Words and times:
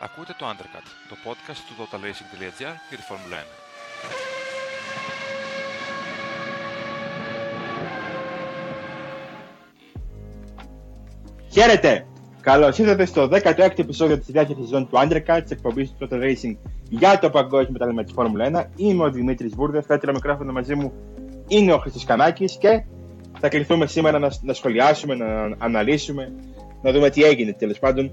Ακούτε 0.00 0.34
το 0.38 0.46
Undercut, 0.46 0.86
το 1.08 1.16
podcast 1.24 1.60
του 1.66 1.74
totalracing.gr 1.78 2.52
για 2.88 2.96
τη 2.96 3.02
Φόρμουλα 3.02 3.36
1. 3.36 3.40
Χαίρετε! 11.52 12.06
Καλώς 12.40 12.78
ήρθατε 12.78 13.04
στο 13.04 13.28
16ο 13.30 13.78
επεισόδιο 13.78 14.18
της 14.18 14.30
δεύτερη 14.30 14.60
σεζόν 14.60 14.88
του 14.88 14.96
Undercut, 14.96 15.40
της 15.42 15.50
εκπομπής 15.50 15.90
του 15.90 16.08
Total 16.10 16.22
Racing 16.22 16.56
για 16.88 17.18
το 17.18 17.30
παγκόσμιο 17.30 17.72
μετάλλημα 17.72 18.02
της 18.04 18.12
Φόρμουλα 18.12 18.50
1. 18.52 18.64
Είμαι 18.76 19.04
ο 19.04 19.10
Δημήτρης 19.10 19.54
Βούρδες, 19.54 19.86
το 19.86 20.12
μικρόφωνο 20.12 20.52
μαζί 20.52 20.74
μου 20.74 20.92
είναι 21.48 21.72
ο 21.72 21.78
Χρυσή 21.78 22.06
Κανάκης 22.06 22.56
και 22.58 22.84
θα 23.40 23.48
κληθούμε 23.48 23.86
σήμερα 23.86 24.18
να, 24.18 24.30
να 24.42 24.52
σχολιάσουμε, 24.52 25.14
να 25.14 25.56
αναλύσουμε, 25.58 26.32
να 26.82 26.92
δούμε 26.92 27.10
τι 27.10 27.22
έγινε 27.22 27.52
τέλος 27.52 27.78
πάντων 27.78 28.10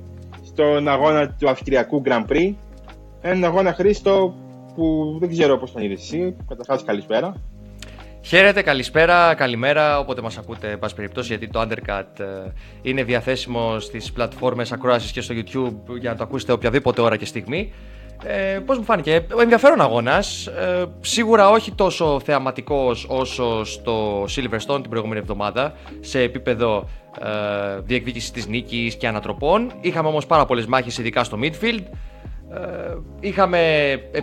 στον 0.56 0.88
αγώνα 0.88 1.30
του 1.40 1.50
Αυστριακού 1.50 2.02
Grand 2.06 2.26
Prix. 2.32 2.54
Έναν 3.22 3.44
αγώνα 3.44 3.74
Χρήστο 3.74 4.36
που 4.76 5.18
δεν 5.20 5.30
ξέρω 5.30 5.58
πώς 5.58 5.72
τον 5.72 5.82
είδες 5.82 6.02
εσύ. 6.02 6.36
Καταρχάς, 6.48 6.84
καλησπέρα. 6.84 7.36
Χαίρετε, 8.22 8.62
καλησπέρα, 8.62 9.34
καλημέρα, 9.34 10.00
όποτε 10.00 10.22
μας 10.22 10.38
ακούτε, 10.38 10.70
εν 10.72 10.80
πάση 10.80 10.96
περιπτώσει, 10.96 11.28
γιατί 11.28 11.48
το 11.48 11.62
Undercut 11.62 12.20
ε, 12.20 12.26
είναι 12.82 13.04
διαθέσιμο 13.04 13.80
στις 13.80 14.12
πλατφόρμες 14.12 14.72
ακρόασης 14.72 15.12
και 15.12 15.22
στο 15.22 15.36
YouTube 15.38 15.98
για 16.00 16.10
να 16.10 16.16
το 16.16 16.24
ακούσετε 16.24 16.52
οποιαδήποτε 16.52 17.02
ώρα 17.02 17.18
και 17.18 17.26
στιγμή. 17.26 17.74
Ε, 18.24 18.60
Πώς 18.66 18.78
μου 18.78 18.84
φάνηκε, 18.84 19.26
ο 19.36 19.42
ενδιαφέρον 19.42 19.82
αγώνας. 19.82 20.48
Ε, 20.48 20.86
σίγουρα 21.02 21.50
όχι 21.50 21.72
τόσο 21.72 22.20
θεαματικός 22.24 23.06
όσο 23.10 23.64
στο 23.64 24.24
Silverstone 24.24 24.80
την 24.82 24.90
προηγούμενη 24.90 25.20
εβδομάδα, 25.20 25.74
σε 26.00 26.20
επίπεδο 26.22 26.90
ε, 27.22 27.80
διεκδίκηση 27.82 28.34
της 28.34 28.48
νίκης 28.48 28.96
και 28.96 29.08
ανατροπών. 29.08 29.72
Είχαμε 29.82 30.08
όμως 30.08 30.26
πάρα 30.26 30.46
πολλές 30.46 30.66
μάχες, 30.66 30.98
ειδικά 30.98 31.24
στο 31.24 31.38
midfield. 31.42 31.84
Ε, 32.54 32.96
είχαμε 33.20 33.60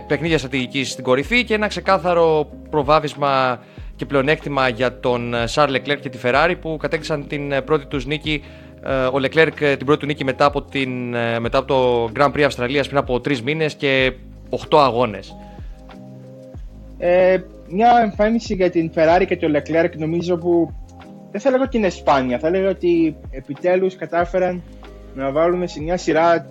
παιχνίδια 0.07 0.37
στρατηγικής 0.37 0.91
στην 0.91 1.03
κορυφή 1.03 1.43
και 1.43 1.53
ένα 1.53 1.67
ξεκάθαρο 1.67 2.49
προβάδισμα 2.69 3.59
και 3.95 4.05
πλεονέκτημα 4.05 4.67
για 4.69 4.99
τον 4.99 5.33
Charles 5.53 5.75
Leclerc 5.75 5.97
και 6.01 6.09
τη 6.09 6.17
Ferrari 6.23 6.55
που 6.61 6.77
κατέκτησαν 6.81 7.27
την 7.27 7.53
πρώτη 7.65 7.85
τους 7.85 8.05
νίκη 8.05 8.43
ε, 8.85 9.05
ο 9.05 9.15
Leclerc 9.21 9.61
ε, 9.61 9.75
την 9.75 9.85
πρώτη 9.85 9.99
του 9.99 10.05
νίκη 10.05 10.23
μετά 10.23 10.45
από, 10.45 10.61
την, 10.61 11.13
ε, 11.13 11.39
μετά 11.39 11.57
από 11.57 11.67
το 11.67 12.11
Grand 12.15 12.31
Prix 12.31 12.41
Αυστραλίας 12.41 12.85
πριν 12.87 12.97
από 12.99 13.19
τρεις 13.19 13.41
μήνες 13.41 13.73
και 13.75 14.13
8 14.69 14.77
αγώνες. 14.77 15.35
Ε, 16.97 17.37
μια 17.69 17.91
εμφάνιση 18.03 18.53
για 18.53 18.69
την 18.69 18.91
Ferrari 18.95 19.23
και 19.27 19.37
τον 19.37 19.51
Leclerc 19.55 19.91
νομίζω 19.97 20.37
που 20.37 20.73
δεν 21.33 21.41
θα 21.41 21.49
λέγω 21.49 21.63
ότι 21.63 21.77
είναι 21.77 21.89
σπάνια. 21.89 22.39
Θα 22.39 22.49
λέγω 22.49 22.69
ότι 22.69 23.15
επιτέλους 23.29 23.95
κατάφεραν 23.95 24.61
να 25.15 25.31
βάλουν 25.31 25.67
σε 25.67 25.81
μια 25.81 25.97
σειρά 25.97 26.47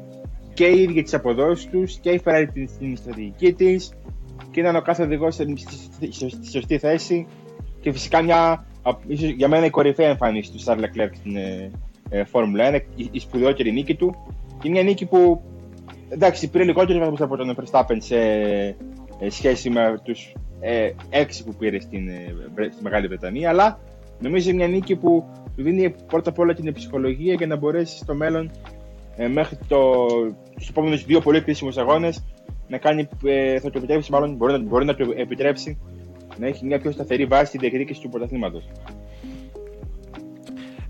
και 0.55 0.67
οι 0.67 0.83
ίδιοι 0.83 1.03
τις 1.03 1.15
αποδόσεις 1.15 1.71
τους 1.71 1.99
και 1.99 2.11
η 2.11 2.23
Ferrari 2.25 2.65
στην 2.67 2.97
στρατηγική 2.97 3.53
της 3.53 3.93
και 4.51 4.61
ήταν 4.61 4.77
ο 4.77 4.81
κάθε 4.81 5.03
οδηγός 5.03 5.35
στη 5.35 6.51
σωστή 6.51 6.79
θέση 6.79 7.27
και 7.81 7.93
φυσικά 7.93 8.23
μια, 8.23 8.67
για 9.37 9.49
μένα 9.49 9.65
η 9.65 9.71
κορυφαία 9.71 10.09
εμφάνιση 10.09 10.53
του 10.53 10.63
Charles 10.65 10.85
Leclerc 10.85 11.11
στην, 11.15 11.37
ε, 11.37 12.25
Φόρμουλα 12.25 12.71
1, 12.71 12.81
η 13.11 13.19
σπουδαιότερη 13.19 13.73
νίκη 13.73 13.95
του. 13.95 14.15
Και 14.63 14.69
μια 14.69 14.83
νίκη 14.83 15.07
που 15.07 15.43
εντάξει, 16.09 16.51
πήρε 16.51 16.65
λιγότερο 16.65 16.99
βαθμούς 16.99 17.21
από 17.21 17.37
τον 17.37 17.57
Verstappen 17.57 17.97
σε 17.99 18.17
ε, 19.19 19.31
σχέση 19.31 19.71
με 19.71 20.01
τους 20.03 20.33
ε, 20.61 20.91
έξι 21.11 21.45
που 21.45 21.55
πήρε 21.55 21.81
στην, 21.81 22.09
ε, 22.09 22.35
στη 22.73 22.83
Μεγάλη 22.83 23.07
Βρετανία, 23.07 23.49
αλλά 23.49 23.79
νομίζω 24.21 24.55
μια 24.55 24.69
νίκη 24.69 24.97
που 24.97 25.25
του 25.57 25.63
δίνει 25.63 25.95
πρώτα 26.07 26.31
απ' 26.31 26.39
όλα 26.39 26.55
την 26.55 26.73
ψυχολογία 26.73 27.35
για 27.35 27.47
να 27.47 27.57
μπορέσεις 27.57 27.99
στο 27.99 28.15
μέλλον 28.15 28.51
ε, 29.17 29.29
μέχρι 29.29 29.59
το, 29.69 30.07
τους 30.55 30.69
επόμενους 30.69 31.05
δύο 31.05 31.21
πολύ 31.21 31.43
κρίσιμους 31.43 31.77
αγώνες 31.77 32.25
να 32.69 32.79
κάνει, 32.79 33.09
ε, 33.25 33.59
θα 33.61 33.71
του 33.71 33.79
επιτρέψει, 33.79 34.13
μάλλον 34.13 34.35
μπορεί 34.35 34.53
να, 34.53 34.59
μπορεί 34.59 34.85
να 34.85 34.95
του 34.95 35.13
επιτρέψει 35.17 35.79
να 36.39 36.47
έχει 36.47 36.65
μια 36.65 36.81
πιο 36.81 36.91
σταθερή 36.91 37.25
βάση 37.25 37.47
στη 37.47 37.59
διεκδίκηση 37.59 38.01
του 38.01 38.09
πρωταθλήματος. 38.09 38.69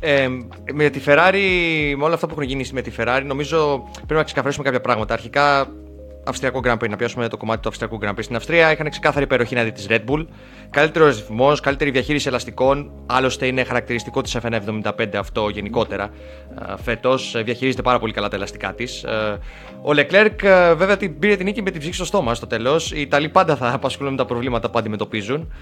Ε, 0.01 0.29
με 0.73 0.91
τη 0.91 1.01
Ferrari, 1.07 1.95
με 1.97 2.05
όλα 2.05 2.15
αυτά 2.15 2.27
που 2.27 2.33
έχουν 2.33 2.45
γίνει 2.45 2.65
με 2.73 2.83
τη 2.83 2.93
Ferrari, 2.99 3.23
νομίζω 3.27 3.89
πρέπει 3.95 4.15
να 4.15 4.23
ξεκαθαρίσουμε 4.23 4.65
κάποια 4.65 4.81
πράγματα. 4.81 5.15
Αρχικά, 5.15 5.73
Αυστριακό 6.25 6.61
Grand 6.65 6.77
Prix, 6.77 6.89
να 6.89 6.97
πιάσουμε 6.97 7.29
το 7.29 7.37
κομμάτι 7.37 7.61
του 7.61 7.69
Αυστριακού 7.69 7.99
Grand 8.03 8.11
Prix. 8.11 8.23
Στην 8.23 8.37
Αυστρία 8.37 8.73
είχαν 8.73 8.91
ξεκάθαρη 8.91 9.25
υπεροχή 9.25 9.55
να 9.55 9.63
δει 9.63 9.73
της 9.73 9.87
Red 9.89 10.05
Bull. 10.09 10.27
Καλύτερος 10.71 11.17
ρυθμός, 11.17 11.61
καλύτερη 11.61 11.91
διαχείριση 11.91 12.29
ελαστικών. 12.29 12.91
Άλλωστε 13.07 13.47
είναι 13.47 13.65
χαρακτηριστικό 13.65 14.21
της 14.21 14.37
F175 14.43 15.17
αυτό 15.17 15.49
γενικότερα 15.49 16.11
φέτος. 16.83 17.35
Ε, 17.35 17.43
διαχειρίζεται 17.43 17.83
πάρα 17.83 17.99
πολύ 17.99 18.13
καλά 18.13 18.29
τα 18.29 18.37
ελαστικά 18.37 18.75
της. 18.75 19.03
Ε, 19.03 19.39
ο 19.83 19.91
Leclerc 19.91 20.43
ε, 20.43 20.75
βέβαια 20.75 20.97
την 20.97 21.19
πήρε 21.19 21.37
την 21.37 21.45
νίκη 21.45 21.63
με 21.63 21.71
την 21.71 21.81
ψυχή 21.81 21.95
στο 21.95 22.05
στόμα 22.05 22.35
στο 22.35 22.47
τέλος. 22.47 22.93
Οι 22.93 23.01
Ιταλοί 23.01 23.29
πάντα 23.29 23.57
θα 23.57 23.73
απασχολούν 23.75 24.13
με 24.13 24.19
τα 24.19 24.25
προβλήματα 24.25 24.71
που 24.71 24.79
αντιμετωπίζουν. 24.79 25.53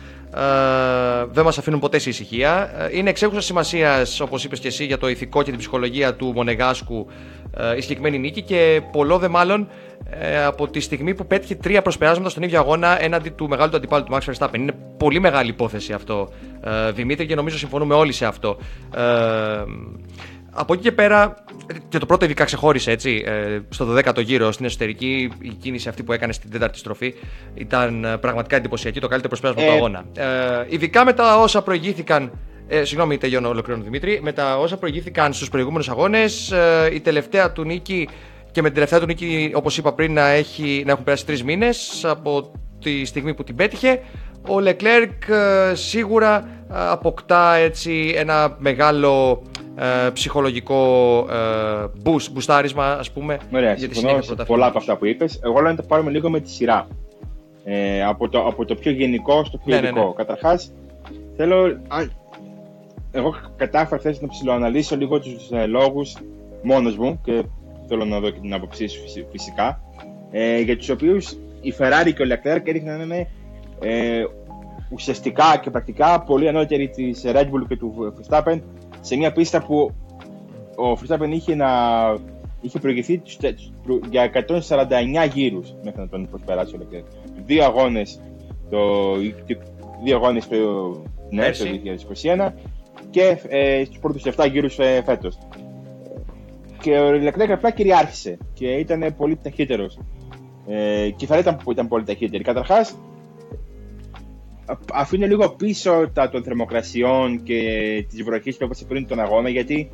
Δεν 1.31 1.45
μας 1.45 1.59
αφήνουν 1.59 1.81
ποτέ 1.81 1.99
σε 1.99 2.09
ησυχία. 2.09 2.71
Είναι 2.93 3.11
εξέχουσα 3.11 3.41
σημασίας, 3.41 4.21
όπως 4.21 4.45
είπες 4.45 4.59
και 4.59 4.69
εσύ, 4.69 4.85
για 4.85 4.99
το 4.99 5.09
ηθικό 5.09 5.43
και 5.43 5.51
την 5.51 5.59
ψυχολογία 5.59 6.15
του 6.15 6.33
Μονεγάσκου 6.35 7.07
η 7.77 7.81
συγκεκριμένη 7.81 8.19
νίκη 8.19 8.43
και 8.43 8.83
πολλό 8.93 9.19
δε 9.19 9.29
μάλλον 9.29 9.69
ε, 10.11 10.45
από 10.45 10.69
τη 10.69 10.81
στιγμή 10.81 11.15
που 11.15 11.27
πέτυχε 11.27 11.55
τρία 11.55 11.83
προσπεράσματα 11.83 12.31
στον 12.31 12.43
ίδιο 12.43 12.59
αγώνα 12.59 13.03
έναντι 13.03 13.31
του 13.31 13.49
μεγάλου 13.49 13.71
του 13.71 13.77
αντιπάλου 13.77 14.05
του 14.05 14.19
Max 14.19 14.33
Verstappen. 14.33 14.55
Είναι 14.55 14.75
πολύ 14.97 15.21
μεγάλη 15.21 15.51
υπόθεση 15.51 15.93
αυτό, 15.93 16.29
ε, 16.65 16.91
Δημήτρη, 16.91 17.27
και 17.27 17.35
νομίζω 17.35 17.59
συμφωνούμε 17.59 17.95
όλοι 17.95 18.13
σε 18.13 18.27
αυτό. 18.27 18.59
Ε, 18.95 19.01
από 20.53 20.73
εκεί 20.73 20.83
και 20.83 20.93
πέρα, 20.93 21.45
και 21.89 21.99
το 21.99 22.07
πρώτο 22.07 22.25
ειδικά 22.25 22.45
ξεχώρισε 22.45 22.91
έτσι, 22.91 23.23
ε, 23.27 23.59
στο 23.69 23.95
12ο 23.97 24.21
γύρο 24.21 24.53
στην 24.53 24.67
εσωτερική, 24.67 25.33
η 25.41 25.49
κίνηση 25.49 25.89
αυτή 25.89 26.03
που 26.03 26.13
έκανε 26.13 26.33
στην 26.33 26.51
τέταρτη 26.51 26.79
στροφή 26.79 27.15
ήταν 27.55 28.05
ε, 28.05 28.17
πραγματικά 28.17 28.57
εντυπωσιακή, 28.57 29.01
το 29.01 29.09
καλύτερο 29.09 29.39
προσπέρασμα 29.39 29.73
του 29.73 29.77
αγώνα. 29.77 30.05
Ε, 30.15 30.67
ειδικά 30.69 31.05
με 31.05 31.13
τα 31.13 31.39
όσα 31.41 31.63
προηγήθηκαν 31.63 32.33
ε, 32.73 32.85
συγγνώμη, 32.85 33.19
τελειώνω 33.19 33.49
ολοκληρώνω 33.49 33.85
Δημήτρη. 33.85 34.21
Με 34.23 34.33
τα 34.33 34.59
όσα 34.59 34.77
προηγήθηκαν 34.77 35.33
στους 35.33 35.49
προηγούμενους 35.49 35.89
αγώνες, 35.89 36.51
ε, 36.51 36.91
η 36.93 37.01
τελευταία 37.01 37.53
του 37.53 37.65
νίκη 37.65 38.09
και 38.53 38.63
με 38.63 38.67
την 38.67 38.75
τελευταία 38.75 39.01
του 39.01 39.07
νίκη, 39.07 39.53
όπως 39.55 39.79
είπα 39.79 39.93
πριν, 39.93 40.13
να, 40.13 40.29
έχει, 40.29 40.83
να 40.87 40.93
έχουν 40.93 41.05
περάσει 41.05 41.27
τρεις 41.27 41.45
μήνες 41.45 42.05
από 42.05 42.51
τη 42.83 43.05
στιγμή 43.05 43.35
που 43.35 43.45
την 43.45 43.55
πέτυχε. 43.55 44.01
Ο 44.49 44.57
Leclerc 44.65 45.35
ε, 45.35 45.75
σίγουρα 45.75 46.49
ε, 46.71 46.75
αποκτά 46.75 47.55
έτσι 47.55 48.13
ένα 48.17 48.57
μεγάλο 48.59 49.43
ε, 49.77 50.11
ψυχολογικό 50.11 50.77
ε, 51.31 51.85
boost, 52.05 52.31
μπουστάρισμα 52.33 52.93
ας 52.93 53.11
πούμε 53.11 53.39
Ωραία, 53.55 53.75
για 53.75 53.89
τη 53.89 53.97
συνέχεια 53.97 54.45
πολλά 54.45 54.67
από 54.67 54.79
αυτά 54.79 54.97
που 54.97 55.07
είπες. 55.07 55.41
Εγώ 55.43 55.61
λέω 55.61 55.71
να 55.71 55.77
τα 55.77 55.83
πάρουμε 55.83 56.11
λίγο 56.11 56.31
με 56.31 56.41
τη 56.41 56.51
σειρά. 56.51 56.87
Ε, 57.65 58.05
από, 58.05 58.29
το, 58.29 58.47
από 58.47 58.65
το 58.65 58.75
πιο 58.75 58.91
γενικό 58.91 59.45
στο 59.45 59.59
πιο 59.59 59.75
ναι, 59.75 59.81
ναι 59.81 59.87
ειδικό. 59.87 60.01
Ναι, 60.01 60.07
ναι. 60.07 60.13
Καταρχάς, 60.17 60.73
θέλω... 61.37 61.81
εγώ 63.11 63.35
κατάφερα 63.57 64.01
χθες 64.01 64.21
να 64.21 64.29
ψηλοαναλύσω 64.29 64.97
λίγο 64.97 65.21
τους 65.21 65.51
ε, 65.51 65.67
λόγους 65.67 66.17
μόνος 66.63 66.97
μου 66.97 67.21
και 67.25 67.43
θέλω 67.91 68.05
να 68.05 68.21
δω 68.21 68.31
και 68.31 68.41
την 68.41 68.55
άποψή 68.55 68.87
σου 68.87 69.01
φυσικά, 69.31 69.81
ε, 70.31 70.61
για 70.61 70.77
τους 70.77 70.89
οποίους 70.89 71.37
η 71.61 71.75
Ferrari 71.79 72.13
και 72.15 72.23
ο 72.23 72.27
Leclerc 72.29 72.63
έδειχναν 72.65 72.97
να 72.97 73.03
είναι 73.05 73.29
ε, 73.81 74.25
ουσιαστικά 74.91 75.61
και 75.63 75.71
πρακτικά 75.71 76.21
πολύ 76.23 76.49
ανώτεροι 76.49 76.89
της 76.89 77.23
Red 77.27 77.45
Bull 77.45 77.67
και 77.69 77.77
του 77.77 78.15
Verstappen 78.29 78.61
σε 79.01 79.17
μια 79.17 79.33
πίστα 79.33 79.63
που 79.63 79.95
ο 80.77 80.93
Verstappen 80.93 81.29
είχε, 81.31 81.55
να, 81.55 81.69
είχε 82.61 82.79
προηγηθεί 82.79 83.23
για 84.11 84.31
149 84.49 85.31
γύρους 85.33 85.75
μέχρι 85.85 86.01
να 86.01 86.09
τον 86.09 86.29
προσπεράσει 86.31 86.75
ο 86.75 86.79
Leclerc. 86.83 87.05
Δύο 87.47 87.65
αγώνες 87.65 88.21
το, 88.71 89.15
δύο 90.05 90.17
αγώνες 90.17 90.49
το, 90.49 90.57
ναι, 91.31 91.51
το 91.51 91.65
2021 92.23 92.53
και 93.11 93.39
ε, 93.49 93.85
στους 93.85 93.99
πρώτους 93.99 94.23
7 94.37 94.51
γύρους 94.51 94.79
ε, 94.79 95.03
φέτος. 95.05 95.39
Και 96.81 96.99
ο 96.99 97.09
Leclerc 97.11 97.51
απλά 97.51 97.71
κυριάρχησε 97.71 98.39
και 98.53 98.67
ήταν 98.67 99.15
πολύ 99.17 99.37
ταχύτερος. 99.43 99.99
Ε, 100.67 101.11
και 101.17 101.27
θα 101.27 101.39
ήταν 101.39 101.57
που 101.57 101.73
ήταν 101.73 101.89
πολύ 101.89 102.05
ταχύτερη. 102.05 102.43
Καταρχάς, 102.43 102.97
αφήνω 104.93 105.27
λίγο 105.27 105.51
πίσω 105.51 106.11
τα 106.13 106.29
των 106.29 106.43
θερμοκρασιών 106.43 107.43
και 107.43 107.57
τη 108.09 108.23
βροχή 108.23 108.51
που 108.57 108.65
έπασε 108.65 108.85
πριν 108.85 109.07
τον 109.07 109.21
αγώνα, 109.21 109.49
γιατί 109.49 109.91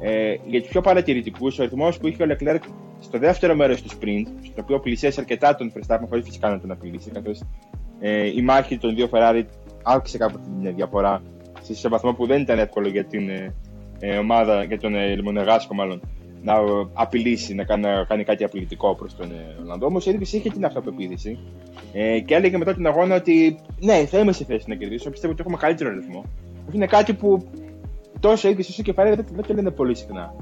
ε, 0.00 0.34
για 0.46 0.60
τους 0.60 0.70
πιο 0.70 0.80
παρατηρητικούς, 0.80 1.58
ο 1.58 1.62
ρυθμό 1.62 1.88
που 2.00 2.06
είχε 2.08 2.22
ο 2.22 2.26
Leclerc 2.28 2.60
στο 3.00 3.18
δεύτερο 3.18 3.54
μέρος 3.54 3.82
του 3.82 3.88
sprint, 3.88 4.26
στο 4.42 4.62
οποίο 4.62 4.80
πλησίασε 4.80 5.20
αρκετά 5.20 5.54
τον 5.54 5.72
Verstappen, 5.74 6.04
χωρίς 6.08 6.24
φυσικά 6.24 6.48
να 6.48 6.60
τον 6.60 6.70
απειλήσει, 6.70 7.10
καθώς 7.10 7.42
ε, 8.00 8.26
η 8.26 8.42
μάχη 8.42 8.78
των 8.78 8.94
δύο 8.94 9.08
Ferrari 9.12 9.42
άκουσε 9.82 10.18
κάπου 10.18 10.38
την 10.38 10.74
διαφορά 10.74 11.22
σε 11.72 11.88
βαθμό 11.88 12.12
που 12.12 12.26
δεν 12.26 12.40
ήταν 12.40 12.58
εύκολο 12.58 12.88
για 12.88 13.04
την 13.04 13.28
ε, 13.28 13.54
ε 14.00 14.16
ομάδα, 14.16 14.64
για 14.64 14.78
τον 14.78 14.94
ε, 14.94 15.22
Μονεγάσκο 15.22 15.74
μάλλον, 15.74 16.00
να 16.44 16.54
απειλήσει, 16.92 17.54
να 17.54 17.64
κάνει, 17.64 17.82
να 17.82 18.04
κάνει 18.04 18.24
κάτι 18.24 18.44
απειλητικό 18.44 18.94
προς 18.94 19.16
τον 19.16 19.30
ε, 19.30 19.62
Ολλανδό. 19.62 19.86
Όμως 19.86 20.06
η 20.06 20.18
είχε 20.20 20.50
την 20.50 20.64
αυτοπεποίθηση 20.64 21.38
ε, 21.92 22.20
και 22.20 22.34
έλεγε 22.34 22.58
μετά 22.58 22.74
την 22.74 22.86
αγώνα 22.86 23.14
ότι 23.14 23.58
ναι, 23.80 24.04
θα 24.06 24.18
είμαι 24.18 24.32
σε 24.32 24.44
θέση 24.44 24.64
να 24.68 24.74
κερδίσω. 24.74 25.10
Πιστεύω 25.10 25.32
ότι 25.32 25.40
έχουμε 25.42 25.56
καλύτερο 25.56 25.90
ρυθμό. 25.94 26.24
Είναι 26.72 26.86
κάτι 26.86 27.14
που 27.14 27.46
τόσο 28.20 28.48
ίδιο 28.48 28.64
όσο 28.68 28.82
και 28.82 28.92
δεν, 28.92 29.26
δεν 29.32 29.44
το 29.46 29.54
λένε 29.54 29.70
πολύ 29.70 29.94
συχνά. 29.94 30.34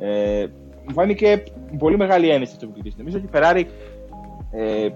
Ε, 0.00 0.46
μου 0.86 0.92
φάνηκε 0.92 1.42
πολύ 1.78 1.96
μεγάλη 1.96 2.28
ένεση 2.28 2.52
αυτό 2.54 2.66
που 2.66 2.72
κερδίσει. 2.72 2.96
Νομίζω 2.98 3.18
ότι 3.18 3.26
η 3.26 3.30
Ferrari 3.32 3.64
ε, 4.50 4.88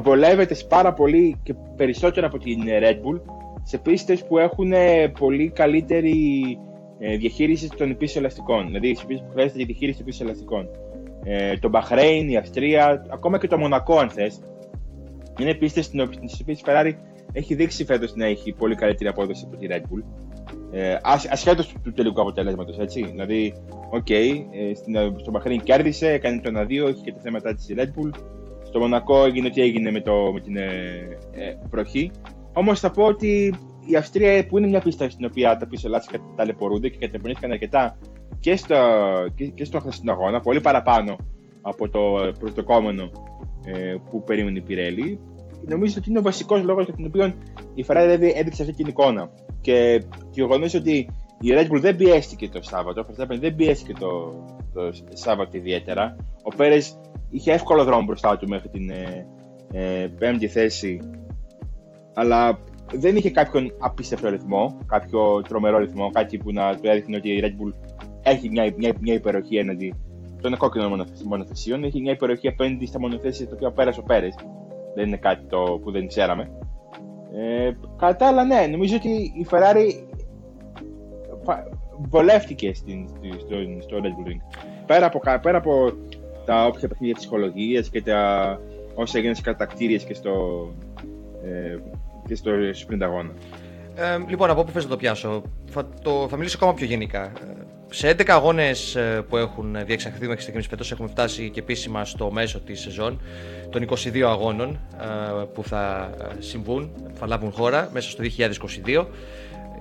βολεύεται 0.00 0.56
πάρα 0.68 0.92
πολύ 0.92 1.36
και 1.42 1.54
περισσότερο 1.76 2.26
από 2.26 2.38
την 2.38 2.58
Red 2.66 2.94
Bull 2.94 3.20
σε 3.62 3.78
πίστες 3.78 4.24
που 4.24 4.38
έχουν 4.38 4.72
πολύ 5.18 5.48
καλύτερη 5.48 6.58
ε, 7.00 7.16
διαχείριση 7.16 7.68
των 7.68 7.90
επίσης 7.90 8.16
ελαστικών. 8.16 8.66
Δηλαδή, 8.66 8.94
σε 8.94 9.06
πίστες 9.06 9.26
που 9.26 9.32
χρειάζεται 9.32 9.58
τη 9.58 9.64
διαχείριση 9.64 9.98
των 9.98 10.06
επίσης 10.06 10.20
ελαστικών. 10.20 10.68
Ε, 11.24 11.56
το 11.56 11.68
Μπαχρέιν, 11.68 12.28
η 12.28 12.36
Αυστρία, 12.36 13.06
ακόμα 13.10 13.38
και 13.38 13.46
το 13.46 13.58
Μονακό, 13.58 13.98
αν 13.98 14.10
θες. 14.10 14.40
Είναι 15.38 15.54
πίστες 15.54 15.84
στις 15.84 16.00
οποίες 16.00 16.54
η 16.54 16.62
Ferrari 16.64 16.92
έχει 17.32 17.54
δείξει 17.54 17.84
φέτος 17.84 18.14
να 18.14 18.26
έχει 18.26 18.52
πολύ 18.52 18.74
καλύτερη 18.74 19.08
απόδοση 19.08 19.44
από 19.46 19.56
τη 19.56 19.66
Red 19.70 19.80
Bull. 19.80 20.02
Ε, 20.70 20.96
Ασχέτως 21.30 21.68
του, 21.68 21.80
του 21.84 21.92
τελικού 21.92 22.20
αποτελέσματος, 22.20 22.78
έτσι. 22.78 23.04
Δηλαδή, 23.04 23.54
OK, 23.90 24.06
okay, 24.08 24.44
ε, 24.50 24.74
στο 25.16 25.30
Μπαχρέιν 25.30 25.60
κέρδισε, 25.60 26.08
έκανε 26.08 26.40
το 26.40 26.50
1-2, 26.50 26.88
έχει 26.88 27.02
και 27.02 27.12
τα 27.12 27.20
θέματα 27.20 27.54
της 27.54 27.66
Red 27.76 27.88
Bull. 27.88 28.10
Στο 28.62 28.78
Μονακό 28.78 29.24
έγινε 29.24 29.46
ό,τι 29.46 29.60
έγινε 29.60 29.90
με, 29.90 30.00
το, 30.00 30.32
με 30.32 30.40
την 30.40 30.56
ε, 30.56 30.68
ε, 31.32 31.54
βροχή. 31.70 32.10
Όμως 32.52 32.80
θα 32.80 32.90
πω 32.90 33.04
ότι 33.04 33.54
η 33.86 33.96
Αυστρία, 33.96 34.46
που 34.46 34.58
είναι 34.58 34.66
μια 34.66 34.80
πίστα 34.80 35.10
στην 35.10 35.24
οποία 35.24 35.56
τα 35.56 35.66
πίσω 35.66 35.88
λάστιχα 35.88 36.18
ταλαιπωρούνται 36.36 36.88
και 36.88 37.06
καταπονήθηκαν 37.06 37.50
αρκετά 37.50 37.98
και 38.40 38.56
στο, 38.56 38.76
και, 39.34 39.46
και 39.46 39.64
στο 39.64 39.80
χθεσινό 39.80 40.12
αγώνα, 40.12 40.40
πολύ 40.40 40.60
παραπάνω 40.60 41.16
από 41.62 41.88
το 41.88 42.32
πρωτοκόμενο 42.38 43.10
ε, 43.64 43.94
που 44.10 44.24
περίμενε 44.24 44.58
η 44.58 44.62
Πιρέλη. 44.62 45.20
Νομίζω 45.66 45.94
ότι 45.98 46.10
είναι 46.10 46.18
ο 46.18 46.22
βασικός 46.22 46.62
λόγος 46.62 46.84
για 46.84 46.94
τον 46.94 47.06
οποίο 47.06 47.34
η 47.74 47.84
Ferrari 47.88 48.32
έδειξε 48.34 48.62
αυτή 48.62 48.74
την 48.74 48.86
εικόνα. 48.86 49.30
Και 49.60 50.02
το 50.10 50.26
γεγονός 50.30 50.74
ότι 50.74 51.08
η 51.40 51.48
Red 51.52 51.70
Bull 51.72 51.80
δεν 51.80 51.96
πιέστηκε 51.96 52.48
το 52.48 52.62
Σάββατο, 52.62 53.00
ο 53.00 53.04
Verstappen 53.08 53.38
δεν 53.40 53.54
πιέστηκε 53.54 53.92
το, 53.92 54.32
το 54.72 54.90
Σάββατο 55.12 55.56
ιδιαίτερα. 55.56 56.16
Ο 56.42 56.56
Πέρες 56.56 57.00
είχε 57.30 57.52
εύκολο 57.52 57.84
δρόμο 57.84 58.02
μπροστά 58.02 58.36
του 58.36 58.48
μέχρι 58.48 58.68
την 58.68 58.90
ε, 58.90 59.26
ε, 59.72 60.06
πέμπτη 60.18 60.48
θέση, 60.48 61.00
αλλά 62.14 62.58
δεν 62.92 63.16
είχε 63.16 63.30
κάποιον 63.30 63.72
απίστευτο 63.78 64.28
ρυθμό, 64.28 64.78
κάποιο 64.86 65.42
τρομερό 65.48 65.78
ρυθμό, 65.78 66.10
κάτι 66.10 66.38
που 66.38 66.52
να 66.52 66.74
του 66.74 66.88
έδειχνε 66.88 67.16
ότι 67.16 67.28
η 67.28 67.40
Red 67.44 67.62
Bull 67.62 67.72
έχει 68.22 68.48
μια, 68.48 68.72
μια, 68.76 68.92
μια 69.00 69.14
υπεροχή 69.14 69.56
έναντι 69.56 69.94
των 70.40 70.56
κόκκινων 70.56 71.06
μονοθεσιών, 71.24 71.84
έχει 71.84 72.00
μια 72.00 72.12
υπεροχή 72.12 72.48
απέναντι 72.48 72.86
στα 72.86 73.00
μονοθέσια 73.00 73.46
τα 73.46 73.52
οποία 73.54 73.70
πέρασε 73.70 74.00
ο 74.00 74.02
Πέρες. 74.02 74.34
Δεν 74.94 75.06
είναι 75.06 75.16
κάτι 75.16 75.44
το 75.44 75.80
που 75.82 75.90
δεν 75.90 76.06
ξέραμε. 76.06 76.50
Ε, 77.34 77.70
κατά 77.96 78.26
άλλα, 78.26 78.44
ναι, 78.44 78.66
νομίζω 78.70 78.96
ότι 78.96 79.08
η 79.10 79.46
Ferrari 79.50 79.92
βολεύτηκε 82.08 82.74
στην, 82.74 83.08
στο, 83.38 83.56
στο 83.78 83.96
Red 84.02 84.06
Bull 84.06 84.30
Ring. 84.30 84.58
Πέρα 84.86 85.06
από, 85.06 85.20
πέρα 85.42 85.58
από 85.58 85.92
τα 86.44 86.66
όποια 86.66 86.88
παιχνίδια 86.88 87.16
ψυχολογίας 87.16 87.90
και 87.90 88.02
τα 88.02 88.60
όσα 88.94 89.18
έγιναν 89.18 89.34
στι 89.34 89.44
κατακτήριες 89.44 90.04
και 90.04 90.14
στο, 90.14 90.66
ε, 91.44 91.76
και 92.30 92.36
στο 92.36 92.50
sprint 92.52 93.00
αγώνα. 93.00 93.30
Ε, 93.94 94.18
λοιπόν, 94.28 94.50
από 94.50 94.64
πού 94.64 94.70
θες 94.70 94.82
να 94.84 94.90
το 94.90 94.96
πιάσω; 94.96 95.42
Θα, 95.70 95.88
το, 96.02 96.26
θα 96.30 96.36
μιλήσω 96.36 96.56
ακόμα 96.56 96.74
πιο 96.74 96.86
γενικά. 96.86 97.32
Σε 97.90 98.10
11 98.10 98.24
αγώνες 98.26 98.94
ε, 98.94 99.24
που 99.28 99.36
έχουν 99.36 99.76
διεξαχθεί 99.86 100.26
μέχρι 100.26 100.42
στιγμής 100.42 100.66
φέτος, 100.66 100.92
έχουμε 100.92 101.08
φτάσει 101.08 101.50
και 101.50 101.60
επίσημα 101.60 102.04
στο 102.04 102.30
μέσο 102.30 102.60
της 102.60 102.80
σεζόν 102.80 103.20
των 103.70 103.88
22 103.88 104.20
αγώνων 104.20 104.80
ε, 105.00 105.06
που 105.54 105.64
θα 105.64 106.10
ε, 106.20 106.42
συμβούν, 106.42 106.90
θα 107.14 107.26
λάβουν 107.26 107.52
χώρα 107.52 107.88
μέσα 107.92 108.10
στο 108.10 108.24
2022. 108.94 109.06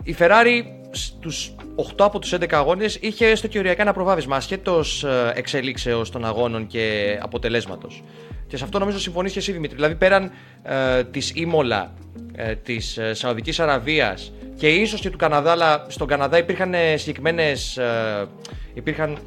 Η 0.03 0.15
Ferrari 0.19 0.63
στους 0.91 1.55
8 1.75 1.83
από 1.97 2.19
τους 2.19 2.33
11 2.33 2.45
αγώνες 2.51 2.95
είχε 3.01 3.27
έστω 3.27 3.47
και 3.47 3.57
οριακά 3.59 3.81
ένα 3.81 3.93
προβάδισμα 3.93 4.35
ασχέτως 4.35 5.05
εξελίξεως 5.33 6.11
των 6.11 6.25
αγώνων 6.25 6.67
και 6.67 7.17
αποτελέσματος. 7.21 8.03
Και 8.49 8.57
σε 8.57 8.63
αυτό 8.63 8.79
νομίζω 8.79 8.99
συμφωνείς 8.99 9.31
και 9.31 9.39
εσύ 9.39 9.51
Δημήτρη. 9.51 9.75
Δηλαδή 9.75 9.95
πέραν 9.95 10.31
ε, 10.63 11.03
της 11.03 11.31
Ήμολα, 11.35 11.93
ε, 12.35 12.55
της 12.55 12.97
ε, 12.97 13.13
Σαουδικής 13.13 13.59
Αραβίας 13.59 14.31
και 14.57 14.67
ίσως 14.67 14.99
και 14.99 15.09
του 15.09 15.17
Καναδά, 15.17 15.51
αλλά 15.51 15.85
στον 15.87 16.07
Καναδά 16.07 16.37
υπήρχαν 16.37 16.73
ε, 16.73 16.97
συγκεκριμένες. 16.97 17.77
Ε, 17.77 18.27
υπήρχαν 18.73 19.17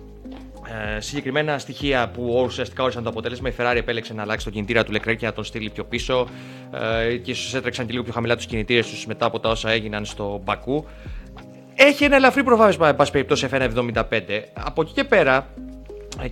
ε, 0.97 1.01
συγκεκριμένα 1.01 1.59
στοιχεία 1.59 2.09
που 2.09 2.43
ουσιαστικά 2.45 2.83
όρισαν 2.83 3.03
το 3.03 3.09
αποτέλεσμα. 3.09 3.49
Η 3.49 3.53
Ferrari 3.59 3.77
επέλεξε 3.77 4.15
να 4.15 4.23
αλλάξει 4.23 4.45
το 4.45 4.51
κινητήρα 4.51 4.85
του 4.85 4.93
Leclerc 4.93 5.17
και 5.17 5.27
να 5.27 5.33
τον 5.33 5.45
στείλει 5.45 5.71
πιο 5.71 5.85
πίσω 5.85 6.29
ε, 7.09 7.17
και 7.17 7.31
ίσως 7.31 7.55
έτρεξαν 7.55 7.87
και 7.87 7.93
λίγο 7.93 8.05
πιο 8.05 8.13
χαμηλά 8.13 8.37
τους 8.37 8.47
κινητήρες 8.47 8.87
τους 8.87 9.07
μετά 9.07 9.27
από 9.27 9.41
τα 9.41 9.49
όσα 9.49 9.71
έγιναν 9.71 10.05
στο 10.05 10.41
Μπακού. 10.45 10.87
Έχει 11.75 12.05
ένα 12.05 12.17
ελαφρύ 12.17 12.45
προβάδισμα, 12.45 12.89
εν 12.89 12.97
πάση 12.97 13.11
περιπτώσει, 13.11 13.49
F1.75. 13.51 14.03
Από 14.53 14.83
εκεί 14.83 14.93
και 14.93 15.05
πέρα, 15.05 15.47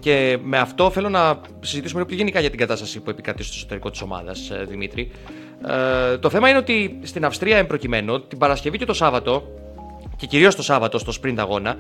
και 0.00 0.38
με 0.42 0.58
αυτό 0.58 0.90
θέλω 0.90 1.08
να 1.08 1.40
συζητήσουμε 1.60 2.04
πιο 2.04 2.16
γενικά 2.16 2.40
για 2.40 2.50
την 2.50 2.58
κατάσταση 2.58 3.00
που 3.00 3.10
επικρατεί 3.10 3.42
στο 3.42 3.52
εσωτερικό 3.56 3.90
της 3.90 4.00
ομάδας, 4.00 4.50
ε, 4.50 4.64
Δημήτρη. 4.68 5.10
Ε, 6.12 6.18
το 6.18 6.30
θέμα 6.30 6.48
είναι 6.48 6.58
ότι 6.58 6.98
στην 7.02 7.24
Αυστρία, 7.24 7.56
εμπροκειμένου, 7.56 8.26
την 8.26 8.38
Παρασκευή 8.38 8.78
και 8.78 8.84
το 8.84 8.92
Σάββατο, 8.92 9.42
και 10.16 10.26
κυρίως 10.26 10.54
το 10.54 10.62
Σάββατο 10.62 10.98
στο 10.98 11.12
sprint 11.22 11.34
αγώνα, 11.36 11.76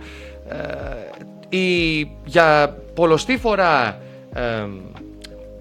ε, 0.48 1.56
η, 1.56 2.00
για 2.24 2.76
πολλωστή 2.94 3.38
φορά 3.38 4.00
ε, 4.34 4.66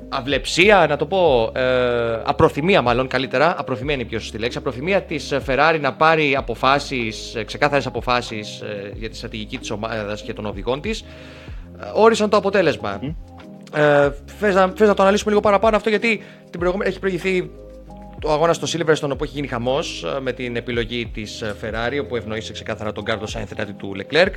αυλεψία, 0.09 0.85
να 0.89 0.97
το 0.97 1.05
πω, 1.05 1.51
ε, 1.55 2.21
απροθυμία 2.23 2.81
μάλλον 2.81 3.07
καλύτερα, 3.07 3.55
απροθυμία 3.57 3.93
είναι 3.93 4.03
η 4.03 4.05
πιο 4.05 4.19
σωστή 4.19 4.37
λέξη, 4.37 4.57
απροθυμία 4.57 5.01
της 5.01 5.33
Ferrari 5.47 5.77
να 5.81 5.93
πάρει 5.93 6.35
αποφάσεις, 6.35 7.35
ε, 7.35 7.43
ξεκάθαρες 7.43 7.85
αποφάσεις 7.85 8.61
ε, 8.61 8.91
για 8.95 9.09
τη 9.09 9.15
στρατηγική 9.15 9.57
της 9.57 9.71
ομάδας 9.71 10.21
και 10.21 10.33
των 10.33 10.45
οδηγών 10.45 10.81
της, 10.81 11.05
όρισαν 11.93 12.29
το 12.29 12.37
αποτέλεσμα. 12.37 12.99
Mm. 13.03 13.15
Ε, 13.73 14.09
θες, 14.39 14.55
να, 14.55 14.71
θες 14.75 14.87
να 14.87 14.93
το 14.93 15.01
αναλύσουμε 15.01 15.29
λίγο 15.29 15.41
παραπάνω 15.41 15.75
αυτό 15.75 15.89
γιατί 15.89 16.21
την 16.49 16.59
προηγούμενη 16.59 16.89
έχει 16.89 16.99
προηγηθεί 16.99 17.51
το 18.19 18.31
αγώνα 18.31 18.53
στο 18.53 18.67
Silverstone 18.67 19.09
όπου 19.11 19.23
έχει 19.23 19.33
γίνει 19.33 19.47
χαμός 19.47 20.05
με 20.21 20.31
την 20.31 20.55
επιλογή 20.55 21.05
της 21.13 21.43
Ferrari 21.61 21.99
όπου 22.01 22.15
ευνοήσε 22.15 22.53
ξεκάθαρα 22.53 22.91
τον 22.91 23.03
Κάρλο 23.03 23.27
Σάινθ 23.27 23.53
του 23.77 23.95
Leclerc. 23.97 24.31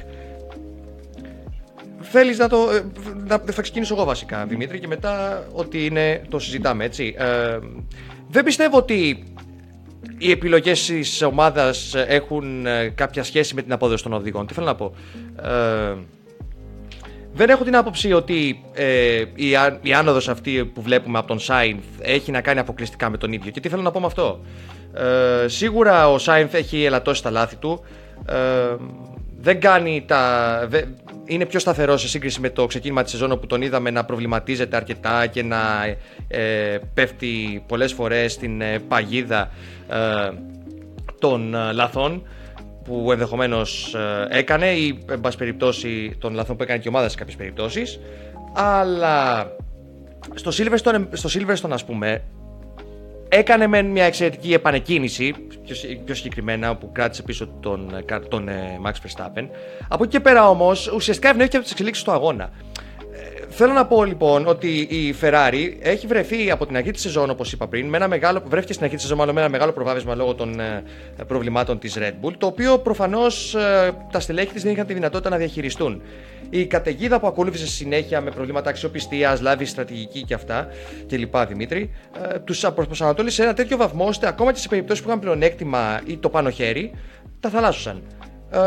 Θέλεις 2.14 2.38
να 2.38 2.48
το. 2.48 2.68
Να, 3.26 3.42
θα 3.52 3.62
ξεκινήσω 3.62 3.94
εγώ 3.94 4.04
βασικά, 4.04 4.44
Δημήτρη, 4.46 4.78
και 4.78 4.86
μετά 4.86 5.44
ό,τι 5.52 5.84
είναι 5.84 6.22
το 6.28 6.38
συζητάμε, 6.38 6.84
έτσι. 6.84 7.14
Ε, 7.18 7.58
δεν 8.28 8.44
πιστεύω 8.44 8.76
ότι 8.76 9.24
οι 10.18 10.30
επιλογές 10.30 10.84
της 10.84 11.22
ομάδας 11.22 11.94
έχουν 11.94 12.66
κάποια 12.94 13.22
σχέση 13.22 13.54
με 13.54 13.62
την 13.62 13.72
απόδοση 13.72 14.02
των 14.02 14.12
οδηγών. 14.12 14.46
Τι 14.46 14.54
θέλω 14.54 14.66
να 14.66 14.74
πω; 14.74 14.94
Ε, 15.42 15.94
δεν 17.32 17.48
έχω 17.48 17.64
την 17.64 17.76
άποψη 17.76 18.12
ότι 18.12 18.64
ε, 18.72 19.24
η, 19.34 19.50
η 19.82 19.92
άνοδος 19.92 20.28
αυτή 20.28 20.64
που 20.64 20.82
βλέπουμε 20.82 21.18
από 21.18 21.26
τον 21.26 21.38
Σάινθ 21.38 21.84
έχει 22.00 22.31
να 22.31 22.40
κάνει 22.40 22.58
αποκλειστικά 22.58 23.10
με 23.10 23.16
τον 23.16 23.32
ίδιο. 23.32 23.50
Και 23.50 23.60
τι 23.60 23.69
θέλω 23.69 23.82
να 23.82 23.90
πω 23.90 24.00
με 24.00 24.06
αυτό; 24.06 24.40
Ε, 24.94 25.48
σίγουρα 25.48 26.10
ο 26.10 26.19
Σάινθ 26.19 26.54
έχει 26.54 26.84
ελαττώσει 26.84 27.22
τα 27.22 27.31
λάθη 27.31 27.56
του. 27.56 27.84
Ε, 28.26 28.76
δεν 29.43 29.61
κάνει 29.61 30.05
τα... 30.06 30.69
Είναι 31.25 31.46
πιο 31.46 31.58
σταθερό 31.58 31.96
σε 31.96 32.08
σύγκριση 32.08 32.41
με 32.41 32.51
το 32.51 32.67
ξεκίνημα 32.67 33.03
της 33.03 33.11
σεζόν 33.11 33.41
που 33.41 33.46
τον 33.46 33.63
είδαμε 33.63 33.91
να 33.91 34.05
προβληματίζεται 34.05 34.77
αρκετά 34.77 35.27
και 35.27 35.43
να 35.43 35.58
ε, 36.29 36.79
πέφτει 36.94 37.65
πολλές 37.67 37.93
φορές 37.93 38.32
στην 38.32 38.61
ε, 38.61 38.79
παγίδα 38.79 39.51
ε, 39.89 40.31
των 41.19 41.55
λαθών 41.72 42.27
που 42.84 43.13
ενδεχομένως 43.13 43.94
ε, 43.94 44.39
έκανε 44.39 44.67
ή 44.67 45.05
εν 45.11 45.20
πάση 45.20 45.37
περιπτώσει 45.37 46.17
των 46.19 46.34
λαθών 46.34 46.56
που 46.56 46.63
έκανε 46.63 46.79
και 46.79 46.89
η 46.89 46.91
ομάδα 46.91 47.08
σε 47.08 47.17
κάποιες 47.17 47.37
περιπτώσεις. 47.37 48.01
Αλλά 48.55 49.46
στο 50.34 50.51
Silverstone, 50.55 51.06
στο 51.13 51.29
Silverstone 51.32 51.70
ας 51.70 51.84
πούμε 51.84 52.22
έκανε 53.34 53.67
με 53.67 53.82
μια 53.82 54.05
εξαιρετική 54.05 54.53
επανεκκίνηση 54.53 55.34
πιο, 55.65 55.77
πιο 56.05 56.15
συγκεκριμένα 56.15 56.77
που 56.77 56.93
κράτησε 56.93 57.22
πίσω 57.22 57.48
τον, 57.60 58.05
τον 58.29 58.48
ε, 58.48 58.81
Max 58.84 58.91
Verstappen 58.91 59.48
από 59.89 60.03
εκεί 60.03 60.12
και 60.12 60.20
πέρα 60.20 60.48
όμως 60.48 60.93
ουσιαστικά 60.94 61.29
ευνοήθηκε 61.29 61.56
από 61.56 61.65
τις 61.65 61.74
εξελίξεις 61.74 62.05
του 62.05 62.12
αγώνα 62.12 62.51
Θέλω 63.55 63.72
να 63.72 63.86
πω 63.86 64.05
λοιπόν 64.05 64.46
ότι 64.46 64.69
η 64.79 65.15
Ferrari 65.20 65.72
έχει 65.81 66.06
βρεθεί 66.06 66.51
από 66.51 66.67
την 66.67 66.77
αρχή 66.77 66.91
της 66.91 67.03
σεζόν, 67.03 67.31
όπως 67.31 67.53
είπα 67.53 67.69
πριν, 67.69 67.89
με 67.89 67.96
ένα 67.96 68.08
μεγάλο, 68.08 68.43
βρέθηκε 68.46 68.72
στην 68.72 68.84
αρχή 68.84 68.94
της 68.96 69.05
σεζόν 69.05 69.19
μάλλον 69.19 69.34
με 69.34 69.41
ένα 69.41 69.51
μεγάλο 69.51 69.72
προβάδισμα 69.72 70.15
λόγω 70.15 70.34
των 70.34 70.60
ε, 70.60 70.82
προβλημάτων 71.27 71.79
της 71.79 71.96
Red 71.98 72.27
Bull, 72.27 72.32
το 72.39 72.46
οποίο 72.46 72.79
προφανώς 72.79 73.55
ε, 73.55 73.93
τα 74.12 74.20
στελέχη 74.20 74.53
της 74.53 74.62
δεν 74.62 74.72
είχαν 74.72 74.86
τη 74.86 74.94
δυνατότητα 74.94 75.31
να 75.31 75.36
διαχειριστούν. 75.36 76.03
Η 76.54 76.66
καταιγίδα 76.66 77.20
που 77.20 77.26
ακολούθησε 77.26 77.66
στη 77.66 77.74
συνέχεια 77.74 78.20
με 78.20 78.30
προβλήματα 78.30 78.70
αξιοπιστίας, 78.70 79.40
λάβει 79.40 79.64
στρατηγική 79.64 80.22
και 80.22 80.34
αυτά 80.34 80.68
κλπ. 81.08 81.36
Δημήτρη, 81.48 81.90
ε, 82.32 82.38
τους 82.38 82.66
προσανατόλισε 82.74 83.36
σε 83.36 83.42
ένα 83.42 83.54
τέτοιο 83.54 83.76
βαθμό 83.76 84.06
ώστε 84.06 84.26
ακόμα 84.26 84.52
και 84.52 84.58
σε 84.58 84.68
περιπτώσεις 84.68 85.02
που 85.02 85.08
είχαν 85.08 85.20
πλεονέκτημα 85.20 86.00
ή 86.06 86.16
το 86.16 86.28
πάνω 86.28 86.50
χέρι, 86.50 86.92
τα 87.40 87.48
θαλάσσουσαν. 87.48 88.02
Ε, 88.50 88.58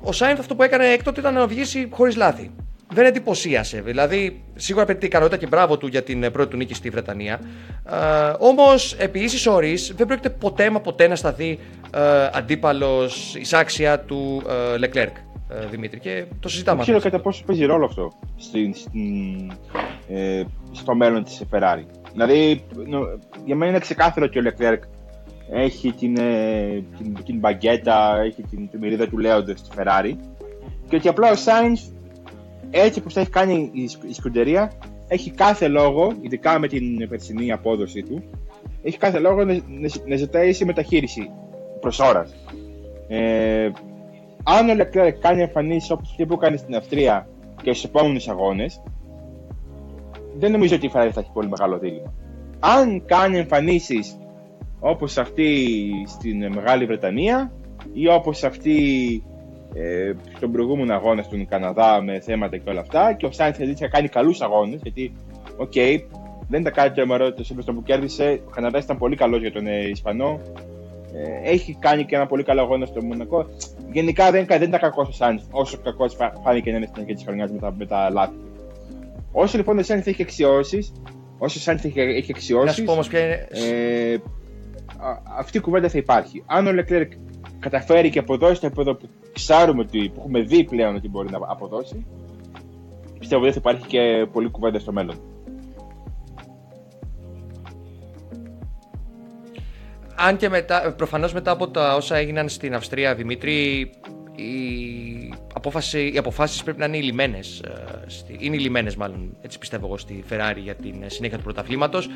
ο 0.00 0.12
Σάινθ 0.12 0.40
αυτό 0.40 0.54
που 0.54 0.62
έκανε 0.62 0.86
έκτοτε 0.86 1.20
ήταν 1.20 1.34
να 1.34 1.42
οδηγήσει 1.42 1.88
χωρίς 1.90 2.16
λάθη 2.16 2.50
δεν 2.90 3.06
εντυπωσίασε. 3.06 3.80
Δηλαδή, 3.80 4.44
σίγουρα 4.54 4.84
απαιτεί 4.84 5.06
ικανότητα 5.06 5.36
και 5.36 5.46
μπράβο 5.46 5.76
του 5.78 5.86
για 5.86 6.02
την 6.02 6.32
πρώτη 6.32 6.50
του 6.50 6.56
νίκη 6.56 6.74
στη 6.74 6.90
Βρετανία. 6.90 7.40
Ε, 7.90 7.96
Όμως, 8.38 8.94
επί 8.98 9.20
ίσης 9.20 9.46
όρη, 9.46 9.78
δεν 9.96 10.06
πρόκειται 10.06 10.30
ποτέ 10.30 10.70
μα 10.70 10.80
ποτέ 10.80 11.08
να 11.08 11.16
σταθεί 11.16 11.58
ε, 11.94 12.28
αντίπαλος 12.32 13.34
εισάξια 13.34 14.00
του 14.00 14.42
ε, 14.48 14.86
Leclerc. 14.86 15.12
Ε, 15.50 15.66
Δημήτρη, 15.66 16.00
και 16.00 16.24
το 16.40 16.48
συζητάμε. 16.48 16.76
Δεν 16.76 16.84
ξέρω 16.84 17.00
κατά 17.00 17.20
πόσο 17.22 17.44
παίζει 17.44 17.64
ρόλο 17.64 17.84
αυτό 17.84 18.12
στην, 18.36 18.74
στην, 18.74 19.52
ε, 20.08 20.42
στο 20.72 20.94
μέλλον 20.94 21.24
της 21.24 21.42
Ferrari. 21.50 21.84
Δηλαδή, 22.12 22.64
για 23.44 23.56
μένα 23.56 23.70
είναι 23.70 23.78
ξεκάθαρο 23.78 24.26
ότι 24.26 24.38
ο 24.38 24.42
Leclerc 24.44 24.78
έχει 25.50 25.92
την, 25.92 26.16
ε, 26.18 26.84
την, 26.98 27.24
την 27.24 27.38
μπαγκέτα, 27.38 28.20
έχει 28.24 28.42
την, 28.42 28.70
την 28.70 28.80
μερίδα 28.80 29.08
του 29.08 29.18
λέοντο 29.18 29.56
στη 29.56 29.68
Ferrari 29.76 30.12
και 30.88 30.96
ότι 30.96 31.08
απλά 31.08 31.30
ο 31.30 31.34
Sainz 31.34 31.92
έτσι 32.70 33.00
που 33.00 33.10
θα 33.10 33.20
έχει 33.20 33.30
κάνει 33.30 33.70
η, 33.72 33.82
η 34.08 34.14
σκουντερία 34.14 34.72
έχει 35.08 35.30
κάθε 35.30 35.68
λόγο, 35.68 36.12
ειδικά 36.20 36.58
με 36.58 36.68
την 36.68 37.08
περσινή 37.08 37.52
απόδοση 37.52 38.02
του, 38.02 38.22
έχει 38.82 38.98
κάθε 38.98 39.18
λόγο 39.18 39.44
να, 39.44 39.52
να, 39.52 39.88
να 40.06 40.16
ζητάει 40.16 40.56
μεταχείριση 40.64 41.30
προς 41.80 41.98
ώρας. 41.98 42.34
Ε, 43.08 43.70
αν 44.42 44.68
ο 44.68 44.72
Leclerc 44.72 45.12
κάνει 45.20 45.42
εμφανίσεις 45.42 45.90
όπως 45.90 46.10
αυτή 46.10 46.26
που 46.26 46.34
έκανε 46.34 46.56
στην 46.56 46.76
Αυστρία 46.76 47.28
και 47.62 47.72
στους 47.72 47.84
επόμενους 47.84 48.28
αγώνες, 48.28 48.82
δεν 50.38 50.50
νομίζω 50.50 50.74
ότι 50.74 50.86
η 50.86 50.90
Ferrari 50.94 51.10
θα 51.12 51.20
έχει 51.20 51.32
πολύ 51.32 51.48
μεγάλο 51.48 51.78
δίλημα. 51.78 52.12
Αν 52.60 53.04
κάνει 53.04 53.38
εμφανίσεις 53.38 54.18
όπως 54.80 55.18
αυτή 55.18 55.66
στην 56.06 56.52
Μεγάλη 56.52 56.84
Βρετανία 56.86 57.52
ή 57.92 58.08
όπως 58.08 58.44
αυτή 58.44 58.76
ε, 59.74 60.12
στον 60.36 60.52
προηγούμενο 60.52 60.94
αγώνα 60.94 61.22
στον 61.22 61.48
Καναδά 61.48 62.02
με 62.02 62.20
θέματα 62.20 62.56
και 62.56 62.70
όλα 62.70 62.80
αυτά 62.80 63.12
και 63.12 63.26
ο 63.26 63.32
Σάινθ 63.32 63.58
θα 63.76 63.88
κάνει 63.88 64.08
καλούς 64.08 64.40
αγώνες 64.40 64.80
γιατί, 64.82 65.12
OK, 65.56 65.72
okay, 65.74 65.98
δεν 66.48 66.60
ήταν 66.60 66.72
κάτι 66.72 66.94
τρομερό 66.94 67.32
το 67.32 67.44
σύμπτωμα 67.44 67.78
που 67.78 67.84
κέρδισε. 67.84 68.40
Ο 68.46 68.50
Καναδάς 68.50 68.84
ήταν 68.84 68.98
πολύ 68.98 69.16
καλός 69.16 69.40
για 69.40 69.52
τον 69.52 69.66
ε, 69.66 69.88
Ισπανό. 69.88 70.40
Ε, 71.14 71.50
έχει 71.50 71.76
κάνει 71.80 72.04
και 72.04 72.16
ένα 72.16 72.26
πολύ 72.26 72.42
καλό 72.42 72.60
αγώνα 72.60 72.86
στο 72.86 73.02
Μονακό. 73.02 73.46
Γενικά 73.92 74.30
δεν, 74.30 74.46
δεν 74.46 74.62
ήταν 74.62 74.80
κακός 74.80 75.06
ο 75.08 75.12
Σάινθ, 75.12 75.42
όσο 75.50 75.78
κακό 75.78 76.06
φάνηκε 76.44 76.70
να 76.70 76.76
είναι 76.76 76.86
στην 76.86 77.00
αρχή 77.00 77.14
της 77.14 77.24
χρονιάς 77.24 77.50
με, 77.50 77.58
τα, 77.58 77.74
με 77.78 77.86
τα 77.86 78.10
λάθη. 78.10 78.34
Όσο 79.32 79.56
λοιπόν 79.56 79.78
ο 79.78 79.82
Σάινθ 79.82 80.06
έχει 80.06 80.22
αξιώσεις, 80.22 80.92
όσο 81.38 81.58
ο 81.58 81.62
Σάινθ 81.62 81.84
έχει, 81.84 82.00
έχει 82.00 82.32
αξιώσεις. 82.34 82.66
Να 82.66 82.72
σου 82.72 82.84
πω 82.84 82.92
όμως 82.92 83.08
ποια 83.08 83.20
είναι. 83.20 83.46
Ε, 83.50 84.16
αυτή 85.38 85.56
η 85.56 85.60
κουβέντα 85.60 85.88
θα 85.88 85.98
υπάρχει. 85.98 86.42
Αν 86.46 86.66
ο 86.66 86.72
Λεκλέρκ 86.72 87.12
καταφέρει 87.58 88.10
και 88.10 88.18
αποδώσει 88.18 88.54
στο 88.54 88.66
επίπεδο 88.66 88.94
που 88.94 89.08
ξέρουμε 89.32 89.80
ότι 89.80 90.08
που 90.08 90.20
έχουμε 90.20 90.40
δει 90.40 90.64
πλέον 90.64 90.94
ότι 90.94 91.08
μπορεί 91.08 91.30
να 91.30 91.38
αποδώσει, 91.42 92.06
πιστεύω 93.18 93.42
ότι 93.42 93.52
θα 93.52 93.58
υπάρχει 93.58 93.86
και 93.86 94.26
πολλή 94.32 94.50
κουβέντα 94.50 94.78
στο 94.78 94.92
μέλλον. 94.92 95.16
Αν 100.20 100.36
και 100.36 100.48
μετά, 100.48 100.94
προφανώς 100.96 101.32
μετά 101.32 101.50
από 101.50 101.68
τα 101.68 101.94
όσα 101.94 102.16
έγιναν 102.16 102.48
στην 102.48 102.74
Αυστρία, 102.74 103.14
Δημήτρη, 103.14 103.90
οι, 104.34 105.34
απόφαση, 105.54 106.10
οι 106.14 106.18
αποφάσεις 106.18 106.62
πρέπει 106.62 106.78
να 106.78 106.86
είναι 106.86 107.00
λιμένες. 107.00 107.60
Ε, 107.60 108.36
είναι 108.38 108.56
λιμένες 108.56 108.96
μάλλον, 108.96 109.36
έτσι 109.40 109.58
πιστεύω 109.58 109.86
εγώ, 109.86 109.98
στη 109.98 110.24
Ferrari 110.30 110.58
για 110.62 110.74
την 110.74 110.94
συνέχεια 111.06 111.36
του 111.36 111.42
πρωταθλήματος. 111.42 112.06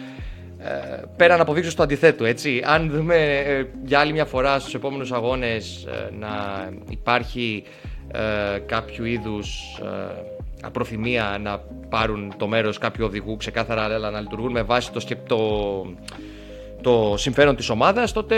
Ε, 0.59 1.03
πέραν 1.17 1.41
αποδείξω 1.41 1.77
το 1.77 1.83
αντιθέτου, 1.83 2.25
έτσι. 2.25 2.63
Αν 2.65 2.91
δούμε 2.91 3.17
ε, 3.39 3.65
για 3.85 3.99
άλλη 3.99 4.13
μια 4.13 4.25
φορά 4.25 4.59
στους 4.59 4.75
επόμενους 4.75 5.13
αγώνες 5.13 5.85
ε, 5.85 6.11
να 6.19 6.29
υπάρχει 6.89 7.65
ε, 8.13 8.59
κάποιο 8.59 9.05
είδους 9.05 9.81
απροθυμία 10.63 11.39
να 11.43 11.59
πάρουν 11.89 12.35
το 12.37 12.47
μέρος 12.47 12.79
κάποιου 12.79 13.05
οδηγού 13.05 13.37
ξεκάθαρα 13.37 13.83
αλλά 13.83 14.11
να 14.11 14.21
λειτουργούν 14.21 14.51
με 14.51 14.63
βάση 14.63 14.93
το, 14.93 15.01
το, 15.27 15.39
το 16.83 17.15
συμφέρον 17.17 17.57
της 17.57 17.69
ομάδας 17.69 18.13
τότε 18.13 18.37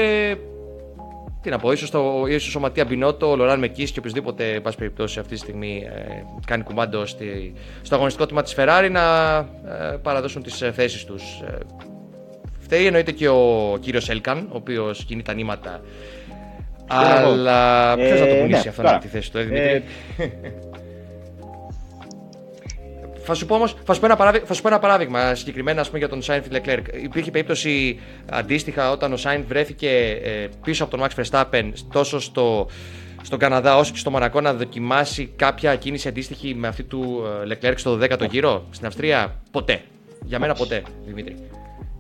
τι 1.43 1.51
να 1.51 1.59
πω, 1.59 1.73
ίσως, 1.73 1.91
το, 1.91 2.25
ίσως 2.29 2.55
ο 2.55 2.61
Ματία 2.61 2.85
Μπινότο, 2.85 3.31
ο 3.31 3.37
Λοράν 3.37 3.59
Μεκής 3.59 3.91
και 3.91 3.99
οποιοδήποτε 3.99 4.53
εν 4.53 4.63
πάση 4.63 4.77
περιπτώσει 4.77 5.19
αυτή 5.19 5.33
τη 5.33 5.39
στιγμή 5.39 5.83
κάνει 6.47 6.63
κουμάντο 6.63 7.07
στη, 7.07 7.53
στο 7.83 7.95
αγωνιστικό 7.95 8.27
τμήμα 8.27 8.43
της 8.43 8.55
Ferrari 8.59 8.89
να 8.91 9.03
παραδώσουν 10.03 10.43
τις 10.43 10.63
θέσεις 10.73 11.05
τους. 11.05 11.43
Φταίει 12.61 12.87
εννοείται 12.87 13.13
και 13.13 13.29
ο 13.29 13.77
κύριος 13.81 14.09
Έλκαν, 14.09 14.49
ο 14.53 14.57
οποίος 14.57 15.05
κινεί 15.05 15.23
τα 15.23 15.35
νήματα. 15.35 15.81
Αλλά 16.87 17.95
ποιος 17.95 18.19
θα 18.19 18.27
το 18.27 18.35
πουλήσει 18.35 18.63
ναι, 18.63 18.69
αυτό 18.69 18.83
να 18.83 18.99
τη 18.99 19.09
θέση 19.09 19.33
του, 19.33 19.39
ε, 19.39 19.43
Δημήτρη; 19.43 19.83
Ε, 20.17 20.29
θα 23.25 23.35
σου 23.35 23.47
πω 23.47 23.55
όμως, 23.55 23.77
θα 23.85 23.95
σου 23.95 24.01
πω 24.01 24.07
ένα 24.07 24.17
παράδειγμα, 24.17 24.47
θα 24.47 24.55
σου 24.55 24.63
πω 24.63 24.69
ένα 24.69 24.79
παράδειγμα 24.79 25.35
συγκεκριμένα 25.35 25.81
ας 25.81 25.87
πούμε, 25.87 25.99
για 25.99 26.09
τον 26.09 26.23
Σάινφ 26.23 26.47
Leclerc. 26.53 26.83
Υπήρχε 27.03 27.31
περίπτωση 27.31 28.01
αντίστοιχα 28.31 28.91
όταν 28.91 29.13
ο 29.13 29.17
Σάινφ 29.17 29.47
βρέθηκε 29.47 30.21
ε, 30.23 30.49
πίσω 30.65 30.85
από 30.85 30.97
τον 30.97 31.07
Max 31.09 31.23
Verstappen 31.23 31.73
τόσο 31.93 32.21
στο, 32.21 32.69
στον 33.23 33.39
Καναδά 33.39 33.77
όσο 33.77 33.93
και 33.93 33.99
στο 33.99 34.11
Μονακό 34.11 34.41
να 34.41 34.55
δοκιμάσει 34.55 35.33
κάποια 35.37 35.77
κίνηση 35.77 36.09
αντίστοιχη 36.09 36.55
με 36.55 36.69
αυτή 36.69 36.83
του 36.83 37.23
Leclerc 37.53 37.75
στο 37.77 37.99
12ο 38.03 38.31
γύρο 38.31 38.67
στην 38.71 38.87
Αυστρία; 38.87 39.41
Ποτέ. 39.51 39.83
Για 40.25 40.39
μένα 40.39 40.55
ποτέ, 40.55 40.83
Δημήτρη. 41.07 41.37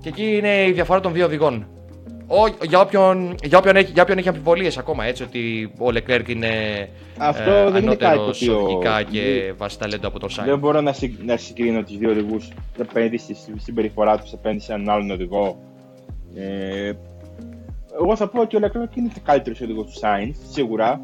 Και 0.00 0.09
εκεί 0.09 0.37
είναι 0.37 0.64
η 0.64 0.73
διαφορά 0.73 1.00
των 1.00 1.12
δύο 1.12 1.25
οδηγών. 1.25 1.66
Ο, 2.26 2.66
για, 2.66 2.81
όποιον, 2.81 3.35
για, 3.45 3.59
όποιον 3.59 3.76
έχει, 3.76 3.93
για 3.93 4.02
όποιον 4.02 4.19
έχει 4.19 4.28
αμφιβολίες 4.28 4.78
ακόμα, 4.78 5.04
έτσι, 5.04 5.23
ότι 5.23 5.73
ο 5.78 5.90
Λεκλέρκ 5.90 6.28
είναι 6.28 6.49
Αυτό 7.19 7.50
ε, 7.50 7.71
δεν 7.71 7.83
είναι 7.83 7.95
κάτι 7.95 8.49
οδηγικά 8.50 9.02
και 9.02 9.52
βάσει 9.57 9.78
ταλέντο 9.78 10.09
από 10.09 10.19
τον 10.19 10.31
Σάιν. 10.31 10.49
Δεν 10.49 10.59
μπορώ 10.59 10.81
να, 10.81 10.93
συ, 10.93 11.16
να 11.25 11.37
συγκρίνω 11.37 11.83
τους 11.83 11.99
δύο 11.99 12.11
οδηγούς 12.11 12.50
απέναντι 12.81 13.16
στη 13.16 13.37
συμπεριφορά 13.57 14.19
τους 14.19 14.33
απέναντι 14.33 14.61
σε 14.61 14.73
έναν 14.73 14.88
άλλον 14.88 15.11
οδηγό. 15.11 15.59
Ε, 16.35 16.93
εγώ 18.00 18.16
θα 18.16 18.28
πω 18.28 18.40
ότι 18.40 18.57
ο 18.57 18.59
Λεκλέρκ 18.59 18.97
είναι 18.97 19.11
και 19.14 19.21
καλύτερος 19.25 19.61
οδηγός 19.61 19.87
του 19.87 19.99
Σάιν, 19.99 20.35
σίγουρα. 20.50 21.00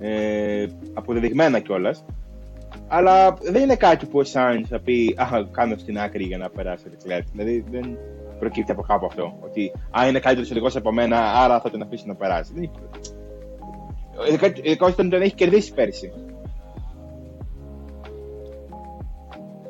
Ε, 0.00 0.66
αποδεδειγμένα 0.94 1.58
κιόλας. 1.58 2.04
Αλλά 2.88 3.36
δεν 3.42 3.62
είναι 3.62 3.76
κάτι 3.76 4.06
που 4.06 4.18
ο 4.18 4.24
Σάιν 4.24 4.66
θα 4.66 4.78
πει 4.78 5.14
Α, 5.18 5.44
κάνω 5.50 5.76
στην 5.78 5.98
άκρη 5.98 6.24
για 6.24 6.38
να 6.38 6.48
περάσει 6.48 6.84
ο 6.86 6.90
Λεκλέρκ. 6.90 7.26
Δηλαδή 7.32 7.64
δεν, 7.70 7.98
προκύπτει 8.38 8.72
από 8.72 8.82
κάπου 8.82 9.06
αυτό. 9.06 9.36
Ότι 9.40 9.72
αν 9.90 10.08
είναι 10.08 10.18
καλύτερος 10.18 10.50
οδηγός 10.50 10.76
από 10.76 10.92
μένα, 10.92 11.18
άρα 11.18 11.60
θα 11.60 11.70
τον 11.70 11.82
αφήσει 11.82 12.06
να 12.06 12.14
περάσει. 12.14 12.52
Δεν 12.54 12.62
υπάρχει. 12.62 13.16
Ειδικά 14.62 14.86
όταν 14.86 15.10
τον 15.10 15.22
έχει 15.22 15.34
κερδίσει 15.34 15.74
πέρυσι. 15.74 16.12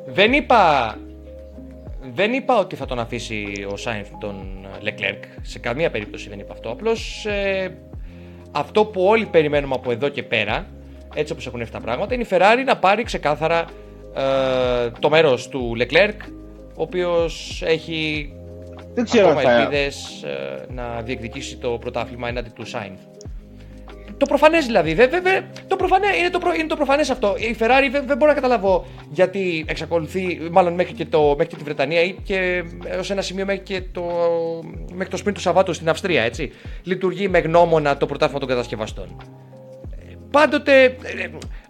Δεν 0.05 0.33
είπα, 0.33 0.95
δεν 2.13 2.33
είπα 2.33 2.59
ότι 2.59 2.75
θα 2.75 2.85
τον 2.85 2.99
αφήσει 2.99 3.67
ο 3.71 3.77
Σάινθ 3.77 4.09
τον 4.19 4.67
Λεκλέρκ. 4.81 5.23
Σε 5.41 5.59
καμία 5.59 5.89
περίπτωση 5.89 6.29
δεν 6.29 6.39
είπα 6.39 6.53
αυτό. 6.53 6.69
Απλώς 6.69 7.25
ε, 7.25 7.77
αυτό 8.51 8.85
που 8.85 9.01
όλοι 9.01 9.25
περιμένουμε 9.25 9.75
από 9.75 9.91
εδώ 9.91 10.09
και 10.09 10.23
πέρα, 10.23 10.67
έτσι 11.13 11.33
όπως 11.33 11.47
έχουν 11.47 11.59
έρθει 11.59 11.71
τα 11.71 11.81
πράγματα, 11.81 12.13
είναι 12.13 12.23
η 12.23 12.27
Ferrari 12.29 12.63
να 12.65 12.77
πάρει 12.77 13.03
ξεκάθαρα 13.03 13.65
ε, 14.15 14.89
το 14.99 15.09
μέρος 15.09 15.47
του 15.47 15.77
Leclerc, 15.79 16.17
ο 16.75 16.81
οποίος 16.81 17.63
έχει 17.65 18.33
δεν 18.99 19.11
ξέρω 19.11 19.29
ακόμα 19.29 19.41
θα... 19.41 19.59
ελπίδες 19.59 20.23
ε, 20.23 20.65
να 20.73 21.01
διεκδικήσει 21.01 21.57
το 21.57 21.69
πρωτάθλημα 21.69 22.27
έναντι 22.27 22.49
του 22.49 22.65
Σάινθ. 22.65 22.99
Το 24.17 24.25
προφανές 24.25 24.65
δηλαδή. 24.65 24.93
Δε, 24.93 25.07
δε, 25.07 25.21
δε, 25.21 25.41
το 25.67 25.75
προφανέ, 25.75 26.07
είναι, 26.19 26.29
το 26.29 26.39
προ, 26.39 26.53
είναι 26.53 26.67
το 26.67 26.75
προφανές 26.75 27.09
αυτό. 27.09 27.35
Η 27.37 27.55
Ferrari 27.59 27.89
δεν, 27.91 28.03
δεν 28.07 28.17
μπορώ 28.17 28.31
να 28.31 28.33
καταλάβω 28.33 28.85
γιατί 29.09 29.65
εξακολουθεί, 29.67 30.39
μάλλον 30.51 30.73
μέχρι 30.73 30.93
και, 30.93 31.05
το, 31.05 31.21
μέχρι 31.21 31.47
και 31.47 31.55
τη 31.55 31.63
Βρετανία 31.63 32.01
ή 32.01 32.15
και 32.23 32.63
έω 32.85 33.01
ένα 33.09 33.21
σημείο 33.21 33.45
μέχρι 33.45 33.63
και 33.63 33.81
το, 33.91 34.03
μέχρι 34.93 35.09
το 35.09 35.17
σπίτι 35.17 35.35
του 35.35 35.41
Σαββάτου 35.41 35.73
στην 35.73 35.89
Αυστρία. 35.89 36.23
Έτσι. 36.23 36.51
Λειτουργεί 36.83 37.27
με 37.27 37.39
γνώμονα 37.39 37.97
το 37.97 38.05
πρωτάθλημα 38.05 38.39
των 38.39 38.49
κατασκευαστών. 38.49 39.23
Πάντοτε 40.31 40.83
ε, 40.83 40.95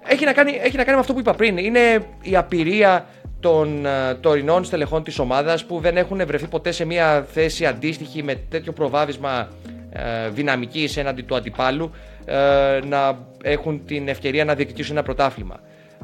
έχει 0.08 0.26
να, 0.26 0.34
κάνει, 0.34 0.60
έχει 0.62 0.78
να 0.78 0.84
κάνει 0.84 0.94
με 0.94 1.00
αυτό 1.00 1.14
που 1.14 1.20
είπα 1.20 1.34
πριν. 1.34 1.58
Είναι 1.58 2.06
η 2.22 2.36
απειρία 2.36 3.06
των 3.40 3.86
uh, 3.86 4.18
τωρινών 4.22 4.64
στελεχών 4.64 5.04
της 5.04 5.20
ομάδας 5.20 5.66
που 5.66 5.80
δεν 5.80 5.98
έχουν 5.98 6.26
βρεθεί 6.26 6.48
ποτέ 6.48 6.72
σε 6.72 6.86
μια 6.86 7.28
θέση 7.32 7.66
αντίστοιχη 7.66 8.24
με 8.24 8.36
τέτοιο 8.50 8.72
προβάδισμα 8.72 9.48
uh, 9.48 9.98
δυναμικής 10.32 10.98
έναντι 10.98 11.22
του 11.22 11.36
αντιπάλου 11.36 11.92
uh, 11.92 12.84
να 12.86 13.28
έχουν 13.44 13.86
την 13.86 14.08
ευκαιρία 14.08 14.46
να 14.46 14.56
διεκδικήσουν 14.56 14.96
ένα 14.96 15.06
πρωτάθλημα. 15.06 15.60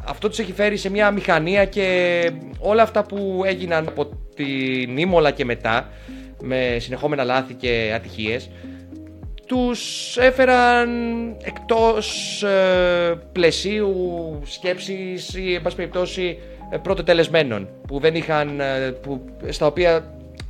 Αυτό 0.05 0.29
τους 0.29 0.39
έχει 0.39 0.53
φέρει 0.53 0.77
σε 0.77 0.89
μια 0.89 1.11
μηχανία 1.11 1.65
και 1.65 2.31
όλα 2.59 2.81
αυτά 2.81 3.03
που 3.03 3.43
έγιναν 3.45 3.87
από 3.87 4.09
την 4.35 4.97
Ήμολα 4.97 5.31
και 5.31 5.45
μετά 5.45 5.89
με 6.41 6.77
συνεχόμενα 6.79 7.23
λάθη 7.23 7.53
και 7.53 7.91
ατυχίες 7.95 8.49
τους 9.45 9.81
έφεραν 10.17 10.89
εκτός 11.43 12.43
πλαισίου 13.31 13.93
σκέψης 14.45 15.35
ή 15.35 15.53
εν 15.53 15.61
πάση 15.61 15.75
περιπτώσει 15.75 16.37
ε, 16.69 16.77
πρώτο 16.77 17.03
τελεσμένων 17.03 17.67
που 17.87 17.99
δεν 17.99 18.15
είχαν, 18.15 18.59
ε, 18.59 18.91
που, 19.01 19.21
στα 19.49 19.65
οποία, 19.65 20.03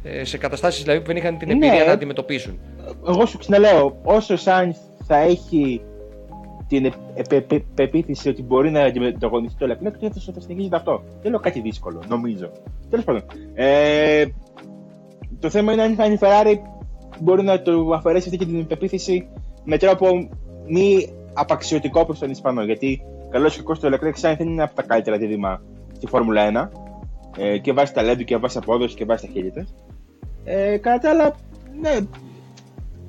ε, 0.04 0.24
σε 0.24 0.38
καταστάσεις 0.38 0.84
δηλαδή 0.84 1.00
που 1.00 1.08
δεν 1.08 1.16
είχαν 1.16 1.38
την 1.38 1.50
εμπειρία 1.50 1.80
ναι. 1.80 1.86
να 1.86 1.92
αντιμετωπίσουν. 1.92 2.60
Εγώ 3.08 3.26
σου 3.26 3.38
ξαναλέω, 3.38 3.98
όσο 4.04 4.34
ο 4.34 4.38
Σάινθ 4.38 4.78
θα 5.08 5.18
έχει 5.18 5.82
την 6.68 6.94
πεποίθηση 7.76 8.30
ότι 8.30 8.44
μπορεί 8.44 8.72
να 8.72 8.82
αντιμετωπίσει 8.82 9.56
το 9.58 9.68
Λεπνέκ, 9.68 9.98
τότε 9.98 10.20
θα 10.34 10.42
συνεχίζεται 10.42 10.76
αυτό. 10.76 11.04
Δεν 11.22 11.32
λέω 11.32 11.40
κάτι 11.40 11.60
δύσκολο, 11.60 12.02
νομίζω. 12.08 12.52
Τέλος 12.90 13.06
πάντων. 13.06 13.24
Ε, 13.54 14.26
το 15.40 15.50
θέμα 15.50 15.74
είναι 15.74 15.82
αν 15.82 16.12
η 16.12 16.18
Ferrari 16.22 16.56
μπορεί 17.20 17.44
να 17.44 17.62
του 17.62 17.96
αφαιρέσει 17.96 18.30
αυτή 18.34 18.46
την 18.46 18.68
πεποίθηση 18.68 19.28
με 19.64 19.78
τρόπο 19.78 20.30
μη 20.68 21.10
απαξιωτικό 21.34 22.06
προς 22.06 22.20
τον 22.20 22.30
Ισπανό. 22.30 22.64
Γιατί 22.64 23.02
καλό 23.30 23.48
ή 23.48 23.56
κακό 23.56 23.78
το 23.78 23.90
Leclerc 23.94 24.22
Sainz 24.22 24.36
δεν 24.38 24.48
είναι 24.48 24.64
από 24.64 24.76
τα 24.76 24.82
καλύτερα 24.82 25.18
δίδυμα 25.18 25.62
στη 25.96 26.08
Φόρμουλα 26.08 26.72
1. 26.74 26.80
Ε, 27.38 27.58
και 27.58 27.74
βάσει 27.74 27.94
ταλέντου 27.94 28.24
και 28.24 28.38
βάσει 28.38 28.58
απόδοση 28.58 28.96
και 28.96 29.06
βάσει 29.06 29.26
ταχύτητα. 29.26 29.66
Ε, 30.44 30.78
κατά 30.78 31.00
τα 31.00 31.10
άλλα, 31.10 31.36
ναι, 31.82 31.98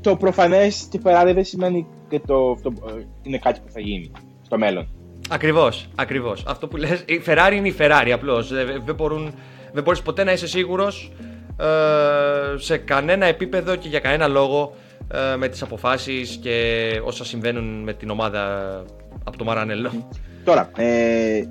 το 0.01 0.17
προφανές 0.17 0.77
στη 0.77 1.01
Ferrari 1.05 1.31
δεν 1.35 1.45
σημαίνει 1.45 1.87
και 2.09 2.21
το, 2.27 2.55
το, 2.63 2.73
ε, 2.89 3.03
είναι 3.23 3.39
κάτι 3.39 3.61
που 3.61 3.73
θα 3.73 3.81
γίνει 3.81 4.11
στο 4.43 4.59
μέλλον. 4.59 4.89
Ακριβώς, 5.31 5.89
ακριβώς. 5.95 6.45
Αυτό 6.47 6.69
που 6.69 6.77
λες, 6.77 7.05
η 7.07 7.23
Ferrari 7.27 7.53
είναι 7.55 7.69
η 7.69 7.75
Ferrari 7.79 8.11
απλώς. 8.13 8.49
Δεν, 8.49 8.67
δεν, 8.85 9.33
δεν 9.73 9.83
μπορείς 9.83 10.03
ποτέ 10.03 10.25
να 10.25 10.33
είσαι 10.33 10.47
σίγουρος 10.47 11.13
ε, 11.61 12.59
σε 12.59 12.77
κανένα 12.77 13.27
επίπεδο 13.27 13.77
και 13.77 13.89
για 13.89 14.01
κανένα 14.01 14.27
λόγο 14.27 14.75
ε, 15.13 15.37
με 15.37 15.49
τις 15.49 15.63
αποφάσεις 15.63 16.39
και 16.43 17.01
όσα 17.05 17.25
συμβαίνουν 17.25 17.83
με 17.83 17.93
την 17.93 18.11
ομάδα 18.11 18.83
από 19.27 19.37
το 19.37 19.45
Μαρανέλο. 19.45 20.09
Τώρα, 20.45 20.71
ε, 20.77 21.43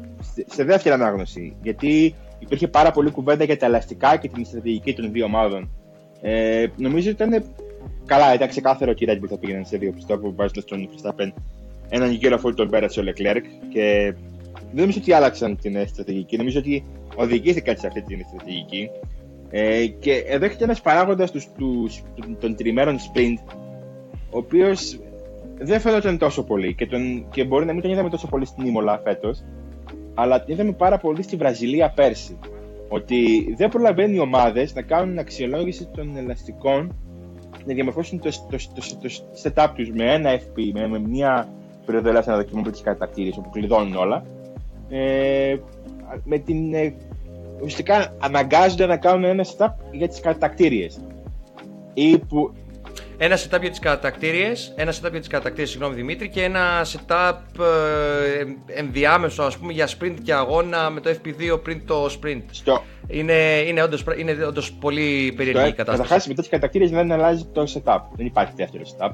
σε 0.48 0.64
δεύτερη 0.64 0.96
ανάγνωση, 0.96 1.56
γιατί 1.62 2.16
υπήρχε 2.40 2.68
πάρα 2.68 2.92
πολύ 2.92 3.12
κουβέντα 3.12 3.44
για 3.44 3.58
τα 3.58 3.66
ελαστικά 3.66 4.18
και 4.18 4.28
την 4.28 4.46
στρατηγική 4.46 4.94
των 4.94 5.12
δύο 5.12 5.26
ομάδων. 5.26 5.70
Ε, 6.22 6.66
νομίζω 6.76 7.12
ότι 7.12 7.24
ήταν 7.24 7.46
καλά, 8.06 8.34
ήταν 8.34 8.48
ξεκάθαρο 8.48 8.92
ότι 8.92 9.04
η 9.04 9.08
Red 9.12 9.24
Bull 9.24 9.28
θα 9.30 9.38
πήγαινε 9.38 9.64
σε 9.64 9.78
δύο 9.78 9.92
πιστό 9.92 10.18
που 10.18 10.34
βάζει 10.36 10.54
στον 10.60 10.90
Verstappen 10.90 11.32
έναν 11.90 12.12
γύρο 12.12 12.36
αφού 12.36 12.54
τον 12.54 12.70
πέρασε 12.70 13.00
ο 13.00 13.04
Leclerc 13.04 13.44
και 13.70 14.14
δεν 14.58 14.84
νομίζω 14.84 15.00
ότι 15.02 15.14
άλλαξαν 15.14 15.58
την 15.58 15.88
στρατηγική. 15.88 16.38
Νομίζω 16.38 16.60
ότι 16.60 16.86
οδηγήθηκαν 17.16 17.78
σε 17.78 17.88
αυτή 17.88 18.02
την 18.02 18.26
στρατηγική. 18.28 18.90
Ε, 19.50 19.86
και 19.86 20.14
εδώ 20.14 20.46
έχετε 20.46 20.64
ένας 20.64 20.82
παράγοντας 20.82 21.32
των 22.40 22.56
τριμέρων 22.56 22.98
sprint, 22.98 23.54
ο 24.30 24.38
οποίος 24.38 25.00
δεν 25.58 25.80
φαίνονταν 25.80 26.18
τόσο 26.18 26.44
πολύ 26.44 26.76
και, 26.76 26.86
τον, 26.86 27.30
και 27.30 27.44
μπορεί 27.46 27.66
να 27.66 27.74
μην 27.74 27.82
τον 27.82 27.92
είδαμε 27.92 28.10
τόσο 28.10 28.28
πολύ 28.28 28.46
στην 28.46 28.66
Ήμολα 28.66 29.02
φέτος, 29.04 29.44
αλλά 30.14 30.44
την 30.44 30.54
είδαμε 30.54 30.72
πάρα 30.72 30.98
πολύ 30.98 31.22
στη 31.22 31.36
Βραζιλία 31.36 31.90
πέρσι. 31.90 32.40
Ότι 32.90 33.54
δεν 33.58 33.70
προλαβαίνουν 33.70 34.16
οι 34.16 34.20
ομάδες 34.20 34.74
να 34.76 34.82
κάνουν 34.82 35.18
αξιολόγηση 35.18 35.88
των 35.96 36.18
ελαστικών 36.18 36.96
να 37.66 37.74
διαμορφώσουν 37.74 38.20
το, 38.20 38.30
το, 38.30 38.58
το, 38.74 38.82
το, 39.02 39.10
setup 39.44 39.68
τους 39.76 39.90
με 39.90 40.14
ένα 40.14 40.40
FP, 40.40 40.72
με, 40.74 40.88
με 40.88 41.00
μια 41.00 41.50
περίοδο 41.86 42.10
ελεύθερα 42.10 42.38
δοκιμών 42.38 42.64
που 42.64 42.70
τι 42.70 42.82
κατακτήρε, 42.82 43.30
όπου 43.38 43.50
κλειδώνουν 43.50 43.96
όλα. 43.96 44.26
Ε, 44.90 45.56
με 46.24 46.38
την 46.38 46.74
ε, 46.74 46.96
ουσιαστικά 47.56 48.16
αναγκάζονται 48.20 48.86
να 48.86 48.98
κάνουν 48.98 49.24
ένα 49.24 49.46
setup 49.58 49.74
για 49.92 50.08
τις 50.08 50.20
κατακτήριες. 50.20 51.00
Ή 51.94 52.18
που... 52.18 52.54
Ένα 53.18 53.38
setup 53.38 53.60
για 53.62 53.70
τις 53.70 53.80
κατακτήριες, 53.80 54.74
ένα 54.76 54.92
setup 54.92 55.12
για 55.12 55.20
τις 55.20 55.28
κατακτήριες, 55.28 55.70
συγγνώμη 55.70 55.96
Δημήτρη, 55.96 56.30
και 56.30 56.44
ένα 56.44 56.86
setup 56.86 57.36
ε, 57.60 58.80
ενδιάμεσο 58.80 59.44
ας 59.44 59.58
πούμε 59.58 59.74
για 59.74 59.88
sprint 59.88 60.16
και 60.24 60.34
αγώνα 60.34 60.90
με 60.90 61.00
το 61.00 61.10
FP2 61.10 61.64
πριν 61.64 61.86
το 61.86 62.06
sprint. 62.06 62.42
Στο... 62.52 62.82
Είναι, 63.08 63.34
είναι, 63.68 63.84
όντως, 63.84 64.04
είναι 64.18 64.46
όντως 64.46 64.74
πολύ 64.74 65.34
περίεργη 65.36 65.68
η 65.68 65.74
κατάσταση. 65.74 65.98
Καταρχάς, 65.98 66.28
με 66.28 66.34
τέτοιες 66.34 66.52
κατακτήριες 66.52 66.92
δεν 66.92 67.12
αλλάζει 67.12 67.46
το 67.46 67.64
setup. 67.74 68.00
Δεν 68.16 68.26
υπάρχει 68.26 68.54
δεύτερο 68.56 68.84
setup. 68.84 69.12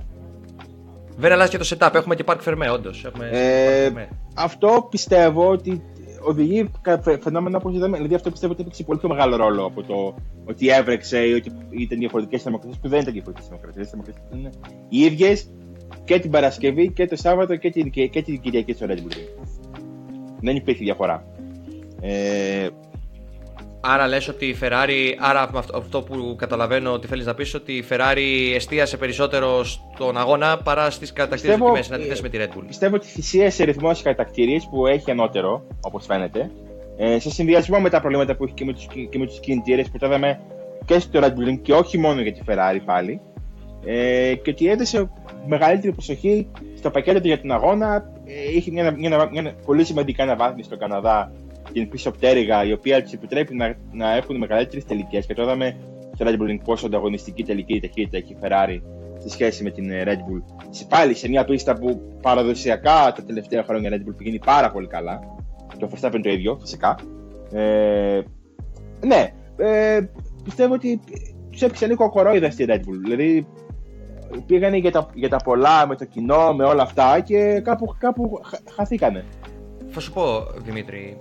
Δεν 1.18 1.32
αλλάζει 1.32 1.50
και 1.50 1.58
το 1.58 1.68
setup. 1.70 1.94
Έχουμε 1.94 2.16
και 2.16 2.24
Park 2.28 2.38
Fermé, 2.46 2.74
όντως. 2.74 3.06
Ε, 3.32 3.92
αυτό 4.36 4.88
πιστεύω 4.90 5.50
ότι 5.50 5.84
οδηγεί 6.22 6.72
φαινόμενα 7.20 7.58
όπω 7.58 7.70
είδαμε. 7.70 7.98
Δηλαδή, 7.98 8.16
αυτό 8.16 8.32
πιστεύω 8.32 8.54
ότι 8.54 8.62
έπαιξε 8.62 8.84
πολύ 8.84 9.00
πιο 9.00 9.10
μεγάλο 9.10 9.36
ρόλο 9.36 9.66
από 9.66 9.84
το 9.84 10.16
ότι 10.46 10.70
έβρεξε 10.70 11.26
ή 11.28 11.34
ότι 11.34 11.52
ήταν 11.70 11.98
διαφορετικές 12.00 12.44
δημοκρατίε, 12.44 12.80
που 12.82 12.88
δεν 12.88 13.00
ήταν 13.00 13.14
διαφορετικές 13.14 13.50
δημοκρατίε. 13.50 13.84
Οι 13.84 13.88
δημοκρατίε 13.92 14.24
ήταν 14.30 14.52
οι 14.90 15.00
ίδιες 15.00 15.52
και 16.04 16.20
την 16.20 16.32
Παρασκευή 16.32 16.92
και 16.92 17.08
το 17.08 17.16
Σάββατο 17.16 17.56
και 17.56 17.70
την, 17.70 17.90
και, 17.90 18.08
και 18.08 18.22
την 18.22 18.42
Κυριακή 18.42 18.74
στο 18.74 18.86
Red 18.90 18.98
Bull. 18.98 19.44
Δεν 20.42 20.56
υπήρχε 20.56 20.84
διαφορά. 20.84 21.26
Ε, 22.02 22.68
Άρα 23.84 24.08
λες 24.08 24.28
ότι 24.28 24.46
η 24.46 24.58
Ferrari, 24.62 25.16
άρα 25.20 25.50
αυτό 25.74 26.02
που 26.02 26.36
καταλαβαίνω 26.38 26.92
ότι 26.92 27.08
θέλεις 27.08 27.26
να 27.26 27.34
πεις 27.34 27.54
ότι 27.54 27.72
η 27.72 27.86
Ferrari 27.90 28.54
εστίασε 28.56 28.98
περισσότερο 28.98 29.64
στον 29.64 30.18
αγώνα 30.18 30.58
παρά 30.58 30.90
στις 30.90 31.14
κατακτήριες 31.14 31.58
δοκιμές, 31.58 31.90
να 31.90 31.98
τη 31.98 32.22
με 32.22 32.30
τη 32.30 32.38
Red 32.42 32.58
Bull. 32.58 32.64
Πιστεύω 32.68 32.96
ότι 32.96 33.08
θυσίασε 33.08 33.64
ρυθμό 33.64 33.90
στις 33.90 34.04
κατακτήριες 34.04 34.68
που 34.72 34.88
έχει 34.88 35.12
ανώτερο, 35.12 35.64
όπως 35.82 36.06
φαίνεται, 36.06 36.52
ε, 36.98 37.20
σε 37.20 37.30
συνδυασμό 37.30 37.80
με 37.80 37.90
τα 37.90 38.00
προβλήματα 38.00 38.36
που 38.36 38.44
έχει 38.44 38.54
και 38.54 38.66
με 38.66 38.74
τους, 38.74 38.88
και 39.10 39.18
με 39.18 39.26
τους 39.26 39.40
κινητήρες 39.40 39.90
που 39.90 39.98
τα 39.98 40.08
είδαμε 40.08 40.40
και 40.86 41.00
στο 41.00 41.20
Red 41.24 41.30
Bull 41.30 41.60
και 41.62 41.74
όχι 41.74 41.98
μόνο 41.98 42.22
για 42.22 42.34
τη 42.34 42.40
Ferrari 42.48 42.80
πάλι 42.86 43.22
ε, 43.86 44.36
και 44.36 44.50
ότι 44.50 44.68
έδωσε 44.68 45.10
μεγαλύτερη 45.48 45.94
προσοχή 45.94 46.48
στο 46.78 46.90
πακέτο 46.90 47.22
του 47.22 47.28
για 47.28 47.42
τον 47.42 47.52
αγώνα. 47.52 48.12
Ε, 48.26 48.56
είχε 48.56 48.72
μια, 48.72 48.92
μια, 48.92 49.10
μια, 49.10 49.42
μια 49.42 49.56
πολύ 49.66 49.84
σημαντικά 49.84 50.24
αναβάθμιση 50.24 50.66
στον 50.66 50.80
Καναδά 50.80 51.32
την 51.72 51.90
πίσω 51.90 52.12
πτέρυγα, 52.12 52.64
η 52.64 52.72
οποία 52.72 53.04
του 53.04 53.10
επιτρέπει 53.14 53.56
να, 53.56 53.76
να 53.92 54.16
έχουν 54.16 54.38
μεγαλύτερες 54.38 54.86
τελικές. 54.86 55.26
Και 55.26 55.34
το 55.34 55.42
είδαμε 55.42 55.78
στο 56.14 56.26
Red 56.28 56.34
Bull 56.34 56.60
πόσο 56.64 56.86
ανταγωνιστική 56.86 57.44
τελική 57.44 57.80
ταχύτητα 57.80 58.18
έχει 58.18 58.34
η 58.34 58.38
Ferrari 58.42 58.82
σε 59.18 59.30
σχέση 59.30 59.64
με 59.64 59.70
την 59.70 59.92
ε, 59.92 60.04
Red 60.06 60.10
Bull. 60.10 60.44
Πάλι 60.90 61.14
σε 61.14 61.30
μια 61.30 61.46
πίστα 61.46 61.74
που 61.74 62.02
παραδοσιακά 62.22 63.14
τα 63.16 63.24
τελευταία 63.26 63.64
χρόνια 63.64 63.90
η 63.90 63.94
Red 63.94 64.10
Bull 64.10 64.14
πηγαίνει 64.18 64.40
πάρα 64.40 64.72
πολύ 64.72 64.88
καλά. 64.88 65.20
Το 65.80 65.90
Verstappen 65.94 66.20
το 66.24 66.30
ίδιο, 66.30 66.58
φυσικά. 66.62 66.96
Ε, 67.52 68.22
ναι, 69.06 69.34
ε, 69.58 70.00
πιστεύω 70.44 70.74
ότι 70.74 71.00
τους 71.52 71.62
έπαιξε 71.62 71.88
λίγο 71.88 72.10
κορόιδα 72.10 72.52
στη 72.52 72.66
Red 72.68 72.80
Bull. 72.80 73.00
Δηλαδή 73.04 73.48
πήγανε 74.46 74.78
για 74.78 74.92
τα, 74.92 75.08
για 75.14 75.30
τα 75.30 75.38
πολλά 75.38 75.88
με 75.88 75.96
το 75.96 76.06
κοινό, 76.06 76.54
με 76.54 76.64
όλα 76.64 76.82
αυτά 76.82 77.20
και 77.20 77.62
κάπου, 77.64 77.96
κάπου 78.00 78.42
χαθήκανε. 78.76 79.26
Θα 79.90 80.00
σου 80.00 80.14
πω, 80.14 80.46
Δημήτρη, 80.64 81.18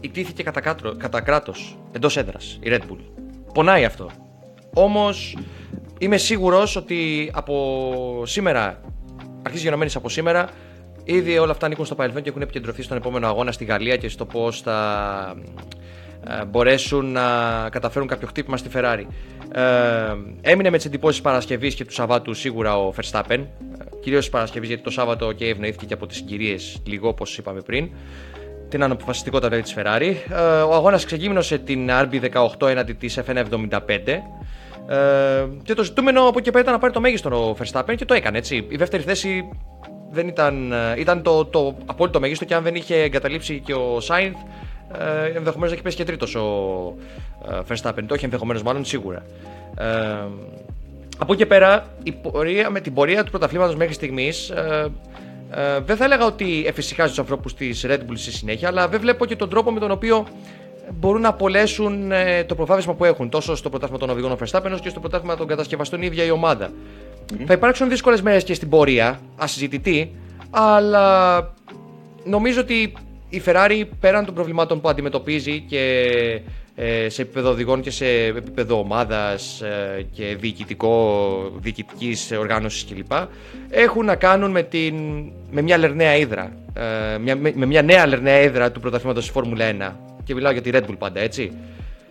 ιτήθηκε 0.00 0.42
κατά, 0.42 0.60
κάτρο, 0.60 0.96
κατά 0.96 1.20
κράτος 1.20 1.78
εντός 1.92 2.16
έδρας 2.16 2.58
η 2.62 2.68
Red 2.70 2.80
Bull. 2.80 2.98
Πονάει 3.54 3.84
αυτό. 3.84 4.10
Όμως 4.74 5.36
είμαι 5.98 6.16
σίγουρος 6.16 6.76
ότι 6.76 7.30
από 7.34 8.22
σήμερα, 8.26 8.80
αρχίζει 9.42 9.64
γενομένης 9.64 9.96
από 9.96 10.08
σήμερα, 10.08 10.48
ήδη 11.04 11.38
όλα 11.38 11.50
αυτά 11.50 11.66
ανήκουν 11.66 11.84
στο 11.84 11.94
παρελθόν 11.94 12.22
και 12.22 12.28
έχουν 12.28 12.42
επικεντρωθεί 12.42 12.82
στον 12.82 12.96
επόμενο 12.96 13.26
αγώνα 13.26 13.52
στη 13.52 13.64
Γαλλία 13.64 13.96
και 13.96 14.08
στο 14.08 14.26
πώς 14.26 14.60
θα 14.60 15.34
ε, 16.26 16.44
μπορέσουν 16.44 17.12
να 17.12 17.22
καταφέρουν 17.70 18.08
κάποιο 18.08 18.26
χτύπημα 18.26 18.56
στη 18.56 18.68
Ferrari. 18.74 19.04
Ε, 19.52 19.62
έμεινε 20.40 20.70
με 20.70 20.76
τις 20.76 20.86
εντυπώσεις 20.86 21.20
Παρασκευής 21.20 21.74
και 21.74 21.84
του 21.84 21.92
Σαββάτου 21.92 22.34
σίγουρα 22.34 22.78
ο 22.78 22.92
Verstappen. 22.96 23.38
Ε, 23.38 23.44
Κυρίως 24.00 24.20
της 24.20 24.30
Παρασκευής 24.30 24.68
γιατί 24.68 24.82
το 24.82 24.90
Σάββατο 24.90 25.32
και 25.32 25.46
ευνοήθηκε 25.46 25.86
και 25.86 25.94
από 25.94 26.06
τις 26.06 26.16
συγκυρίες 26.16 26.82
λίγο 26.84 27.08
όπως 27.08 27.38
είπαμε 27.38 27.60
πριν 27.60 27.90
την 28.68 28.82
αναποφασιστικότητα 28.82 29.48
δηλαδή, 29.48 29.72
της 29.72 29.82
Ferrari. 29.82 30.32
Ε, 30.32 30.62
ο 30.62 30.74
αγώνας 30.74 31.04
ξεκίνησε 31.04 31.58
την 31.58 31.90
RB18 31.90 32.68
έναντι 32.68 32.92
της 32.92 33.18
FN75 33.26 33.78
ε, 34.88 35.46
και 35.62 35.74
το 35.74 35.82
ζητούμενο 35.82 36.28
από 36.28 36.38
εκεί 36.38 36.50
πέρα 36.50 36.62
ήταν 36.62 36.72
να 36.72 36.78
πάρει 36.78 36.92
το 36.92 37.00
μέγιστο 37.00 37.48
ο 37.48 37.56
Verstappen 37.60 37.94
και 37.96 38.04
το 38.04 38.14
έκανε 38.14 38.38
έτσι. 38.38 38.66
Η 38.68 38.76
δεύτερη 38.76 39.02
θέση 39.02 39.48
δεν 40.10 40.28
ήταν, 40.28 40.72
ε, 40.72 40.94
ήταν 40.96 41.22
το, 41.22 41.44
το 41.44 41.76
απόλυτο 41.86 42.20
μέγιστο 42.20 42.44
και 42.44 42.54
αν 42.54 42.62
δεν 42.62 42.74
είχε 42.74 42.96
εγκαταλείψει 42.96 43.60
και 43.64 43.74
ο 43.74 43.98
Sainz 44.08 44.32
ε, 44.92 45.26
ενδεχομένως 45.36 45.68
να 45.68 45.72
έχει 45.72 45.82
πέσει 45.82 45.96
και 45.96 46.04
τρίτος 46.04 46.34
ο 46.34 46.94
ε, 47.50 47.58
Verstappen. 47.68 48.02
Το 48.06 48.14
έχει 48.14 48.24
ενδεχομένως 48.24 48.62
μάλλον 48.62 48.84
σίγουρα. 48.84 49.22
Ε, 49.78 50.26
από 51.18 51.32
εκεί 51.32 51.46
πέρα, 51.46 51.86
η 52.02 52.12
πορεία, 52.12 52.70
με 52.70 52.80
την 52.80 52.94
πορεία 52.94 53.24
του 53.24 53.30
πρωταθλήματος 53.30 53.76
μέχρι 53.76 53.94
στιγμής, 53.94 54.50
ε, 54.50 54.86
ε, 55.50 55.80
δεν 55.80 55.96
θα 55.96 56.04
έλεγα 56.04 56.24
ότι 56.24 56.64
εφησυχάζει 56.66 57.08
τους 57.08 57.18
ανθρώπους 57.18 57.54
της 57.54 57.84
Red 57.88 57.98
Bull 57.98 58.14
στη 58.14 58.32
συνέχεια, 58.32 58.68
αλλά 58.68 58.88
δεν 58.88 59.00
βλέπω 59.00 59.26
και 59.26 59.36
τον 59.36 59.48
τρόπο 59.48 59.70
με 59.70 59.80
τον 59.80 59.90
οποίο 59.90 60.26
μπορούν 60.92 61.20
να 61.20 61.28
απολέσουν 61.28 62.12
ε, 62.12 62.44
το 62.44 62.54
προβάδισμα 62.54 62.94
που 62.94 63.04
έχουν 63.04 63.28
τόσο 63.28 63.56
στο 63.56 63.70
πρωτάθλημα 63.70 63.98
των 63.98 64.10
οδηγών 64.10 64.32
Verstappen 64.32 64.70
όσο 64.72 64.82
και 64.82 64.88
στο 64.88 65.00
πρωτάθλημα 65.00 65.36
των 65.36 65.46
κατασκευαστών 65.46 66.02
η 66.02 66.06
ίδια 66.06 66.24
η 66.24 66.30
ομάδα. 66.30 66.70
Mm-hmm. 66.70 67.42
Θα 67.46 67.52
υπάρξουν 67.52 67.88
δύσκολες 67.88 68.22
μέρες 68.22 68.44
και 68.44 68.54
στην 68.54 68.68
πορεία, 68.68 69.20
ασυζητητή, 69.36 70.14
αλλά 70.50 71.38
νομίζω 72.24 72.60
ότι 72.60 72.92
η 73.28 73.42
Ferrari 73.44 73.84
πέραν 74.00 74.24
των 74.24 74.34
προβλημάτων 74.34 74.80
που 74.80 74.88
αντιμετωπίζει 74.88 75.60
και 75.60 76.10
ε, 76.34 76.40
σε 77.08 77.22
επίπεδο 77.22 77.50
οδηγών 77.50 77.80
και 77.80 77.90
σε 77.90 78.06
επίπεδο 78.24 78.78
ομάδας 78.78 79.60
ε, 79.60 80.06
και 80.12 80.36
διοικητικό, 80.40 81.52
διοικητικής 81.56 82.32
οργάνωσης 82.38 82.84
κλπ. 82.84 83.12
Έχουν 83.70 84.04
να 84.04 84.16
κάνουν 84.16 84.50
με, 84.50 84.62
την, 84.62 84.94
με 85.50 85.62
μια 85.62 85.78
λερναία 85.78 86.16
ύδρα. 86.16 86.52
Ε, 86.74 87.18
μια, 87.18 87.36
με, 87.36 87.66
μια 87.66 87.82
νέα 87.82 88.06
λερναία 88.06 88.40
ύδρα 88.40 88.72
του 88.72 88.80
πρωταθλήματος 88.80 89.24
της 89.24 89.32
Φόρμουλα 89.32 89.92
1. 89.92 89.92
Και 90.24 90.34
μιλάω 90.34 90.52
για 90.52 90.62
τη 90.62 90.70
Red 90.72 90.82
Bull 90.82 90.98
πάντα, 90.98 91.20
έτσι. 91.20 91.52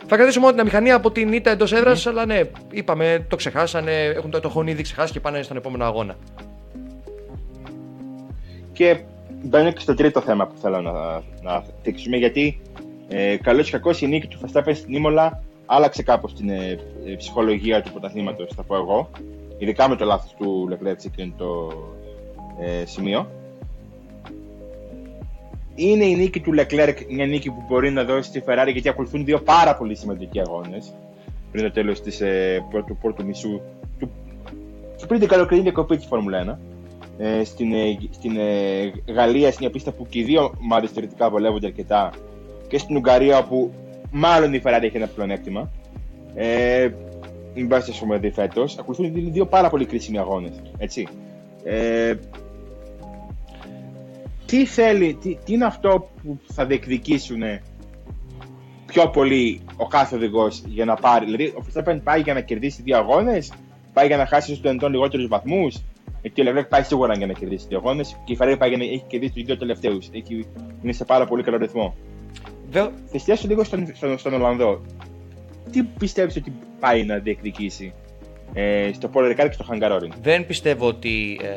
Θα 0.08 0.16
κρατήσω 0.16 0.40
μόνο 0.40 0.52
την 0.52 0.62
αμηχανία 0.62 0.96
από 0.96 1.12
την 1.12 1.34
ήττα 1.34 1.52
εντός 1.52 1.74
έδρας, 1.74 2.08
mm. 2.08 2.10
αλλά 2.10 2.26
ναι, 2.26 2.42
είπαμε, 2.72 3.26
το 3.30 3.36
ξεχάσανε, 3.36 4.04
έχουν, 4.04 4.32
το, 4.32 4.40
το 4.40 4.48
έχουν 4.48 4.68
ήδη 4.68 4.82
ξεχάσει 4.82 5.12
και 5.12 5.20
πάνε 5.20 5.42
στον 5.42 5.58
επόμενο 5.58 5.86
αγώνα. 5.86 6.16
Και 8.74 8.98
μπαίνω 9.44 9.72
και 9.72 9.80
στο 9.80 9.94
τρίτο 9.94 10.22
θέμα 10.22 10.48
που 10.48 10.54
θέλω 10.62 10.82
να, 10.82 10.92
να 11.42 11.64
δείξουμε, 11.84 12.18
γιατί 12.18 12.62
ε, 13.08 13.38
Καλό 13.38 13.60
ή 13.60 13.70
κακός, 13.70 14.02
η 14.02 14.08
νίκη 14.08 14.28
του 14.28 14.40
Verstappen 14.42 14.76
στην 14.76 14.94
Ήμολα 14.94 15.44
άλλαξε 15.66 16.04
κάπως 16.04 16.34
την 16.34 16.50
ε, 16.50 16.80
ε, 17.06 17.14
ψυχολογία 17.18 17.82
του 17.82 17.92
πρωταθλήματος, 17.92 18.54
θα 18.56 18.64
πω 18.64 18.76
εγώ. 18.76 19.10
Ειδικά 19.58 19.90
με 19.90 19.96
το 19.96 20.06
λάθος 20.06 20.34
του 20.38 20.70
Leclerc 20.72 20.96
σε 20.98 21.08
εκείνο 21.08 21.34
το 21.38 21.72
ε, 22.60 22.86
σημείο. 22.86 23.28
είναι 25.76 26.06
η 26.06 26.16
νίκη 26.16 26.40
του 26.40 26.54
Leclerc 26.58 26.96
μια 27.10 27.26
νίκη 27.26 27.50
που 27.50 27.64
μπορεί 27.68 27.92
να 27.92 28.04
δώσει 28.04 28.30
στη 28.30 28.44
Ferrari 28.48 28.70
γιατί 28.72 28.90
ακολουθούν 28.90 29.26
δύο 29.26 29.40
πάρα 29.40 29.76
πολύ 29.76 29.96
σημαντικοί 29.96 30.40
αγώνες 30.40 30.94
πριν 31.52 31.64
το 31.64 31.72
τέλος 31.72 32.00
ε, 32.20 32.60
του 32.88 32.98
πρώτου 33.02 33.26
μισού 33.26 33.62
του, 34.00 34.12
πριν 35.08 35.20
την 35.20 35.28
καλοκαιρινή 35.28 35.62
διακοπή 35.62 35.98
της 35.98 36.06
Φόρμουλα 36.06 36.58
1. 36.58 36.78
Ε, 37.18 37.44
στην, 37.44 37.74
ε, 37.74 37.98
στην 38.12 38.38
ε, 38.38 39.12
Γαλλία, 39.12 39.48
στην 39.48 39.60
μια 39.62 39.70
πίστα 39.70 39.92
που 39.92 40.08
και 40.10 40.20
οι 40.20 40.24
δύο 40.24 40.54
ομάδε 40.62 40.88
θεωρητικά 40.88 41.30
βολεύονται 41.30 41.68
αρκετά, 41.68 42.12
και 42.68 42.78
στην 42.78 42.96
Ουγγαρία, 42.96 43.38
όπου 43.38 43.74
μάλλον 44.12 44.54
η 44.54 44.62
Ferrari 44.64 44.82
έχει 44.82 44.98
ένα 44.98 45.08
πλεονέκτημα. 45.08 45.72
Ε, 46.36 46.90
μην 47.54 47.68
πας 47.68 47.84
στο 47.84 48.18
δει 48.20 48.30
φέτος. 48.30 48.78
Ακολουθούν 48.78 49.32
δύο 49.32 49.46
πάρα 49.46 49.70
πολύ 49.70 49.86
κρίσιμοι 49.86 50.18
αγώνες. 50.18 50.62
Ε, 51.64 52.14
τι 54.46 54.66
θέλει, 54.66 55.14
τι, 55.14 55.38
τι 55.46 55.54
είναι 55.54 55.66
αυτό 55.66 56.10
που 56.24 56.40
θα 56.54 56.66
διεκδικήσουν 56.66 57.42
πιο 58.86 59.10
πολύ 59.10 59.62
ο 59.78 59.88
κάθε 59.88 60.16
οδηγός 60.16 60.64
για 60.66 60.86
να 60.86 60.96
πάρει. 60.96 61.26
Δηλαδή, 61.26 61.46
ο 61.46 61.66
Verstappen 61.66 62.00
πάει 62.04 62.22
για 62.22 62.34
να 62.34 62.42
κερδίσει 62.42 62.82
δύο 62.82 62.98
αγώνες, 62.98 63.54
πάει 63.94 64.08
για 64.08 64.18
να 64.18 64.26
χάσει 64.26 64.54
στου 64.54 64.68
δυνατόν 64.68 64.92
λιγότερους 64.92 65.28
βαθμούς. 65.28 65.82
Γιατί 66.22 66.42
ο 66.42 66.44
Λεβρέκ 66.44 66.66
πάει 66.66 66.84
σίγουρα 66.84 67.14
για 67.14 67.28
να 67.28 67.34
κερδίσει 67.34 67.66
δύο 67.68 67.78
αγώνες 67.78 68.18
και 68.26 68.34
η 68.34 68.38
Ferrari 68.40 68.56
πάει 68.60 68.70
για 68.70 68.78
να 68.78 68.84
έχει 68.84 69.04
κερδίσει 69.08 69.34
τους 69.34 69.44
δύο 69.44 69.58
τελευταίους. 69.58 70.10
Είναι 70.84 70.92
σε 70.92 71.06
πάρα 71.06 71.26
πολύ 71.26 71.44
καλό 71.44 71.58
ρυθμό. 71.58 71.96
Θα 72.72 72.92
εστιάσω 73.12 73.48
λίγο 73.48 73.64
στον, 73.64 73.92
στον, 73.96 74.18
στον 74.18 74.34
Ολλανδό. 74.34 74.82
Τι 75.72 75.84
πιστεύεις 75.84 76.36
ότι 76.36 76.54
πάει 76.80 77.04
να 77.04 77.18
διεκδικήσει 77.18 77.94
ε, 78.54 78.90
στο 78.94 79.08
Πόλο 79.08 79.34
και 79.34 79.52
στο 79.52 79.64
Χαγκαρόριν. 79.64 80.14
Δεν 80.22 80.46
πιστεύω 80.46 80.88
ότι 80.88 81.40
ε, 81.44 81.48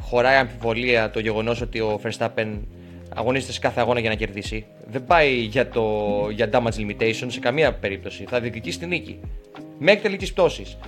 χωράει 0.00 0.36
αμφιβολία 0.36 1.10
το 1.10 1.20
γεγονός 1.20 1.60
ότι 1.60 1.80
ο 1.80 2.00
Verstappen 2.02 2.58
αγωνίζεται 3.14 3.52
σε 3.52 3.58
κάθε 3.58 3.80
αγώνα 3.80 4.00
για 4.00 4.08
να 4.10 4.14
κερδίσει. 4.14 4.64
Δεν 4.90 5.04
πάει 5.04 5.34
για, 5.34 5.68
το, 5.68 6.08
για 6.30 6.48
damage 6.52 6.80
limitation 6.80 7.26
σε 7.26 7.40
καμία 7.40 7.72
περίπτωση. 7.74 8.24
Θα 8.28 8.40
διεκδικήσει 8.40 8.78
την 8.78 8.88
νίκη. 8.88 9.20
Μέχρι 9.78 10.00
τελική 10.00 10.32
πτώσης. 10.32 10.78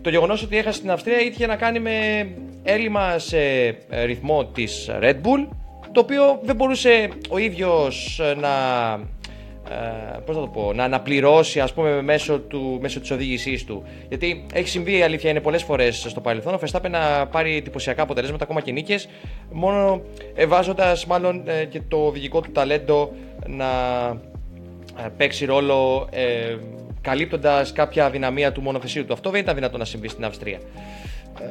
Το 0.00 0.10
γεγονός 0.10 0.42
ότι 0.42 0.56
έχασε 0.56 0.80
την 0.80 0.90
Αυστρία 0.90 1.20
είχε 1.20 1.46
να 1.46 1.56
κάνει 1.56 1.80
με 1.80 2.28
έλλειμμα 2.62 3.18
σε 3.18 3.38
ε, 3.88 4.04
ρυθμό 4.04 4.44
της 4.44 4.90
Red 5.00 5.14
Bull, 5.14 5.48
το 5.92 6.00
οποίο 6.00 6.40
δεν 6.42 6.56
μπορούσε 6.56 7.08
ο 7.28 7.38
ίδιος 7.38 8.20
να 8.40 8.50
ε, 9.70 10.18
πώς 10.26 10.36
να 10.36 10.42
το 10.42 10.48
πω, 10.48 10.72
να 10.72 10.84
αναπληρώσει 10.84 11.60
ας 11.60 11.72
πούμε 11.72 12.02
μέσω, 12.02 12.38
του, 12.38 12.78
μέσω 12.80 13.00
της 13.00 13.10
οδήγησής 13.10 13.64
του. 13.64 13.82
Γιατί 14.08 14.46
έχει 14.52 14.68
συμβεί 14.68 14.98
η 14.98 15.02
αλήθεια 15.02 15.30
είναι 15.30 15.40
πολλές 15.40 15.62
φορές 15.62 16.06
στο 16.08 16.20
παρελθόν 16.20 16.54
ο 16.54 16.58
Φεστάπε 16.58 16.88
να 16.88 17.26
πάρει 17.26 17.56
εντυπωσιακά 17.56 18.02
αποτελέσματα 18.02 18.44
ακόμα 18.44 18.60
και 18.60 18.72
νίκες 18.72 19.08
μόνο 19.52 20.02
βάζοντας 20.48 21.06
μάλλον 21.06 21.42
ε, 21.46 21.64
και 21.64 21.80
το 21.88 21.96
οδηγικό 21.96 22.40
του 22.40 22.52
ταλέντο 22.52 23.12
να 23.46 23.66
ε, 24.98 25.08
παίξει 25.16 25.44
ρόλο 25.44 26.08
ε, 26.10 26.56
καλύπτοντας 27.00 27.72
κάποια 27.72 28.04
αδυναμία 28.06 28.52
του 28.52 28.60
μονοθεσίου 28.60 29.04
του. 29.04 29.12
Αυτό 29.12 29.30
δεν 29.30 29.40
ήταν 29.40 29.54
δυνατό 29.54 29.78
να 29.78 29.84
συμβεί 29.84 30.08
στην 30.08 30.24
Αυστρία. 30.24 30.58
Ε, 31.40 31.44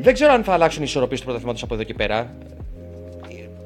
δεν 0.00 0.14
ξέρω 0.14 0.32
αν 0.32 0.44
θα 0.44 0.52
αλλάξουν 0.52 0.82
οι 0.82 0.86
ισορροπίες 0.88 1.18
του 1.18 1.24
πρωταθλήματος 1.24 1.62
από 1.62 1.74
εδώ 1.74 1.82
και 1.82 1.94
πέρα 1.94 2.34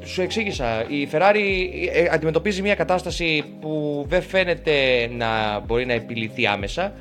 σου 0.05 0.23
εξήγησα. 0.23 0.85
Η 0.89 1.09
Ferrari 1.13 1.69
ε, 1.93 2.09
αντιμετωπίζει 2.11 2.63
μια 2.63 2.75
κατάσταση 2.75 3.45
που 3.61 4.05
δεν 4.09 4.23
φαίνεται 4.23 5.09
να 5.17 5.61
μπορεί 5.61 5.87
να 5.87 5.93
επιληθεί 5.93 6.47
άμεσα. 6.47 6.93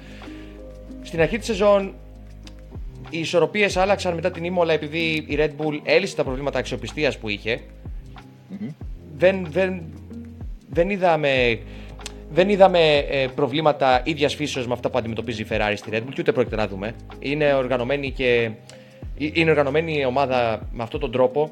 Στην 1.01 1.21
αρχή 1.21 1.37
της 1.37 1.45
σεζόν 1.45 1.93
οι 3.09 3.19
ισορροπίες 3.19 3.77
άλλαξαν 3.77 4.13
μετά 4.13 4.31
την 4.31 4.43
Ήμολα 4.43 4.73
επειδή 4.73 5.25
η 5.27 5.37
Red 5.39 5.49
Bull 5.49 5.79
έλυσε 5.83 6.15
τα 6.15 6.23
προβλήματα 6.23 6.59
αξιοπιστίας 6.59 7.17
που 7.17 7.29
είχε. 7.29 7.59
Δεν, 9.17 9.47
δεν, 9.49 9.81
δεν 10.69 10.89
είδαμε, 10.89 11.59
δεν 12.31 12.49
είδαμε 12.49 12.97
ε, 12.97 13.27
προβλήματα 13.35 14.01
ίδιας 14.05 14.35
φύσεως 14.35 14.67
με 14.67 14.73
αυτά 14.73 14.89
που 14.89 14.97
αντιμετωπίζει 14.97 15.41
η 15.41 15.47
Ferrari 15.49 15.73
στη 15.75 15.89
Red 15.93 15.97
Bull 15.97 16.13
και 16.13 16.21
ούτε 16.21 16.31
πρόκειται 16.31 16.55
να 16.55 16.67
δούμε. 16.67 16.95
Είναι 17.19 17.53
οργανωμένη 17.53 18.11
και 18.11 18.51
ε, 19.19 19.29
είναι 19.33 19.49
οργανωμένη 19.49 19.99
η 19.99 20.05
ομάδα 20.05 20.67
με 20.71 20.83
αυτόν 20.83 20.99
τον 20.99 21.11
τρόπο 21.11 21.51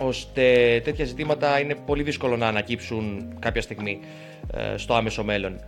ώστε 0.00 0.80
τέτοια 0.84 1.04
ζητήματα 1.04 1.60
είναι 1.60 1.74
πολύ 1.74 2.02
δύσκολο 2.02 2.36
να 2.36 2.46
ανακύψουν 2.46 3.34
κάποια 3.38 3.62
στιγμή 3.62 4.00
ε, 4.54 4.76
στο 4.76 4.94
άμεσο 4.94 5.24
μέλλον. 5.24 5.60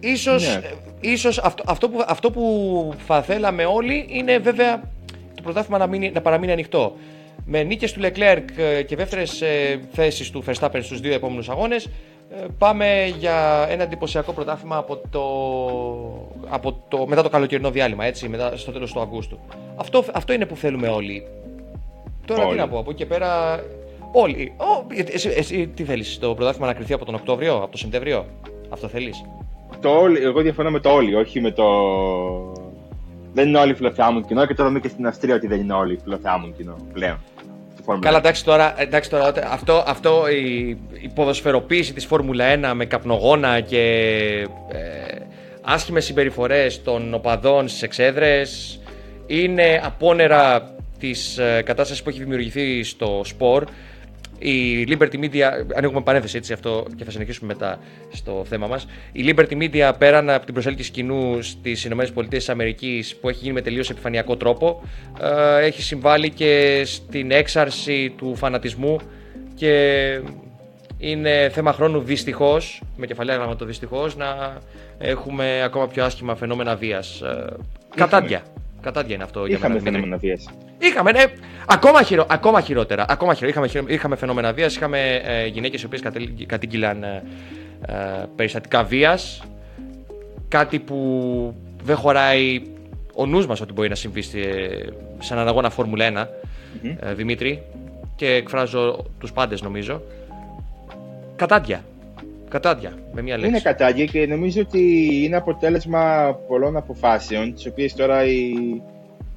Ίσως, 0.00 0.56
ναι. 0.56 0.70
ίσως 1.00 1.38
αυτό, 1.38 1.64
αυτό, 1.66 1.88
που, 1.88 2.04
αυτό 2.06 2.30
που 2.30 2.94
θα 3.06 3.22
θέλαμε 3.22 3.64
όλοι 3.64 4.06
είναι 4.08 4.38
βέβαια 4.38 4.80
το 5.34 5.42
πρωτάθλημα 5.42 5.78
να, 5.78 5.86
μείνει, 5.86 6.10
να 6.10 6.20
παραμείνει 6.20 6.52
ανοιχτό. 6.52 6.96
Με 7.44 7.62
νίκες 7.62 7.92
του 7.92 8.00
Leclerc 8.02 8.44
ε, 8.56 8.82
και 8.82 8.96
δεύτερες 8.96 9.40
ε, 9.40 9.80
θέσεις 9.92 10.30
του 10.30 10.44
Verstappen 10.46 10.78
στους 10.82 11.00
δύο 11.00 11.14
επόμενους 11.14 11.48
αγώνες 11.48 11.88
πάμε 12.58 13.14
για 13.18 13.66
ένα 13.70 13.82
εντυπωσιακό 13.82 14.32
πρωτάθλημα 14.32 14.76
από 14.76 15.00
το, 15.10 15.24
από 16.48 16.84
το, 16.88 17.06
μετά 17.06 17.22
το 17.22 17.28
καλοκαιρινό 17.28 17.70
διάλειμμα, 17.70 18.04
έτσι, 18.04 18.28
μετά, 18.28 18.56
στο 18.56 18.72
τέλος 18.72 18.92
του 18.92 19.00
Αυγούστου. 19.00 19.38
Αυτό, 19.76 20.04
αυτό 20.12 20.32
είναι 20.32 20.46
που 20.46 20.56
θέλουμε 20.56 20.88
όλοι. 20.88 21.26
Τώρα 22.34 22.48
τι 22.48 22.56
να 22.56 22.68
πω, 22.68 22.78
από 22.78 22.90
εκεί 22.90 22.98
και 22.98 23.06
πέρα. 23.06 23.60
Όλοι. 24.12 24.52
εσύ, 25.12 25.32
εσύ, 25.36 25.66
τι 25.66 25.84
θέλεις, 25.84 26.18
το 26.18 26.34
πρωτάθλημα 26.34 26.66
να 26.66 26.74
κρυθεί 26.74 26.92
από 26.92 27.04
τον 27.04 27.14
Οκτώβριο, 27.14 27.54
από 27.54 27.70
τον 27.70 27.78
Σεπτέμβριο. 27.78 28.26
Αυτό 28.68 28.88
θέλεις; 28.88 29.24
Το 29.80 29.88
όλοι, 29.88 30.22
εγώ 30.22 30.40
διαφωνώ 30.40 30.70
με 30.70 30.80
το 30.80 30.90
όλοι, 30.90 31.14
όχι 31.14 31.40
με 31.40 31.50
το. 31.50 31.64
Δεν 33.32 33.48
είναι 33.48 33.58
όλοι 33.58 33.74
φιλοθεάμουν 33.74 34.26
κοινό 34.26 34.46
και 34.46 34.54
τώρα 34.54 34.68
δούμε 34.68 34.80
και 34.80 34.88
στην 34.88 35.06
Αυστρία 35.06 35.34
ότι 35.34 35.46
δεν 35.46 35.60
είναι 35.60 35.72
όλοι 35.72 36.00
φιλοθεάμουν 36.02 36.56
κοινό 36.56 36.76
πλέον. 36.92 37.18
Καλά, 38.00 38.18
εντάξει 38.18 38.44
τώρα, 38.44 38.74
εντάξει 38.80 39.10
τώρα 39.10 39.32
αυτό, 39.50 39.84
αυτό 39.86 40.28
η, 40.28 40.68
η 41.00 41.10
ποδοσφαιροποίηση 41.14 41.92
της 41.92 42.06
Φόρμουλα 42.06 42.44
1 42.70 42.72
με 42.74 42.84
καπνογόνα 42.84 43.60
και 43.60 43.82
ε, 44.68 45.16
άσχημες 45.62 46.04
συμπεριφορές 46.04 46.82
των 46.82 47.14
οπαδών 47.14 47.68
στις 47.68 47.82
εξέδρες 47.82 48.80
είναι 49.26 49.80
απόνερα 49.84 50.70
της 51.00 51.38
ε, 51.38 51.62
κατάστασης 51.64 52.02
που 52.02 52.08
έχει 52.08 52.18
δημιουργηθεί 52.18 52.82
στο 52.82 53.20
σπορ. 53.24 53.64
Η 54.42 54.86
Liberty 54.88 55.14
Media, 55.14 55.42
ανοίγουμε 55.74 56.00
παρένθεση 56.00 56.36
έτσι 56.36 56.52
αυτό 56.52 56.86
και 56.96 57.04
θα 57.04 57.10
συνεχίσουμε 57.10 57.52
μετά 57.52 57.78
στο 58.12 58.44
θέμα 58.48 58.66
μας. 58.66 58.86
Η 59.12 59.24
Liberty 59.28 59.62
Media 59.62 59.92
πέραν 59.98 60.30
από 60.30 60.44
την 60.44 60.54
προσέλκυση 60.54 60.90
κοινού 60.90 61.42
στις 61.42 61.84
ΗΠΑ 61.84 62.06
που 63.20 63.28
έχει 63.28 63.38
γίνει 63.40 63.52
με 63.54 63.60
τελείως 63.60 63.90
επιφανειακό 63.90 64.36
τρόπο 64.36 64.82
ε, 65.20 65.64
έχει 65.64 65.82
συμβάλει 65.82 66.30
και 66.30 66.82
στην 66.84 67.30
έξαρση 67.30 68.14
του 68.16 68.34
φανατισμού 68.36 68.96
και 69.54 70.20
είναι 70.98 71.50
θέμα 71.52 71.72
χρόνου 71.72 72.00
δυστυχώς, 72.00 72.82
με 72.96 73.06
κεφαλαία 73.06 73.36
γράμματα 73.36 73.66
δυστυχώς, 73.66 74.16
να 74.16 74.58
έχουμε 74.98 75.62
ακόμα 75.62 75.86
πιο 75.86 76.04
άσχημα 76.04 76.36
φαινόμενα 76.36 76.76
βίας. 76.76 77.20
Ε, 77.20 77.56
κατάντια. 77.94 78.42
Κατάντια 78.80 79.14
είναι 79.14 79.24
αυτό 79.24 79.46
για 79.46 79.58
μένα. 79.62 79.80
φαινόμενα 79.80 80.16
βίας. 80.16 80.48
Είχαμε, 80.78 81.12
ναι, 81.12 81.24
ακόμα, 81.66 82.02
χειρο, 82.02 82.26
ακόμα 82.28 82.60
χειρότερα. 82.60 83.04
Ακόμα 83.08 83.34
χειρο, 83.34 83.48
είχαμε, 83.48 83.68
είχαμε 83.86 84.16
φαινόμενα 84.16 84.52
βίας. 84.52 84.76
Είχαμε 84.76 85.14
ε, 85.14 85.46
γυναίκες 85.46 85.82
οι 85.82 85.86
οποίες 85.86 86.02
κατήγγυλαν 86.46 87.02
ε, 87.02 87.22
ε, 87.86 87.94
περιστατικά 88.36 88.84
βίας. 88.84 89.42
Κάτι 90.48 90.78
που 90.78 91.54
δεν 91.82 91.96
χωράει 91.96 92.62
ο 93.14 93.26
νους 93.26 93.46
μας 93.46 93.60
ότι 93.60 93.72
μπορεί 93.72 93.88
να 93.88 93.94
συμβεί 93.94 94.22
σε 94.22 95.32
έναν 95.32 95.48
αγώνα 95.48 95.70
Φόρμουλα 95.70 96.04
1, 96.04 96.26
ε, 97.00 97.14
Δημήτρη. 97.14 97.62
Και 98.16 98.26
εκφράζω 98.26 99.04
τους 99.18 99.32
πάντες 99.32 99.62
νομίζω. 99.62 100.02
Κατάντια. 101.36 101.84
Κατάντια, 102.50 102.92
με 103.12 103.22
μια 103.22 103.34
λέξη. 103.36 103.50
Είναι 103.50 103.60
κατάντια 103.60 104.04
και 104.04 104.26
νομίζω 104.26 104.60
ότι 104.60 105.08
είναι 105.24 105.36
αποτέλεσμα 105.36 106.34
πολλών 106.48 106.76
αποφάσεων, 106.76 107.54
τις 107.54 107.66
οποίες 107.66 107.94
τώρα 107.94 108.24
η, 108.24 108.52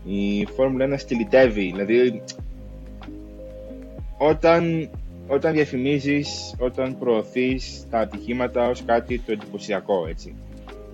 η 0.04 0.46
Φόρμουλα 0.56 0.86
1 0.86 0.94
στυλιτεύει. 0.98 1.72
Δηλαδή, 1.72 2.22
όταν, 4.18 4.90
όταν 5.28 5.54
διαφημίζεις, 5.54 6.56
όταν 6.60 6.98
προωθείς 6.98 7.88
τα 7.90 8.00
ατυχήματα 8.00 8.68
ως 8.68 8.84
κάτι 8.86 9.20
το 9.20 9.32
εντυπωσιακό, 9.32 10.06
έτσι. 10.10 10.36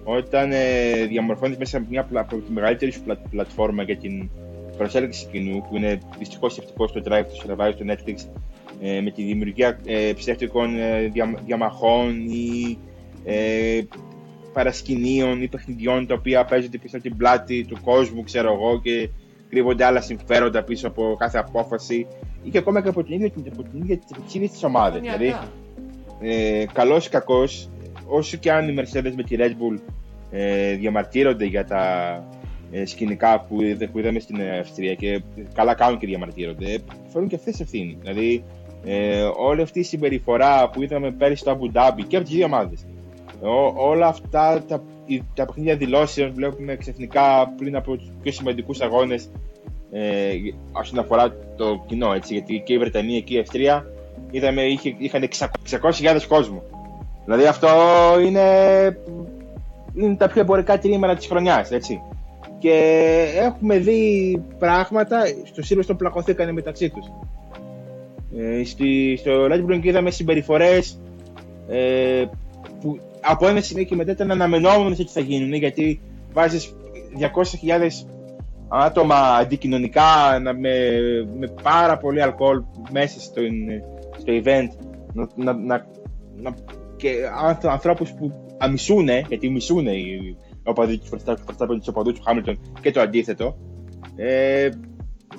Όταν 0.03 0.51
ε, 0.51 1.05
διαμορφώνεις 1.07 1.57
μέσα 1.57 1.77
από, 1.77 1.85
μια, 1.89 2.07
από 2.13 2.35
τη 2.35 2.51
μεγαλύτερη 2.51 2.91
σου 2.91 3.01
πλατφόρμα 3.29 3.83
για 3.83 3.97
την 3.97 4.29
προσέλκυση 4.77 5.27
κοινού, 5.31 5.65
που 5.69 5.75
είναι 5.75 5.99
δυστυχώς 6.17 6.57
ευτυχώς 6.57 6.91
το 6.91 7.01
Drive, 7.05 7.25
το 7.25 7.45
Survive, 7.47 7.73
το 7.77 7.85
Netflix, 7.87 8.15
ε, 8.81 9.01
με 9.01 9.11
τη 9.11 9.23
δημιουργία 9.23 9.79
ε, 9.85 10.11
ψεύτικων 10.15 10.79
ε, 10.79 11.11
διαμαχών 11.45 12.25
ή 12.29 12.77
ε, 13.25 13.81
παρασκηνίων 14.53 15.41
ή 15.41 15.47
παιχνιδιών 15.47 16.07
τα 16.07 16.13
οποία 16.13 16.45
παίζονται 16.45 16.77
πίσω 16.77 16.97
από 16.97 17.07
την 17.07 17.17
πλάτη 17.17 17.65
του 17.65 17.77
κόσμου, 17.83 18.23
ξέρω 18.23 18.53
εγώ, 18.53 18.81
και 18.81 19.09
κρύβονται 19.49 19.85
άλλα 19.85 20.01
συμφέροντα 20.01 20.63
πίσω 20.63 20.87
από 20.87 21.15
κάθε 21.19 21.37
απόφαση 21.37 22.07
ή 22.43 22.49
και 22.49 22.57
ακόμα 22.57 22.81
και 22.81 22.89
από 22.89 23.03
την 23.03 23.13
ίδια, 23.13 23.31
από 23.51 23.63
την 23.63 23.81
ίδια 24.33 24.49
της 24.49 24.63
ομάδας. 24.63 25.01
Δηλαδή, 25.01 25.35
ε, 26.21 26.65
καλός 26.73 27.05
ή 27.05 27.09
κακός, 27.09 27.69
όσο 28.07 28.37
και 28.37 28.51
αν 28.51 28.67
οι 28.67 28.75
Mercedes 28.77 29.13
με 29.15 29.23
τη 29.23 29.35
Red 29.39 29.51
Bull 29.51 29.79
ε, 30.31 30.75
διαμαρτύρονται 30.75 31.45
για 31.45 31.65
τα 31.65 31.83
ε, 32.71 32.85
σκηνικά 32.85 33.39
που, 33.39 33.57
που 33.91 33.99
είδαμε 33.99 34.19
στην 34.19 34.37
Αυστρία 34.59 34.95
και 34.95 35.21
καλά 35.53 35.73
κάνουν 35.73 35.99
και 35.99 36.07
διαμαρτύρονται, 36.07 36.79
φέρουν 37.07 37.27
και 37.27 37.35
αυτές 37.35 37.59
ευθύνη. 37.59 37.97
Δηλαδή, 38.01 38.43
Ε, 38.85 39.29
όλη 39.37 39.61
αυτή 39.61 39.79
η 39.79 39.83
συμπεριφορά 39.83 40.69
που 40.69 40.83
είδαμε 40.83 41.11
πέρυσι 41.11 41.41
στο 41.41 41.57
Abu 41.59 41.77
Dhabi 41.77 42.03
και 42.07 42.15
από 42.15 42.25
τις 42.25 42.35
δύο 42.35 42.45
ομάδες. 42.45 42.85
Όλα 43.75 44.07
αυτά 44.07 44.63
τα, 44.67 44.83
τα 45.33 45.45
παιχνίδια 45.45 45.75
δηλώσεων 45.75 46.33
βλέπουμε 46.33 46.75
ξαφνικά 46.75 47.53
πριν 47.57 47.75
από 47.75 47.97
τους 47.97 48.11
πιο 48.21 48.31
σημαντικούς 48.31 48.81
αγώνες 48.81 49.29
ε, 49.91 50.33
όσον 50.71 50.99
αφορά 50.99 51.35
το 51.55 51.83
κοινό. 51.87 52.13
Έτσι, 52.13 52.33
γιατί 52.33 52.61
και 52.65 52.73
η 52.73 52.77
Βρετανία 52.77 53.19
και 53.19 53.33
η 53.35 53.39
Αυστρία 53.39 53.85
είδαμε 54.31 54.61
είχε, 54.61 54.95
είχαν 54.97 55.27
600.000 55.69 56.19
κόσμο. 56.27 56.63
Δηλαδή 57.25 57.45
αυτό 57.45 57.67
είναι, 58.25 58.43
είναι 59.93 60.15
τα 60.15 60.27
πιο 60.27 60.41
εμπορικά 60.41 60.77
τηρήματα 60.77 61.15
της 61.15 61.27
χρονιάς. 61.27 61.69
Και 62.59 62.73
έχουμε 63.35 63.77
δει 63.77 64.43
πράγματα 64.59 65.21
στο 65.43 65.63
Silverstone 65.69 65.97
πλακωθήκαν 65.97 66.53
μεταξύ 66.53 66.89
τους. 66.89 67.05
Ε, 68.37 68.63
στη, 68.63 69.17
στο 69.19 69.47
Red 69.49 69.65
Bull 69.65 69.79
είδαμε 69.81 70.11
συμπεριφορέ 70.11 70.79
ε, 71.67 72.25
που 72.81 72.99
από 73.21 73.47
ένα 73.47 73.61
σημείο 73.61 73.83
και 73.83 73.95
μετά 73.95 74.11
ήταν 74.11 74.31
αναμενόμενε 74.31 74.95
ότι 74.99 75.11
θα 75.11 75.19
γίνουν 75.19 75.53
γιατί 75.53 76.01
βάζει 76.33 76.69
200.000 77.19 77.89
άτομα 78.67 79.15
αντικοινωνικά 79.15 80.39
με, 80.41 80.53
με 81.39 81.47
πάρα 81.61 81.97
πολύ 81.97 82.21
αλκοόλ 82.21 82.63
μέσα 82.91 83.19
στο, 83.19 83.41
στο 84.17 84.33
event 84.43 84.67
να, 85.13 85.27
να, 85.35 85.53
να, 85.53 85.85
να 86.35 86.53
και 86.99 87.15
ανθρώπου 87.63 88.05
που 88.17 88.31
αμισούνε, 88.57 89.25
γιατί 89.27 89.49
μισούνε 89.49 89.91
οι 89.91 90.37
οπαδοί 90.63 90.97
του 90.97 91.09
Verstappen, 91.11 91.67
του 91.67 91.83
οπαδού 91.85 92.13
του 92.13 92.21
Χάμιλτον 92.23 92.59
και 92.81 92.91
το 92.91 93.01
αντίθετο. 93.01 93.57
Ε, 94.15 94.69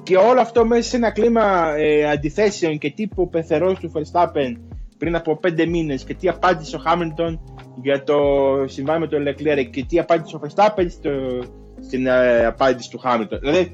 και 0.03 0.17
όλο 0.17 0.41
αυτό 0.41 0.65
μέσα 0.67 0.89
σε 0.89 0.97
ένα 0.97 1.11
κλίμα 1.11 1.75
ε, 1.77 2.11
αντιθέσεων 2.11 2.79
και 2.79 2.91
τύπου 2.91 3.29
πεθερός 3.29 3.79
του 3.79 3.93
Verstappen 3.95 4.57
πριν 4.99 5.17
από 5.17 5.37
πέντε 5.37 5.67
μήνες 5.67 6.05
και 6.05 6.15
τι 6.15 6.29
απάντησε 6.29 6.77
ο 6.77 6.79
Χάμιλτον 6.79 7.41
για 7.83 8.05
το 8.05 8.17
συμβάν 8.67 9.01
με 9.01 9.07
τον 9.07 9.23
Leclerc 9.29 9.67
και 9.71 9.85
τι 9.85 9.99
απάντησε 9.99 10.37
ο 10.37 10.41
Verstappen 10.43 10.87
στο, 10.89 11.11
στην 11.81 12.07
ε, 12.07 12.45
απάντηση 12.45 12.91
του 12.91 12.99
Χάμιλτον. 12.99 13.39
Δηλαδή 13.39 13.73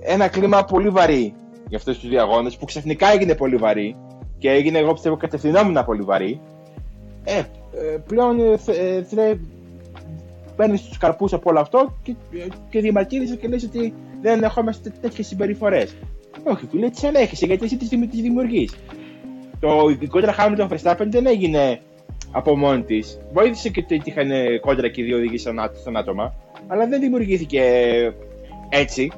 ένα 0.00 0.28
κλίμα 0.28 0.64
πολύ 0.64 0.88
βαρύ 0.88 1.34
για 1.68 1.78
αυτούς 1.78 1.98
τους 1.98 2.08
διαγώνες 2.08 2.56
που 2.56 2.64
ξαφνικά 2.64 3.12
έγινε 3.12 3.34
πολύ 3.34 3.56
βαρύ 3.56 3.96
και 4.38 4.50
έγινε 4.50 4.78
εγώ 4.78 4.92
πιστεύω 4.92 5.16
κατευθυνόμενα 5.16 5.84
πολύ 5.84 6.02
βαρύ. 6.02 6.40
Ε, 7.24 7.38
ε 7.38 7.44
πλέον 8.06 8.40
ε, 8.40 8.52
ε, 8.52 9.02
παίρνεις 10.58 10.82
τους 10.82 10.98
καρπούς 10.98 11.32
από 11.32 11.50
όλο 11.50 11.60
αυτό 11.60 11.98
και, 12.02 12.14
και 12.70 12.80
διαμαρτύρεσαι 12.80 13.36
και 13.36 13.48
λες 13.48 13.64
ότι 13.64 13.94
δεν 14.20 14.42
ερχόμαστε 14.42 14.92
τέτοιες 15.00 15.26
συμπεριφορές. 15.26 15.94
Όχι, 16.44 16.66
φίλε, 16.70 16.90
τις 16.90 17.04
ανέχεσαι 17.04 17.46
γιατί 17.46 17.64
εσύ 17.64 17.76
τις 17.76 17.88
δημιουργείς. 18.22 18.76
Το 19.60 19.96
η 20.00 20.06
κόντρα 20.06 20.32
Χάμιλτον 20.32 20.68
Verstappen 20.70 21.06
δεν 21.06 21.26
έγινε 21.26 21.80
από 22.30 22.56
μόνη 22.56 22.82
της. 22.82 23.20
Βοήθησε 23.32 23.68
και 23.68 23.80
ότι 23.80 24.02
είχαν 24.04 24.30
κόντρα 24.60 24.88
και 24.88 25.00
οι 25.00 25.04
δύο 25.04 25.16
οδηγοί 25.16 25.38
στον 25.38 25.96
άτομα, 25.96 26.34
αλλά 26.66 26.86
δεν 26.86 27.00
δημιουργήθηκε 27.00 27.62
έτσι. 28.68 29.12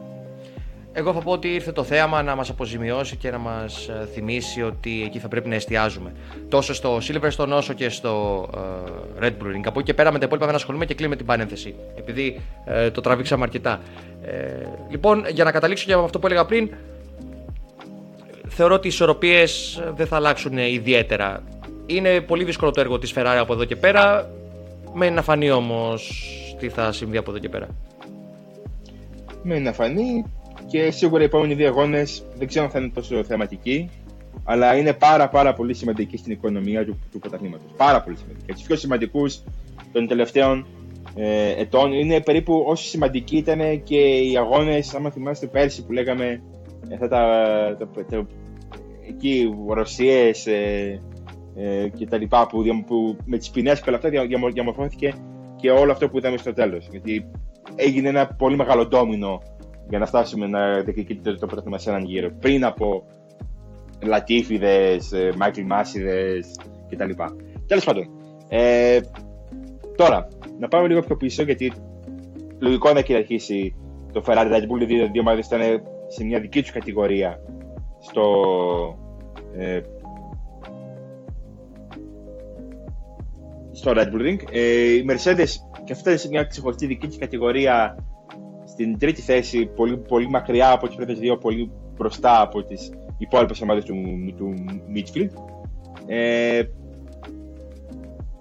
Εγώ 1.01 1.13
θα 1.13 1.21
πω 1.21 1.33
ότι 1.33 1.49
ήρθε 1.49 1.73
το 1.73 1.85
θέαμα 1.85 2.23
να 2.23 2.35
μας 2.35 2.51
αποζημιώσει 2.51 3.17
και 3.17 3.31
να 3.31 3.39
μας 3.39 3.89
ε, 3.89 4.09
θυμίσει 4.13 4.63
ότι 4.63 5.03
εκεί 5.05 5.19
θα 5.19 5.29
πρέπει 5.29 5.49
να 5.49 5.55
εστιάζουμε. 5.55 6.13
Τόσο 6.49 6.75
στο 6.75 6.99
Silverstone 7.03 7.49
όσο 7.49 7.73
και 7.73 7.89
στο 7.89 8.43
uh, 8.55 9.25
Red 9.25 9.29
Bull 9.31 9.57
Ring. 9.57 9.63
Από 9.65 9.79
εκεί 9.79 9.83
και 9.83 9.95
πέρα 9.95 10.13
με 10.13 10.19
τα 10.19 10.25
υπόλοιπα 10.25 10.47
δεν 10.47 10.55
ασχολούμαι 10.55 10.85
και 10.85 10.95
κλείνουμε 10.95 11.17
την 11.17 11.27
παρένθεση. 11.27 11.75
Επειδή 11.97 12.41
uh, 12.67 12.91
το 12.93 13.01
τραβήξαμε 13.01 13.43
αρκετά. 13.43 13.81
Ε, 14.25 14.33
λοιπόν, 14.91 15.25
για 15.29 15.45
να 15.45 15.53
καταλήξω 15.53 15.87
και 15.87 15.93
από 15.93 16.05
αυτό 16.05 16.19
που 16.19 16.27
έλεγα 16.27 16.45
πριν, 16.45 16.71
θεωρώ 18.49 18.75
ότι 18.75 18.87
οι 18.87 18.91
ισορροπίες 18.91 19.83
δεν 19.97 20.07
θα 20.07 20.17
αλλάξουν 20.17 20.59
ιδιαίτερα. 20.59 21.43
Είναι 21.87 22.21
πολύ 22.21 22.45
δύσκολο 22.45 22.71
το 22.71 22.81
έργο 22.81 22.99
της 22.99 23.13
Ferrari 23.17 23.39
από 23.41 23.53
εδώ 23.53 23.65
και 23.65 23.77
πέρα. 23.77 24.31
Μένει 24.95 25.15
να 25.15 25.23
φανεί 25.23 25.51
όμως 25.51 26.25
τι 26.59 26.69
θα 26.69 26.93
συμβεί 26.93 27.17
από 27.17 27.31
εδώ 27.31 27.39
και 27.39 27.49
πέρα. 27.49 27.67
Μένει 29.43 29.61
να 29.61 29.73
φανεί 29.73 30.25
και 30.71 30.91
σίγουρα 30.91 31.23
οι 31.23 31.25
επόμενοι 31.25 31.55
δύο 31.55 31.69
αγώνες 31.69 32.25
δεν 32.39 32.47
ξέρω 32.47 32.65
αν 32.65 32.71
θα 32.71 32.79
είναι 32.79 32.91
τόσο 32.95 33.25
θεματικοί, 33.25 33.91
αλλά 34.45 34.77
είναι 34.77 34.93
πάρα, 34.93 35.29
πάρα 35.29 35.53
πολύ 35.53 35.75
σημαντικοί 35.75 36.17
στην 36.17 36.33
οικονομία 36.33 36.85
του, 36.85 36.99
του 37.13 37.19
πρωταθλήματος. 37.19 37.71
Πάρα 37.77 38.03
πολύ 38.03 38.17
σημαντικοί. 38.17 38.53
του 38.53 38.63
πιο 38.67 38.77
σημαντικούς 38.77 39.43
των 39.93 40.07
τελευταίων 40.07 40.67
ε, 41.15 41.51
ετών 41.51 41.93
είναι 41.93 42.21
περίπου 42.21 42.65
όσο 42.67 42.85
σημαντικοί 42.85 43.37
ήταν 43.37 43.83
και 43.83 43.99
οι 43.99 44.37
αγώνες, 44.37 44.95
άμα 44.95 45.11
θυμάστε 45.11 45.47
πέρσι 45.47 45.85
που 45.85 45.93
λέγαμε 45.93 46.43
αυτά 46.93 47.09
τα, 47.09 47.77
τα, 47.79 48.05
τα, 48.11 48.27
εκεί 49.09 49.55
Ρωσίες 49.69 50.47
ε, 50.47 51.01
ε, 51.57 51.89
και 51.89 52.07
τα 52.07 52.17
λοιπά 52.17 52.47
που, 52.47 52.63
που 52.87 53.17
με 53.25 53.39
τις 53.39 53.51
ποινές 53.51 53.81
και 53.81 53.89
όλα 53.89 53.97
αυτά 53.97 54.09
διαμορφώθηκε 54.53 55.15
και 55.57 55.71
όλο 55.71 55.93
αυτό 55.93 56.09
που 56.09 56.19
είδαμε 56.19 56.37
στο 56.37 56.53
τέλος. 56.53 56.89
Γιατί 56.91 57.31
έγινε 57.75 58.09
ένα 58.09 58.27
πολύ 58.27 58.57
μεγάλο 58.57 58.87
ντόμινο 58.87 59.43
για 59.91 59.99
να 59.99 60.07
φτάσουμε 60.07 60.47
να 60.47 60.81
διεκδικείται 60.81 61.35
το 61.35 61.47
πρωτάθλημα 61.47 61.79
σε 61.79 61.91
έναν 61.91 62.05
γύρο. 62.05 62.31
Πριν 62.41 62.65
από 62.65 63.05
Λατίφιδες, 64.03 65.13
Μάικλ 65.37 65.61
Μάσιδες 65.63 66.61
κτλ. 66.89 67.11
Τέλος 67.67 67.85
πάντων. 67.85 68.09
Ε, 68.49 69.01
τώρα, 69.97 70.29
να 70.59 70.69
πάμε 70.69 70.89
λίγο 70.89 71.01
πιο 71.01 71.17
πίσω 71.17 71.43
γιατί 71.43 71.73
λογικό 72.59 72.93
να 72.93 73.01
κυριαρχήσει 73.01 73.75
το 74.13 74.23
Ferrari 74.27 74.53
Red 74.53 74.63
Bull. 74.63 74.81
Οι 74.81 74.85
δύο, 74.85 75.09
δύο 75.13 75.21
ομάδες 75.21 75.47
ήταν 75.47 75.61
σε 76.09 76.25
μια 76.25 76.41
δική 76.41 76.61
τους 76.61 76.71
κατηγορία 76.71 77.41
στο. 78.01 78.25
Ε, 79.57 79.81
στο 83.73 83.93
Red 83.95 84.07
Bull 84.07 84.29
Ring. 84.29 84.39
Ε, 84.53 84.95
η 84.95 85.05
Mercedes 85.09 85.49
και 85.85 85.93
αυτά 85.93 86.17
σε 86.17 86.29
μια 86.29 86.45
ξεχωριστή 86.45 86.87
δική 86.87 87.07
τη 87.07 87.19
κατηγορία 87.19 87.97
στην 88.81 88.99
τρίτη 88.99 89.21
θέση, 89.21 89.67
πολύ, 89.67 89.97
πολύ 89.97 90.29
μακριά 90.29 90.71
από 90.71 90.87
τις 90.87 90.97
πρώτες 90.97 91.19
δύο, 91.19 91.37
πολύ 91.37 91.71
μπροστά 91.97 92.41
από 92.41 92.63
τις 92.63 92.93
υπόλοιπες 93.19 93.61
ομάδες 93.61 93.85
του, 93.85 93.95
του 94.37 94.55
Midfield. 94.95 95.29
Ε, 96.07 96.63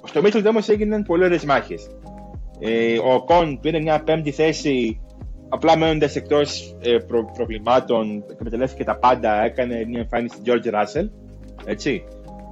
στο 0.04 0.22
Midfield 0.24 0.46
όμως 0.48 0.70
έγιναν 0.70 1.04
πολύ 1.04 1.24
ωραίες 1.24 1.46
μάχες. 1.46 1.90
Ε, 2.60 2.98
ο 2.98 3.24
Κον 3.24 3.60
πήρε 3.60 3.80
μια 3.80 4.04
πέμπτη 4.04 4.32
θέση, 4.32 5.02
απλά 5.50 5.78
μένοντας 5.78 6.16
εκτός 6.16 6.76
ε, 6.80 6.98
προ, 6.98 7.32
προβλημάτων, 7.34 8.24
εκμεταλλεύτηκε 8.32 8.84
τα 8.84 8.98
πάντα, 8.98 9.44
έκανε 9.44 9.86
μια 9.88 10.00
εμφάνιση 10.00 10.36
στην 10.36 10.54
George 10.54 10.74
Russell. 10.74 11.10
Έτσι. 11.66 12.04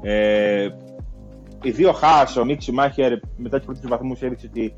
Ε, 0.01 0.67
οι 1.61 1.71
δύο 1.71 1.91
Χά, 1.91 2.41
ο 2.41 2.45
Μίξ 2.45 2.63
Σουμάχερ, 2.63 3.11
μετά 3.37 3.57
τους 3.57 3.65
πρώτους 3.65 3.87
βαθμούς 3.87 4.21
έδειξε 4.21 4.47
ότι 4.49 4.75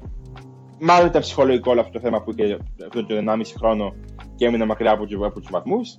Μάλλον 0.79 1.07
ήταν 1.07 1.21
ψυχολογικό 1.21 1.71
όλο 1.71 1.79
αυτό 1.79 1.91
το 1.91 1.99
θέμα 1.99 2.21
που 2.21 2.33
είχε 2.35 2.57
αυτό 2.85 3.05
το 3.05 3.15
1,5 3.27 3.41
χρόνο 3.57 3.93
και 4.35 4.45
έμεινε 4.45 4.65
μακριά 4.65 4.91
από, 4.91 5.25
από 5.25 5.39
τους 5.39 5.49
βαθμούς. 5.51 5.97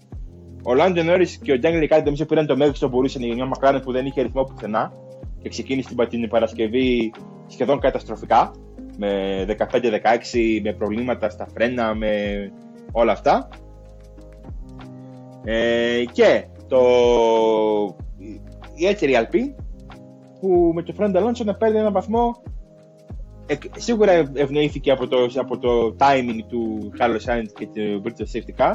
Ο 0.62 0.74
Λάντο 0.74 1.02
Νόρις 1.02 1.38
και 1.38 1.52
ο 1.52 1.58
Ντάνιελ 1.58 1.80
Ρικάρντ 1.80 2.04
νομίζω 2.04 2.24
πήραν 2.24 2.46
το 2.46 2.56
μέγιστο 2.56 2.88
που 2.88 2.96
μπορούσαν 2.96 3.22
για 3.22 3.34
μια 3.34 3.46
μακράν 3.46 3.80
που 3.80 3.92
δεν 3.92 4.06
είχε 4.06 4.22
ρυθμό 4.22 4.44
πουθενά 4.44 4.92
και 5.42 5.48
ξεκίνησε 5.48 5.94
την 6.08 6.28
Παρασκευή 6.28 7.12
σχεδόν 7.46 7.80
καταστροφικά 7.80 8.50
με 8.96 9.44
15-16, 9.58 10.60
με 10.62 10.72
προβλήματα 10.72 11.30
στα 11.30 11.46
φρένα, 11.54 11.94
με 11.94 12.10
όλα 12.92 13.12
αυτά. 13.12 13.48
Ε, 15.44 16.04
και 16.12 16.44
το, 16.68 16.80
η 18.74 18.86
έτερη 18.86 19.16
Αλπή 19.16 19.54
που 20.40 20.72
με 20.74 20.82
το 20.82 20.92
Φρέντ 20.92 21.16
Αλόνσο 21.16 21.44
να 21.44 21.54
παίρνει 21.54 21.78
ένα 21.78 21.90
βαθμό 21.90 22.42
σίγουρα 23.76 24.12
ευνοήθηκε 24.34 24.90
από 24.90 25.08
το, 25.08 25.16
από 25.36 25.58
το 25.58 25.96
timing 25.98 26.38
του 26.48 26.92
Carlos 26.98 27.30
Sainz 27.30 27.48
και 27.58 27.66
του 27.66 28.02
British 28.04 28.36
Safety 28.36 28.62
Car 28.62 28.74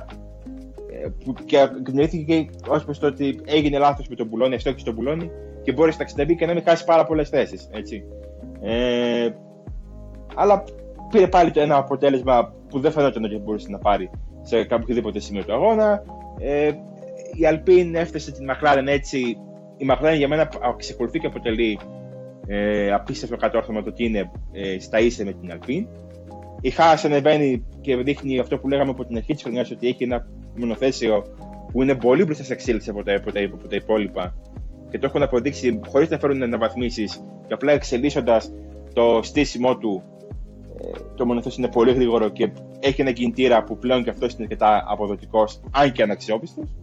ε, 1.03 1.07
που 1.23 1.33
και 1.45 1.69
ευνοήθηκε 1.87 2.45
ως 2.67 2.83
προς 2.83 2.99
το 2.99 3.07
ότι 3.07 3.39
έγινε 3.45 3.77
λάθος 3.77 4.07
με 4.07 4.15
τον 4.15 4.27
Μπουλόνι, 4.27 4.57
και 4.57 4.73
τον 4.83 4.93
Μπουλόνι 4.93 5.31
και 5.63 5.71
μπόρεσε 5.71 5.97
να 5.97 6.05
ξενταμπεί 6.05 6.35
και 6.35 6.45
να 6.45 6.53
μην 6.53 6.63
χάσει 6.63 6.83
πάρα 6.85 7.05
πολλές 7.05 7.29
θέσεις. 7.29 7.69
Ε, 8.61 9.29
αλλά 10.35 10.63
πήρε 11.09 11.27
πάλι 11.27 11.51
το 11.51 11.61
ένα 11.61 11.77
αποτέλεσμα 11.77 12.53
που 12.69 12.79
δεν 12.79 12.91
φαινόταν 12.91 13.23
ότι 13.23 13.37
μπορούσε 13.37 13.67
να 13.69 13.77
πάρει 13.77 14.09
σε 14.41 14.67
οποιοδήποτε 14.71 15.19
σημείο 15.19 15.43
του 15.43 15.53
αγώνα. 15.53 16.03
Ε, 16.39 16.71
η 17.33 17.45
Αλπίν 17.45 17.95
έφτασε 17.95 18.31
την 18.31 18.49
McLaren 18.51 18.85
έτσι. 18.87 19.37
Η 19.77 19.87
McLaren 19.89 20.17
για 20.17 20.27
μένα 20.27 20.49
ξεκολουθεί 20.77 21.19
και 21.19 21.27
αποτελεί 21.27 21.79
ε, 22.47 22.91
απίστευτο 22.91 23.35
κατόρθωμα 23.37 23.83
το 23.83 23.89
ότι 23.89 24.05
είναι 24.05 24.31
ε, 24.51 24.79
στα 24.79 24.99
ίσα 24.99 25.23
με 25.23 25.33
την 25.33 25.51
Αλπίν. 25.51 25.87
Η 26.61 26.69
Χάς 26.69 27.05
ανεβαίνει 27.05 27.65
και 27.81 27.95
δείχνει 27.95 28.39
αυτό 28.39 28.57
που 28.57 28.67
λέγαμε 28.67 28.91
από 28.91 29.05
την 29.05 29.17
αρχή 29.17 29.33
της 29.33 29.43
χρονιάς 29.43 29.71
ότι 29.71 29.87
έχει 29.87 30.03
ένα 30.03 30.27
μονοθέσιο 30.55 31.23
που 31.71 31.81
είναι 31.81 31.95
πολύ 31.95 32.23
μπροστά 32.23 32.43
σε 32.43 32.53
εξέλιξη 32.53 32.89
από 32.89 33.03
τα, 33.03 33.15
από 33.15 33.31
τα, 33.31 33.39
από 33.43 33.67
τα 33.67 33.75
υπόλοιπα 33.75 34.33
και 34.89 34.99
το 34.99 35.05
έχουν 35.05 35.23
αποδείξει 35.23 35.79
χωρίς 35.87 36.09
να 36.09 36.17
φέρουν 36.19 36.43
αναβαθμίσεις 36.43 37.21
και 37.47 37.53
απλά 37.53 37.71
εξελίσσοντας 37.71 38.51
το 38.93 39.19
στήσιμό 39.23 39.77
του. 39.77 40.03
Ε, 40.81 40.99
το 41.15 41.25
μονοθέσιο 41.25 41.63
είναι 41.63 41.73
πολύ 41.73 41.93
γρήγορο 41.93 42.29
και 42.29 42.51
έχει 42.79 43.01
ένα 43.01 43.11
κινητήρα 43.11 43.63
που 43.63 43.77
πλέον 43.77 44.03
και 44.03 44.09
αυτό 44.09 44.25
είναι 44.25 44.35
αρκετά 44.39 44.83
αποδοτικός, 44.87 45.61
αν 45.71 45.91
και 45.91 46.03
αναξιόπιστος. 46.03 46.75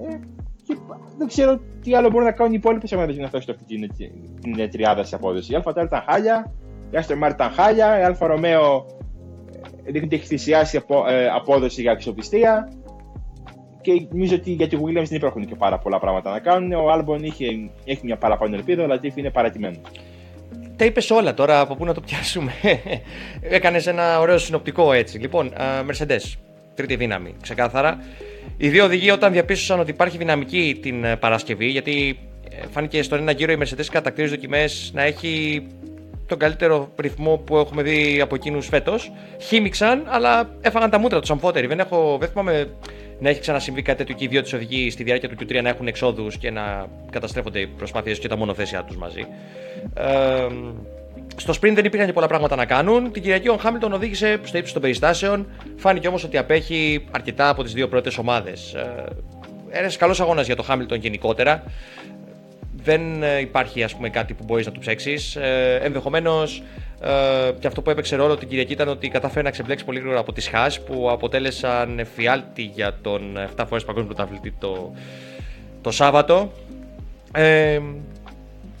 Ε, 0.00 0.18
Και 0.62 0.76
δεν 1.18 1.26
ξέρω 1.26 1.60
τι 1.82 1.94
άλλο 1.94 2.10
μπορούν 2.10 2.26
να 2.26 2.32
κάνουν 2.32 2.52
οι 2.52 2.56
υπόλοιπες 2.58 2.94
ομάδες 2.94 3.12
για 3.12 3.22
να 3.22 3.28
φτάσουν 3.28 3.54
αυτή 3.54 3.64
την, 3.64 3.90
την 4.40 4.70
τριάδα 4.70 5.04
σε 5.04 5.14
απόδοση. 5.14 5.52
Η 5.52 5.54
Άλφα 5.54 5.70
ήταν 5.70 6.02
χάλια, 6.08 6.52
η 6.90 6.96
Άστον 6.96 7.16
Μάρτιν 7.16 7.30
ήταν 7.30 7.50
χάλια, 7.50 8.00
η 8.00 8.02
Άλφα 8.02 8.26
Ρομέο 8.26 8.86
δείχνει 9.84 10.06
ότι 10.06 10.16
έχει 10.16 10.26
θυσιάσει 10.26 10.76
απο, 10.76 11.08
ε, 11.08 11.28
απόδοση 11.28 11.80
για 11.80 11.92
αξιοπιστία. 11.92 12.72
Και 13.80 14.06
νομίζω 14.10 14.34
ότι 14.34 14.50
για 14.52 14.68
τη 14.68 14.76
Williams 14.80 15.08
δεν 15.08 15.16
υπάρχουν 15.16 15.46
και 15.46 15.54
πάρα 15.54 15.78
πολλά 15.78 15.98
πράγματα 15.98 16.30
να 16.30 16.38
κάνουν. 16.38 16.72
Ο 16.72 16.90
Άλμπον 16.90 17.24
έχει 17.84 18.00
μια 18.02 18.16
παραπάνω 18.16 18.54
ελπίδα, 18.54 18.82
αλλά 18.82 19.00
είναι 19.14 19.30
παρατημένο. 19.30 19.76
Τα 20.76 20.84
είπες 20.84 21.10
όλα 21.10 21.34
τώρα, 21.34 21.60
από 21.60 21.74
πού 21.74 21.84
να 21.84 21.94
το 21.94 22.00
πιάσουμε. 22.00 22.52
Έκανες 23.40 23.86
ένα 23.86 24.20
ωραίο 24.20 24.38
συνοπτικό 24.38 24.92
έτσι. 24.92 25.18
Λοιπόν, 25.18 25.52
Mercedes, 25.88 26.34
τρίτη 26.74 26.96
δύναμη, 26.96 27.34
ξεκάθαρα. 27.42 27.98
Οι 28.56 28.68
δύο 28.68 28.84
οδηγοί 28.84 29.10
όταν 29.10 29.32
διαπίστωσαν 29.32 29.80
ότι 29.80 29.90
υπάρχει 29.90 30.16
δυναμική 30.16 30.78
την 30.82 31.04
ε, 31.04 31.16
Παρασκευή, 31.16 31.66
γιατί 31.66 32.18
ε, 32.50 32.66
φάνηκε 32.70 33.02
στον 33.02 33.18
ένα 33.18 33.32
γύρο 33.32 33.52
η 33.52 33.58
Mercedes 33.60 33.86
κατά 33.90 34.10
κτίρε 34.10 34.28
δοκιμές 34.28 34.90
να 34.94 35.02
έχει 35.02 35.62
τον 36.26 36.38
καλύτερο 36.38 36.92
ρυθμό 36.96 37.36
που 37.36 37.56
έχουμε 37.56 37.82
δει 37.82 38.20
από 38.20 38.34
εκείνους 38.34 38.66
φέτος. 38.66 39.12
Χίμηξαν, 39.40 40.02
αλλά 40.08 40.50
έφαγαν 40.60 40.90
τα 40.90 40.98
μούτρα 40.98 41.20
τους 41.20 41.30
αμφότεροι. 41.30 41.66
Δεν, 41.66 41.78
έχω, 41.78 42.16
δεν 42.20 42.28
θυμάμαι 42.28 42.70
να 43.20 43.28
έχει 43.28 43.40
ξανασυμβεί 43.40 43.82
κάτι 43.82 43.98
τέτοιο 43.98 44.14
και 44.14 44.24
οι 44.24 44.26
δύο 44.26 44.42
τη 44.42 44.56
οδηγοί 44.56 44.90
στη 44.90 45.02
διάρκεια 45.02 45.28
του 45.28 45.36
Q3 45.40 45.62
να 45.62 45.68
έχουν 45.68 45.86
εξόδους 45.86 46.36
και 46.36 46.50
να 46.50 46.86
καταστρέφονται 47.10 47.60
οι 47.60 47.66
προσπάθειες 47.66 48.18
και 48.18 48.28
τα 48.28 48.36
μονοθέσια 48.36 48.84
τους 48.84 48.96
μαζί. 48.96 49.26
Ε, 49.94 50.46
στο 51.36 51.52
sprint 51.52 51.72
δεν 51.74 51.84
υπήρχαν 51.84 52.06
και 52.06 52.12
πολλά 52.12 52.26
πράγματα 52.26 52.56
να 52.56 52.64
κάνουν. 52.64 53.12
Την 53.12 53.22
Κυριακή 53.22 53.48
ο 53.48 53.56
Χάμιλτον 53.56 53.92
οδήγησε 53.92 54.40
στο 54.42 54.58
ύψος 54.58 54.72
των 54.72 54.82
περιστάσεων. 54.82 55.46
Φάνηκε 55.76 56.08
όμως 56.08 56.24
ότι 56.24 56.36
απέχει 56.38 57.04
αρκετά 57.10 57.48
από 57.48 57.62
τις 57.62 57.72
δύο 57.72 57.88
πρώτες 57.88 58.18
ομάδες. 58.18 58.74
Ε, 58.74 59.04
Ένας 59.70 59.96
καλός 59.96 60.20
αγώνας 60.20 60.46
για 60.46 60.56
το 60.56 60.62
Χάμιλτον 60.62 60.98
γενικότερα. 60.98 61.62
Δεν 62.76 63.22
ε, 63.22 63.38
υπάρχει 63.38 63.82
ας 63.82 63.94
πούμε, 63.94 64.08
κάτι 64.10 64.34
που 64.34 64.44
μπορείς 64.44 64.66
να 64.66 64.72
του 64.72 64.80
ψέξεις. 64.80 65.36
Ε, 65.36 65.80
Ενδεχομένως 65.82 66.62
ε, 67.00 67.50
και 67.58 67.66
αυτό 67.66 67.82
που 67.82 67.90
έπαιξε 67.90 68.16
ρόλο 68.16 68.36
την 68.36 68.48
Κυριακή 68.48 68.72
ήταν 68.72 68.88
ότι 68.88 69.08
κατάφερε 69.08 69.42
να 69.42 69.50
ξεμπλέξει 69.50 69.84
πολύ 69.84 69.98
γρήγορα 69.98 70.20
από 70.20 70.32
τι 70.32 70.40
Χά 70.40 70.66
που 70.86 71.10
αποτέλεσαν 71.10 71.98
εφιάλτη 71.98 72.62
για 72.62 72.98
τον 73.02 73.38
7 73.56 73.64
φορές 73.68 73.84
παγκόσμιο 73.84 74.14
πρωταθλητή 74.14 74.54
το, 74.58 74.92
το 75.80 75.90
Σάββατο. 75.90 76.52
Ε, 77.32 77.80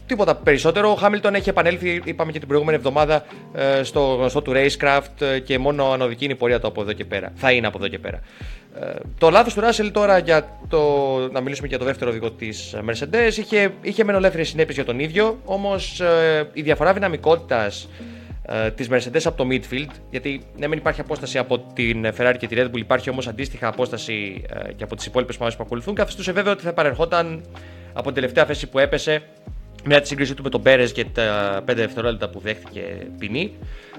τίποτα 0.06 0.34
περισσότερο. 0.34 0.90
Ο 0.90 0.94
Χάμιλτον 0.94 1.34
έχει 1.34 1.48
επανέλθει, 1.48 2.02
είπαμε 2.04 2.32
και 2.32 2.38
την 2.38 2.48
προηγούμενη 2.48 2.76
εβδομάδα, 2.76 3.24
ε, 3.54 3.82
στο 3.82 4.00
γνωστό 4.00 4.42
του 4.42 4.52
Racecraft 4.54 5.20
ε, 5.20 5.38
και 5.38 5.58
μόνο 5.58 5.92
ανωδική 5.92 6.24
είναι 6.24 6.32
η 6.32 6.36
πορεία 6.36 6.60
του 6.60 6.66
από 6.66 6.80
εδώ 6.80 6.92
και 6.92 7.04
πέρα. 7.04 7.32
Θα 7.34 7.52
είναι 7.52 7.66
από 7.66 7.78
εδώ 7.78 7.88
και 7.88 7.98
πέρα. 7.98 8.20
Ε, 8.80 8.94
το 9.18 9.30
λάθος 9.30 9.54
του 9.54 9.60
Ράσελ 9.60 9.90
τώρα 9.90 10.18
για 10.18 10.48
το. 10.68 10.80
να 11.32 11.40
μιλήσουμε 11.40 11.68
για 11.68 11.78
το 11.78 11.84
δεύτερο 11.84 12.10
οδηγό 12.10 12.30
της 12.30 12.74
Mercedes 12.88 13.36
είχε, 13.36 13.72
είχε 13.82 14.04
μεν 14.04 14.14
ελεύθερε 14.14 14.42
συνέπειες 14.42 14.74
για 14.74 14.84
τον 14.84 14.98
ίδιο, 14.98 15.38
όμως 15.44 16.02
η 16.52 16.62
διαφορά 16.62 16.92
δυναμικότητας 16.92 17.88
της 18.74 18.88
Mercedes 18.90 19.20
από 19.24 19.36
το 19.36 19.46
midfield, 19.50 19.90
γιατί 20.10 20.42
ναι, 20.58 20.68
δεν 20.68 20.78
υπάρχει 20.78 21.00
απόσταση 21.00 21.38
από 21.38 21.58
την 21.58 22.06
Ferrari 22.18 22.34
και 22.38 22.46
τη 22.46 22.56
Red 22.58 22.66
Bull, 22.66 22.78
υπάρχει 22.78 23.10
όμως 23.10 23.28
αντίστοιχα 23.28 23.68
απόσταση 23.68 24.44
και 24.76 24.84
από 24.84 24.96
τις 24.96 25.06
υπόλοιπες 25.06 25.36
ομάδες 25.36 25.56
που 25.56 25.62
ακολουθούν, 25.66 25.94
καθιστούσε 25.94 26.32
βέβαια 26.32 26.52
ότι 26.52 26.62
θα 26.62 26.72
παρερχόταν 26.72 27.42
από 27.92 28.04
την 28.04 28.14
τελευταία 28.14 28.44
θέση 28.44 28.66
που 28.66 28.78
έπεσε 28.78 29.22
μετά 29.84 30.00
τη 30.00 30.08
σύγκριση 30.08 30.34
του 30.34 30.42
με 30.42 30.48
τον 30.48 30.62
Πέρες 30.62 30.92
και 30.92 31.04
τα 31.04 31.60
5 31.68 31.74
δευτερόλεπτα 31.74 32.28
που 32.28 32.40
δέχτηκε 32.40 32.80
ποινή, 33.18 33.52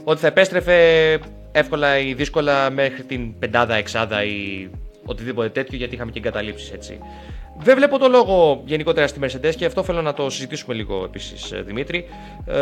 ότι 0.04 0.19
θα 0.19 0.28
επέστρεφε 0.28 1.19
εύκολα 1.52 2.00
ή 2.00 2.13
δύσκολα 2.13 2.72
μέχρι 2.72 3.04
την 3.04 3.39
πεντάδα, 3.39 3.76
εξάδα 3.76 4.24
ή 4.24 4.69
οτιδήποτε 5.06 5.50
τέτοιο, 5.50 5.78
γιατί 5.78 5.96
είχαμε 5.96 6.12
και 6.12 6.19
εγκαταλείψεις 6.19 6.72
έτσι. 6.72 7.00
Δεν 7.60 7.76
βλέπω 7.76 7.98
το 7.98 8.08
λόγο 8.08 8.62
γενικότερα 8.65 9.08
στη 9.08 9.19
Mercedes 9.24 9.56
και 9.56 9.65
αυτό 9.65 9.84
θέλω 9.84 10.02
να 10.02 10.13
το 10.13 10.30
συζητήσουμε 10.30 10.76
λίγο 10.76 11.04
επίσης, 11.04 11.52
ε, 11.52 11.62
Δημήτρη, 11.62 12.06
ε, 12.46 12.54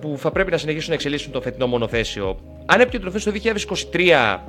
που 0.00 0.14
θα 0.18 0.30
πρέπει 0.30 0.50
να 0.50 0.56
συνεχίσουν 0.56 0.88
να 0.88 0.94
εξελίσσουν 0.94 1.32
το 1.32 1.40
φετινό 1.40 1.66
μονοθέσιο. 1.66 2.38
Αν 2.66 2.80
επικεντρωθούν 2.80 3.20
στο 3.20 3.30
2023 3.30 4.44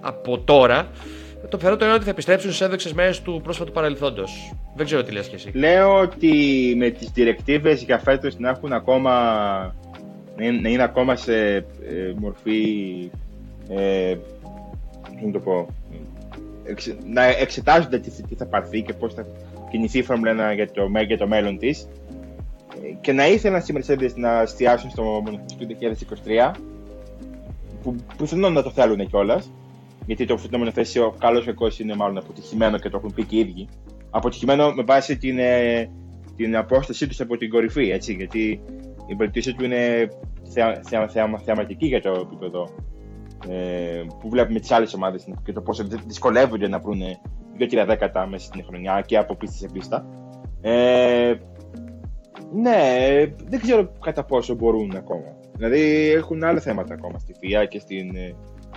από 0.00 0.38
τώρα, 0.38 0.88
το 1.48 1.56
πιθανότερο 1.56 1.84
είναι 1.84 1.94
ότι 1.94 2.04
θα 2.04 2.10
επιστρέψουν 2.10 2.50
στις 2.52 2.66
έδοξε 2.66 2.94
μέρες 2.94 3.22
του 3.22 3.40
πρόσφατου 3.42 3.72
παρελθόντος. 3.72 4.52
Δεν 4.74 4.86
ξέρω 4.86 5.02
τι 5.02 5.12
λες 5.12 5.28
και 5.28 5.34
εσύ. 5.34 5.50
Λέω 5.54 5.98
ότι 5.98 6.32
με 6.76 6.90
τις 6.90 7.10
διρεκτίβες 7.10 7.82
για 7.82 7.98
φέτος 7.98 8.38
να 8.38 8.48
έχουν 8.48 8.72
ακόμα. 8.72 9.12
να 10.36 10.68
είναι 10.68 10.82
ακόμα 10.82 11.16
σε 11.16 11.54
ε, 11.56 11.64
μορφή. 12.16 13.10
Ε, 13.68 14.16
να 15.24 15.32
το 15.32 15.38
πω. 15.38 15.66
να 17.12 17.24
εξετάζονται 17.24 17.98
τι, 17.98 18.10
τι 18.10 18.34
θα 18.34 18.46
πάρθει 18.46 18.82
και 18.82 18.92
πώς 18.92 19.14
θα 19.14 19.26
κινηθεί 19.70 19.98
η 19.98 20.02
Φόρμουλα 20.02 20.52
1 20.52 20.54
για 20.54 20.70
το, 20.70 20.90
για 21.06 21.18
το 21.18 21.26
μέλλον 21.26 21.58
της. 21.58 21.88
Και 23.00 23.12
να 23.12 23.28
ήθελαν 23.28 23.62
στι 23.62 23.74
Mercedes 23.76 24.14
να 24.14 24.40
εστιάσουν 24.40 24.90
στο 24.90 25.02
μονοθέσιο 25.02 25.56
του 25.58 25.76
2023. 26.52 26.52
Που 27.82 27.96
πιθανόν 28.16 28.52
να 28.52 28.62
το 28.62 28.70
θέλουν 28.70 29.08
κιόλας 29.08 29.50
γιατί 30.06 30.24
το 30.24 30.36
φωτεινό 30.36 30.58
μονοθέσιο 30.58 31.14
καλός 31.18 31.42
ή 31.42 31.46
κακός 31.46 31.78
είναι 31.78 31.94
μάλλον 31.94 32.18
αποτυχημένο 32.18 32.78
και 32.78 32.88
το 32.88 32.96
έχουν 32.96 33.14
πει 33.14 33.24
και 33.24 33.36
οι 33.36 33.38
ίδιοι. 33.38 33.68
Αποτυχημένο 34.10 34.72
με 34.72 34.82
βάση 34.82 35.16
την, 35.16 35.38
ε, 35.38 35.90
την 36.36 36.56
απόστασή 36.56 37.06
τους 37.06 37.20
από 37.20 37.36
την 37.36 37.50
κορυφή, 37.50 37.90
έτσι, 37.90 38.12
γιατί 38.12 38.60
η 39.06 39.14
βελτίωση 39.14 39.54
του 39.54 39.64
είναι 39.64 40.08
θεα, 40.52 40.80
θεα, 40.88 41.08
θεα, 41.08 41.38
θεαματική 41.44 41.86
για 41.86 42.00
το 42.00 42.10
επίπεδο 42.10 42.68
ε, 43.48 44.02
που 44.20 44.28
βλέπουμε 44.28 44.60
τις 44.60 44.70
άλλες 44.70 44.94
ομάδες 44.94 45.28
και 45.44 45.52
το 45.52 45.60
πόσο 45.60 45.84
δυσκολεύονται 46.06 46.68
να 46.68 46.78
βρουν 46.78 47.00
δύο-τρία 47.56 47.84
δέκατα 47.84 48.26
μέσα 48.26 48.44
στην 48.44 48.64
χρονιά 48.64 49.02
και 49.06 49.18
από 49.18 49.36
πίστη 49.36 49.56
σε 49.56 49.68
πίστα. 49.72 50.06
Ε, 50.60 51.34
ναι, 52.52 52.78
δεν 53.48 53.60
ξέρω 53.60 53.92
κατά 54.00 54.24
πόσο 54.24 54.54
μπορούν 54.54 54.96
ακόμα. 54.96 55.36
Δηλαδή 55.56 56.10
έχουν 56.10 56.44
άλλα 56.44 56.60
θέματα 56.60 56.94
ακόμα 56.94 57.18
στη 57.18 57.34
FIA 57.40 57.68
και 57.68 57.78
στην 57.78 58.16
ε, 58.16 58.34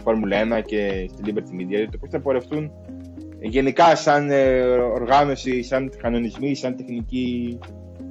Φόρμουλα 0.08 0.60
1 0.60 0.62
και 0.66 1.10
στη 1.10 1.22
Liberty 1.26 1.62
Media, 1.62 1.88
το 1.92 1.98
πώς 1.98 2.10
θα 2.10 2.20
πορευτούν 2.20 2.72
γενικά 3.40 3.96
σαν 3.96 4.30
ε, 4.32 4.62
οργάνωση, 4.70 5.64
σαν 5.64 5.92
κανονισμοί, 6.02 6.56
σαν 6.56 6.76
τεχνική, 6.76 7.60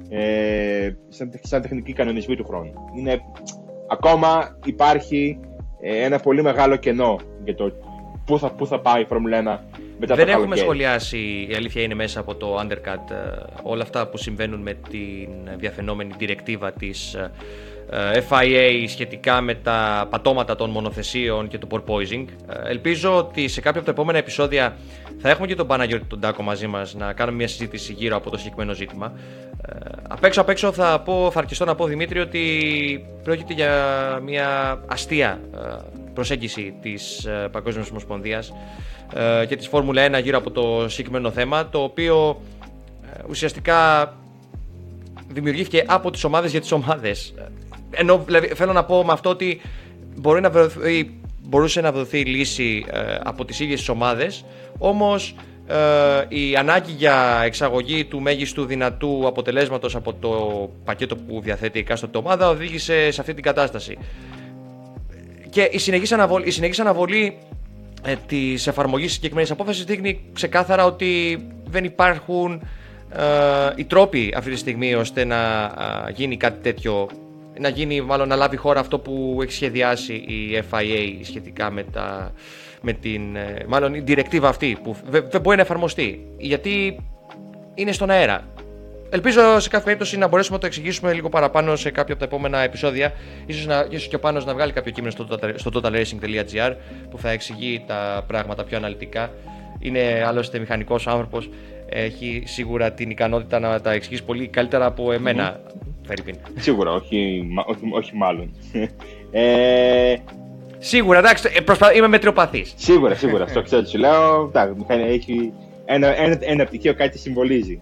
ε, 0.09 0.89
σαν, 1.09 1.31
σαν 1.41 1.61
τεχνική 1.61 1.93
κανονισμοί 1.93 2.35
του 2.35 2.45
χρόνου. 2.45 2.73
Είναι, 2.97 3.19
ακόμα 3.89 4.57
υπάρχει 4.65 5.39
ε, 5.81 6.03
ένα 6.03 6.19
πολύ 6.19 6.41
μεγάλο 6.41 6.75
κενό 6.75 7.19
για 7.43 7.55
το 7.55 7.71
πού 8.25 8.39
θα, 8.39 8.51
πού 8.51 8.67
θα 8.67 8.79
πάει 8.79 9.01
η 9.01 9.05
Φόρμουλα 9.05 9.61
1 9.63 9.77
μετά 9.99 10.15
Δεν 10.15 10.25
το 10.25 10.31
έχουμε 10.31 10.55
σχολιάσει, 10.55 11.47
η 11.49 11.53
αλήθεια 11.55 11.81
είναι 11.81 11.95
μέσα 11.95 12.19
από 12.19 12.35
το 12.35 12.59
undercut, 12.61 13.11
ε, 13.11 13.15
όλα 13.63 13.83
αυτά 13.83 14.07
που 14.07 14.17
συμβαίνουν 14.17 14.61
με 14.61 14.73
την 14.73 15.29
διαφαινόμενη 15.57 16.13
διρεκτίβα 16.17 16.71
της 16.71 17.13
ε, 17.13 17.31
FIA 18.29 18.85
σχετικά 18.87 19.41
με 19.41 19.55
τα 19.55 20.07
πατώματα 20.09 20.55
των 20.55 20.69
μονοθεσίων 20.69 21.47
και 21.47 21.57
το 21.57 21.67
porpoising. 21.71 22.25
Ε, 22.49 22.69
ελπίζω 22.69 23.17
ότι 23.17 23.47
σε 23.47 23.61
κάποια 23.61 23.79
από 23.79 23.89
τα 23.89 23.91
επόμενα 23.95 24.17
επεισόδια 24.17 24.77
θα 25.17 25.29
έχουμε 25.29 25.47
και 25.47 25.55
τον 25.55 25.67
Παναγιώτη 25.67 26.05
τον 26.05 26.19
Τάκο 26.19 26.43
μαζί 26.43 26.67
μας 26.67 26.95
να 26.95 27.13
κάνουμε 27.13 27.37
μια 27.37 27.47
συζήτηση 27.47 27.93
γύρω 27.93 28.15
από 28.15 28.29
το 28.29 28.37
συγκεκριμένο 28.37 28.73
ζήτημα. 28.73 29.13
Ε, 29.67 29.75
απ' 30.07 30.23
έξω 30.23 30.41
απ' 30.41 30.49
έξω 30.49 30.71
θα, 30.71 30.99
πω, 30.99 31.29
θα 31.31 31.39
αρκεστώ 31.39 31.65
να 31.65 31.75
πω 31.75 31.85
Δημήτρη 31.85 32.19
ότι 32.19 33.05
πρόκειται 33.23 33.53
για 33.53 33.71
μια 34.23 34.79
αστεία 34.87 35.39
προσέγγιση 36.13 36.73
της 36.81 37.27
Παγκόσμιας 37.51 37.89
Ομοσπονδίας 37.89 38.53
και 39.47 39.55
της 39.55 39.67
Φόρμουλα 39.67 40.19
1 40.19 40.21
γύρω 40.23 40.37
από 40.37 40.51
το 40.51 40.89
συγκεκριμένο 40.89 41.31
θέμα 41.31 41.69
το 41.69 41.83
οποίο 41.83 42.41
ουσιαστικά 43.29 44.13
δημιουργήθηκε 45.27 45.83
από 45.87 46.11
τις 46.11 46.23
ομάδες 46.23 46.51
για 46.51 46.61
τις 46.61 46.71
ομάδες 46.71 47.33
ενώ 47.91 48.23
δηλαδή, 48.25 48.47
θέλω 48.47 48.73
να 48.73 48.83
πω 48.83 49.03
με 49.05 49.11
αυτό 49.11 49.29
ότι 49.29 49.61
μπορεί 50.15 50.41
να 50.41 50.51
μπορούσε 51.41 51.81
να 51.81 51.91
δοθεί 51.91 52.19
λύση 52.19 52.85
ε, 52.91 53.15
από 53.23 53.45
τις 53.45 53.59
ίδιες 53.59 53.79
τις 53.79 53.89
ομάδες 53.89 54.45
όμως 54.77 55.35
ε, 55.67 55.75
η 56.27 56.55
ανάγκη 56.55 56.91
για 56.91 57.41
εξαγωγή 57.43 58.05
του 58.05 58.21
μέγιστου 58.21 58.65
δυνατού 58.65 59.27
αποτελέσματος 59.27 59.95
από 59.95 60.13
το 60.13 60.69
πακέτο 60.83 61.15
που 61.15 61.41
διαθέτει 61.43 61.79
η 61.79 61.83
κάστοτε 61.83 62.17
ομάδα 62.17 62.49
οδήγησε 62.49 63.11
σε 63.11 63.21
αυτή 63.21 63.33
την 63.33 63.43
κατάσταση. 63.43 63.97
Και 65.49 65.69
η 65.71 65.77
συνεχής 65.77 66.11
αναβολή, 66.11 66.47
η 66.47 66.51
συνεχής 66.51 66.79
αναβολή 66.79 67.37
ε, 68.03 68.15
της 68.27 68.67
εφαρμογής 68.67 69.11
συγκεκριμένης 69.13 69.51
απόφασης 69.51 69.83
δείχνει 69.83 70.21
ξεκάθαρα 70.33 70.85
ότι 70.85 71.43
δεν 71.65 71.83
υπάρχουν 71.83 72.61
ε, 73.15 73.23
οι 73.75 73.85
τρόποι 73.85 74.33
αυτή 74.37 74.51
τη 74.51 74.57
στιγμή 74.57 74.93
ώστε 74.93 75.25
να 75.25 75.63
ε, 76.07 76.11
γίνει 76.15 76.37
κάτι 76.37 76.61
τέτοιο 76.61 77.09
να 77.59 77.69
γίνει, 77.69 78.01
μάλλον 78.01 78.27
να 78.27 78.35
λάβει 78.35 78.57
χώρα 78.57 78.79
αυτό 78.79 78.99
που 78.99 79.39
έχει 79.41 79.51
σχεδιάσει 79.51 80.13
η 80.13 80.63
FIA 80.71 81.19
σχετικά 81.21 81.71
με, 81.71 81.83
τα, 81.83 82.33
με 82.81 82.93
την, 82.93 83.35
ε, 83.35 83.65
μάλλον 83.67 83.93
η 83.93 84.03
directive 84.07 84.43
αυτή 84.43 84.77
που 84.83 84.95
δεν 85.29 85.41
μπορεί 85.41 85.55
να 85.55 85.61
εφαρμοστεί 85.61 86.27
γιατί 86.37 86.99
είναι 87.73 87.91
στον 87.91 88.09
αέρα. 88.09 88.47
Ελπίζω 89.09 89.59
σε 89.59 89.69
κάθε 89.69 89.83
περίπτωση 89.83 90.17
να 90.17 90.27
μπορέσουμε 90.27 90.55
να 90.55 90.61
το 90.61 90.67
εξηγήσουμε 90.67 91.13
λίγο 91.13 91.29
παραπάνω 91.29 91.75
σε 91.75 91.91
κάποια 91.91 92.13
από 92.13 92.23
τα 92.23 92.29
επόμενα 92.29 92.59
επεισόδια. 92.59 93.13
Ίσως, 93.45 93.65
να, 93.65 93.87
ίσως 93.89 94.07
και 94.07 94.15
ο 94.15 94.19
Πάνος 94.19 94.45
να 94.45 94.53
βγάλει 94.53 94.71
κάποιο 94.71 94.91
κείμενο 94.91 95.11
στο, 95.11 95.27
στο 95.55 95.71
totalracing.gr 95.73 96.75
που 97.09 97.17
θα 97.17 97.29
εξηγεί 97.29 97.83
τα 97.87 98.23
πράγματα 98.27 98.63
πιο 98.63 98.77
αναλυτικά. 98.77 99.31
Είναι 99.79 100.23
άλλωστε 100.27 100.59
μηχανικός 100.59 101.07
άνθρωπος. 101.07 101.49
έχει 101.89 102.43
σίγουρα 102.45 102.91
την 102.91 103.09
ικανότητα 103.09 103.59
να 103.59 103.81
τα 103.81 103.91
εξηγήσει 103.91 104.23
πολύ 104.23 104.47
καλύτερα 104.47 104.85
από 104.85 105.11
εμένα, 105.11 105.59
Φερρυπίν. 106.07 106.35
Σίγουρα, 106.59 106.91
όχι, 106.91 107.47
μα- 107.51 107.63
όχι, 107.67 107.79
όχι 107.91 108.15
μάλλον. 108.15 108.51
Ε, 109.31 110.15
Σίγουρα, 110.79 111.17
εντάξει, 111.19 111.49
ε, 111.55 111.61
προσπα... 111.61 111.93
είμαι 111.93 112.07
μετριοπαθής. 112.07 112.73
σίγουρα, 112.77 113.15
σίγουρα. 113.15 113.43
Αυτό 113.47 113.61
ξέρω 113.61 113.81
τι 113.81 113.89
σου 113.89 113.97
λέω. 113.97 114.43
Εντάξει, 114.43 114.73
μου 114.77 114.85
κάνει- 114.87 115.03
έχει 115.03 115.53
ένα, 115.85 116.21
ένα, 116.21 116.37
ένα 116.41 116.65
πτυχίο 116.65 116.93
κάτι 116.95 117.17
συμβολίζει. 117.17 117.79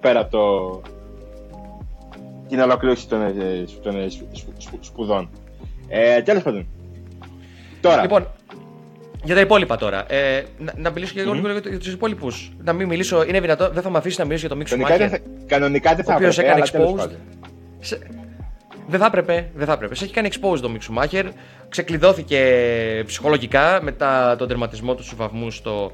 Πέρα 0.00 0.20
από 0.20 0.30
το, 0.30 0.80
την 2.48 2.60
ολοκλήρωση 2.60 3.08
των, 3.08 3.22
ε, 3.22 3.32
των 3.82 4.00
ε, 4.00 4.08
σπου- 4.08 4.28
σπου- 4.36 4.54
σπου- 4.62 4.84
σπουδών. 4.84 5.30
Ε, 5.88 6.22
Τέλος 6.22 6.42
πάντων. 6.42 6.66
Τώρα, 7.80 8.02
Λοιπόν, 8.02 8.26
για 9.24 9.34
τα 9.34 9.40
υπόλοιπα 9.40 9.76
τώρα. 9.76 10.12
Ε, 10.12 10.44
να, 10.58 10.72
να 10.76 10.90
μιλήσω 10.90 11.12
και 11.14 11.20
εγώ 11.20 11.30
Μμμ. 11.34 11.36
λίγο 11.40 11.52
για, 11.52 11.62
το- 11.62 11.68
για 11.68 11.78
τους 11.78 11.92
υπόλοιπους. 11.92 12.52
Να 12.64 12.72
μην 12.72 12.88
μιλήσω, 12.88 13.24
είναι 13.28 13.40
δυνατό, 13.40 13.70
δεν 13.70 13.82
θα 13.82 13.90
με 13.90 13.98
αφήσεις 13.98 14.18
να 14.18 14.24
μιλήσω 14.24 14.40
για 14.46 14.54
το 14.54 14.56
Μίξ 14.56 14.70
κανονικά 14.70 14.96
δεν, 14.98 15.08
Σουμάχερ. 15.08 15.30
θα, 15.40 15.54
κανονικά 15.54 15.90
δεν 15.94 16.04
Ο 16.06 16.08
θα 16.08 16.14
οποίος 16.14 16.38
έπρεπε, 16.38 16.60
έκανε 16.60 16.70
αλλά 16.78 16.86
τέλος 16.96 17.06
exposed. 17.06 17.38
Πάντων. 17.80 17.84
Σε... 17.84 17.98
Δεν 18.88 19.00
θα 19.00 19.06
έπρεπε, 19.06 19.50
δεν 19.54 19.66
θα 19.66 19.72
έπρεπε. 19.72 19.94
Σε 19.94 20.04
έχει 20.04 20.12
κάνει 20.12 20.28
exposed 20.32 20.60
το 20.60 20.70
Μίξ 20.70 20.84
Σουμάχερ. 20.84 21.26
Ξεκλειδώθηκε 21.68 22.42
ψυχολογικά 23.06 23.80
μετά 23.82 24.36
τον 24.36 24.48
τερματισμό 24.48 24.94
του 24.94 25.02
στους 25.02 25.16
βαθμούς 25.16 25.56
στο 25.56 25.92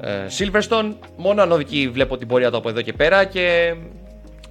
ε, 0.00 0.26
Silverstone. 0.38 0.94
Μόνο 1.16 1.42
ανώδικη 1.42 1.90
βλέπω 1.92 2.16
την 2.16 2.28
πορεία 2.28 2.50
του 2.50 2.56
από 2.56 2.68
εδώ 2.68 2.82
και 2.82 2.92
πέρα 2.92 3.24
και 3.24 3.74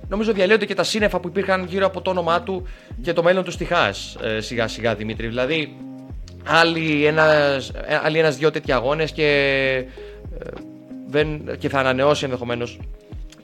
νομίζω 0.07 0.33
διαλύονται 0.33 0.65
και 0.65 0.73
τα 0.73 0.83
σύννεφα 0.83 1.19
που 1.19 1.27
υπήρχαν 1.27 1.65
γύρω 1.65 1.85
από 1.85 2.01
το 2.01 2.09
όνομά 2.09 2.41
του 2.41 2.67
και 3.01 3.13
το 3.13 3.23
μέλλον 3.23 3.43
του 3.43 3.51
στη 3.51 3.65
Χάς 3.65 4.17
ε, 4.21 4.39
σιγά 4.39 4.67
σιγά 4.67 4.95
Δημήτρη. 4.95 5.27
Δηλαδή, 5.27 5.77
άλλοι 6.45 7.05
ένας, 7.05 7.69
ε, 7.69 7.99
άλλοι 8.03 8.19
ένας 8.19 8.37
δυο 8.37 8.51
τέτοιοι 8.51 8.71
αγώνες 8.71 9.11
και, 9.11 9.27
ε, 10.39 10.49
δεν, 11.07 11.57
και 11.57 11.69
θα 11.69 11.79
ανανεώσει 11.79 12.25
ενδεχομένως 12.25 12.79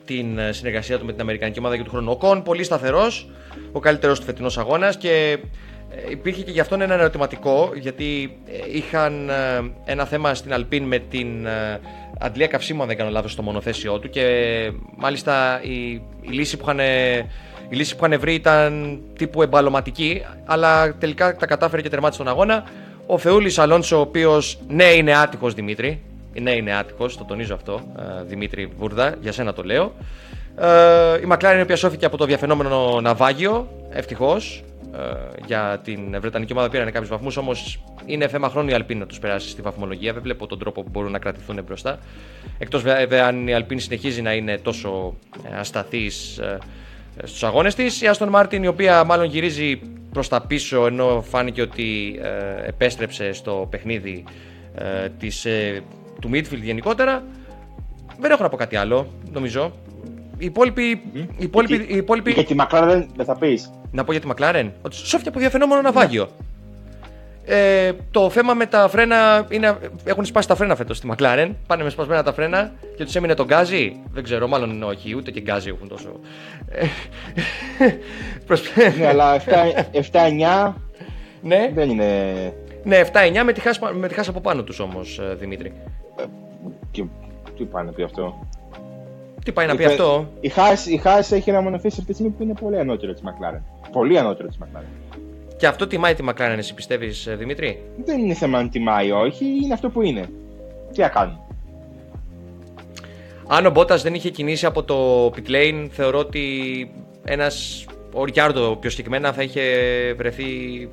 την 0.04 0.38
ε, 0.38 0.52
συνεργασία 0.52 0.98
του 0.98 1.04
με 1.04 1.12
την 1.12 1.20
Αμερικανική 1.20 1.58
ομάδα 1.58 1.74
για 1.74 1.84
του 1.84 1.90
χρόνου. 1.90 2.10
Ο 2.10 2.16
Κον 2.16 2.42
πολύ 2.42 2.64
σταθερός, 2.64 3.30
ο 3.72 3.80
καλύτερος 3.80 4.18
του 4.18 4.24
φετινός 4.24 4.58
αγώνας 4.58 4.96
και 4.96 5.38
ε, 5.90 6.10
υπήρχε 6.10 6.42
και 6.42 6.50
γι' 6.50 6.60
αυτόν 6.60 6.80
ένα 6.80 6.94
ερωτηματικό 6.94 7.72
γιατί 7.74 8.38
ε, 8.46 8.76
είχαν 8.76 9.28
ε, 9.28 9.32
ένα 9.84 10.04
θέμα 10.04 10.34
στην 10.34 10.52
Αλπίν 10.52 10.84
με 10.84 10.98
την 10.98 11.46
ε, 11.46 11.80
αντλία 12.18 12.46
καυσίμου 12.46 12.82
αν 12.82 12.88
δεν 12.88 12.96
κάνω 12.96 13.10
λάθος 13.10 13.32
στο 13.32 13.42
μονοθέσιό 13.42 13.98
του 13.98 14.10
και 14.10 14.26
μάλιστα 14.96 15.60
η, 15.62 15.90
η 16.20 16.30
λύση 16.30 16.56
που 16.56 16.62
είχαν 16.64 16.78
η 17.68 17.76
λύση 17.76 17.96
που 17.96 18.04
είχαν 18.04 18.20
βρει 18.20 18.34
ήταν 18.34 19.00
τύπου 19.18 19.42
εμπαλωματική, 19.42 20.22
αλλά 20.44 20.94
τελικά 20.94 21.36
τα 21.36 21.46
κατάφερε 21.46 21.82
και 21.82 21.88
τερμάτισε 21.88 22.22
τον 22.22 22.32
αγώνα. 22.32 22.64
Ο 23.06 23.18
Θεούλης 23.18 23.58
Αλόνσο, 23.58 23.96
ο 23.96 24.00
οποίος 24.00 24.58
ναι 24.68 24.84
είναι 24.84 25.16
άτυχος 25.16 25.54
Δημήτρη. 25.54 26.02
Ναι 26.40 26.50
είναι 26.50 26.74
άτυχος, 26.74 27.16
το 27.16 27.24
τονίζω 27.24 27.54
αυτό, 27.54 27.80
ε, 27.98 28.24
Δημήτρη 28.24 28.72
Βούρδα, 28.78 29.14
για 29.20 29.32
σένα 29.32 29.52
το 29.52 29.62
λέω. 29.62 29.92
Ε, 30.58 31.20
η 31.22 31.24
Μακλάριν 31.24 31.58
η 31.58 31.62
οποία 31.62 31.76
σώθηκε 31.76 32.04
από 32.04 32.16
το 32.16 32.24
διαφαινόμενο 32.24 33.00
ναυάγιο, 33.00 33.68
ευτυχώς. 33.90 34.64
για 35.46 35.80
την 35.84 36.20
Βρετανική 36.20 36.52
ομάδα 36.52 36.68
πήραν 36.68 36.90
κάποιους 36.90 37.08
βαθμούς, 37.08 37.36
όμως 37.36 37.80
είναι 38.06 38.28
θέμα 38.28 38.48
χρόνου 38.48 38.68
η 38.68 38.72
Αλπίν 38.72 38.98
να 38.98 39.06
τους 39.06 39.18
περάσει 39.18 39.48
στη 39.48 39.62
βαθμολογία. 39.62 40.12
Δεν 40.12 40.22
βλέπω 40.22 40.46
τον 40.46 40.58
τρόπο 40.58 40.82
που 40.82 40.88
μπορούν 40.92 41.10
να 41.10 41.18
κρατηθούν 41.18 41.62
μπροστά. 41.66 41.98
Εκτός 42.58 42.82
βέβαια 42.82 43.26
αν 43.26 43.48
η 43.48 43.54
Αλπίν 43.54 43.80
συνεχίζει 43.80 44.22
να 44.22 44.32
είναι 44.32 44.58
τόσο 44.58 45.14
ασταθής 45.58 46.40
στους 47.22 47.44
αγώνες 47.44 47.74
της. 47.74 48.00
Η 48.02 48.06
Άστον 48.06 48.28
Μάρτιν, 48.28 48.62
η 48.62 48.66
οποία 48.66 49.04
μάλλον 49.04 49.26
γυρίζει 49.26 49.80
προς 50.12 50.28
τα 50.28 50.40
πίσω, 50.46 50.86
ενώ 50.86 51.24
φάνηκε 51.28 51.62
ότι 51.62 52.20
ε, 52.22 52.68
επέστρεψε 52.68 53.32
στο 53.32 53.66
παιχνίδι 53.70 54.24
ε, 54.74 55.08
της, 55.18 55.44
ε, 55.44 55.82
του 56.24 56.30
midfield 56.32 56.62
γενικότερα. 56.62 57.22
Δεν 58.20 58.30
έχω 58.30 58.42
να 58.42 58.48
πω 58.48 58.56
κάτι 58.56 58.76
άλλο, 58.76 59.12
νομίζω. 59.32 59.72
Οι 60.38 60.44
υπόλοιποι. 60.44 61.02
Οι 61.12 61.26
υπόλοιποι, 61.38 61.74
οι 61.88 61.96
υπόλοιποι... 61.96 62.32
Για 62.32 62.44
τη 62.44 62.54
Μακλάρα 62.54 62.86
δεν, 62.86 63.08
δεν 63.16 63.24
θα 63.24 63.36
πεις. 63.38 63.70
Να 63.90 64.04
πω 64.04 64.12
για 64.12 64.20
τη 64.20 64.26
Μακλάρεν. 64.26 64.72
Ότι 64.82 64.96
σώθηκε 64.96 65.28
από 65.28 65.38
διαφαινόμενο 65.38 65.80
ναυάγιο. 65.80 66.28
Ε, 67.46 67.92
το 68.10 68.30
θέμα 68.30 68.54
με 68.54 68.66
τα 68.66 68.88
φρένα 68.88 69.46
είναι. 69.50 69.76
Έχουν 70.04 70.24
σπάσει 70.24 70.48
τα 70.48 70.54
φρένα 70.54 70.76
φέτος 70.76 70.96
στη 70.96 71.06
Μακλάρεν. 71.06 71.56
Πάνε 71.66 71.82
με 71.82 71.90
σπασμένα 71.90 72.22
τα 72.22 72.32
φρένα 72.32 72.72
και 72.96 73.04
τους 73.04 73.14
έμεινε 73.14 73.34
το 73.34 73.44
γκάζι. 73.44 73.96
Δεν 74.12 74.22
ξέρω, 74.22 74.48
μάλλον 74.48 74.82
όχι, 74.82 75.16
ούτε 75.16 75.30
και 75.30 75.40
γκάζι 75.40 75.68
έχουν 75.68 75.88
τόσο. 75.88 76.20
Ε, 76.68 76.86
προσπ- 78.46 78.76
ναι, 78.98 79.06
αλλά 79.06 79.40
7-9 80.70 80.72
ναι, 81.42 81.70
δεν 81.74 81.90
είναι. 81.90 82.04
Ναι, 82.84 83.00
7-9 83.12 83.42
με 83.44 83.52
τη 83.52 83.60
χάση, 83.60 83.80
με 83.94 84.08
τη 84.08 84.14
χάση 84.14 84.30
από 84.30 84.40
πάνω 84.40 84.62
τους 84.62 84.80
όμως, 84.80 85.20
Δημήτρη. 85.38 85.72
Και, 86.90 87.04
τι 87.56 87.64
πάνε 87.64 87.86
να 87.86 87.92
πει 87.92 88.02
αυτό; 88.02 88.46
Τι 89.44 89.52
πάει 89.52 89.66
να 89.66 89.76
πει 89.76 89.82
Είπε- 89.82 89.90
αυτό; 89.92 90.28
Η 90.40 90.48
Χάς, 90.48 90.86
η 90.86 90.96
Χάς 90.96 91.32
έχει 91.32 91.50
ένα 91.50 91.60
μονοθέσιο 91.60 91.96
αυτή 92.00 92.06
τη 92.06 92.12
στιγμή 92.12 92.32
που 92.32 92.42
είναι 92.42 92.54
πολύ 92.60 92.78
ανώτερο 92.78 93.12
της 93.12 93.22
Μακλάρεν. 93.22 93.64
Πολύ 93.92 94.18
ανώτερο 94.18 94.48
της 94.48 94.58
Μακλάρεν. 94.58 94.88
Και 95.56 95.66
αυτό 95.66 95.86
τιμάει 95.86 96.14
τη 96.14 96.22
Μακλάρεν, 96.22 96.58
εσύ 96.58 96.74
πιστεύεις, 96.74 97.28
Δημήτρη; 97.38 97.82
Δεν 98.04 98.18
είναι 98.18 98.34
θέμα 98.34 98.58
αν 98.58 98.70
τιμάει 98.70 99.06
ή 99.06 99.10
όχι, 99.10 99.44
είναι 99.44 99.72
αυτό 99.74 99.88
που 99.90 100.02
είναι. 100.02 100.28
Τι 100.92 101.00
να 101.00 101.08
κάνουν. 101.08 101.38
Αν 103.46 103.66
ο 103.66 103.70
Μπότας 103.70 104.02
δεν 104.02 104.14
είχε 104.14 104.30
κινήσει 104.30 104.66
από 104.66 104.82
το 104.82 105.26
pit 105.26 105.50
lane, 105.50 105.86
θεωρώ 105.90 106.18
ότι 106.18 106.40
ένας. 107.24 107.86
Ο 108.16 108.24
Ρικιάρντο 108.24 108.76
πιο 108.80 108.90
συγκεκριμένα 108.90 109.32
θα 109.32 109.42
είχε 109.42 109.62
βρεθεί 110.16 110.44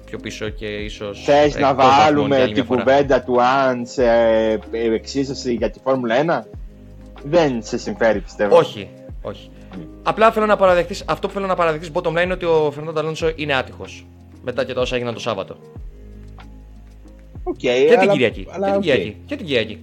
πιο 0.05 0.17
πίσω 0.17 0.49
και 0.49 0.65
ίσως. 0.65 1.21
Θες 1.25 1.57
να 1.57 1.73
βάλουμε 1.73 2.51
την 2.53 2.65
κουβέντα 2.65 3.21
του 3.23 3.41
αν 3.41 3.85
σε 3.85 4.03
ε, 4.71 4.93
εξίσωση 4.93 5.53
για 5.53 5.69
τη 5.69 5.79
Φόρμουλα 5.83 6.43
1. 6.43 6.47
Δεν 7.23 7.63
σε 7.63 7.77
συμφέρει, 7.77 8.19
πιστεύω. 8.19 8.57
Όχι, 8.57 8.89
όχι. 9.21 9.49
Απλά 10.03 10.31
θέλω 10.31 10.45
να 10.45 10.55
παραδεχτείς, 10.55 11.03
αυτό 11.07 11.27
που 11.27 11.33
θέλω 11.33 11.45
να 11.45 11.55
παραδεχτείς 11.55 11.89
bottom 11.93 12.07
line 12.17 12.23
είναι 12.23 12.33
ότι 12.33 12.45
ο 12.45 12.71
Φερνάντο 12.73 12.99
Αλόνσο 12.99 13.31
είναι 13.35 13.53
άτυχος. 13.55 14.05
Μετά 14.43 14.63
και 14.65 14.73
τα 14.73 14.81
όσα 14.81 14.95
έγιναν 14.95 15.13
το 15.13 15.19
Σάββατο. 15.19 15.57
Okay, 17.43 17.53
και 17.59 17.85
την 17.89 17.99
αλλά- 17.99 18.11
Κυριακή. 18.11 18.47
αλλά 18.51 18.65
και 18.65 18.71
την 18.71 18.77
οκ. 18.77 18.81
Κυριακή. 18.81 19.17
Και 19.25 19.35
την 19.35 19.45
Κυριακή. 19.45 19.79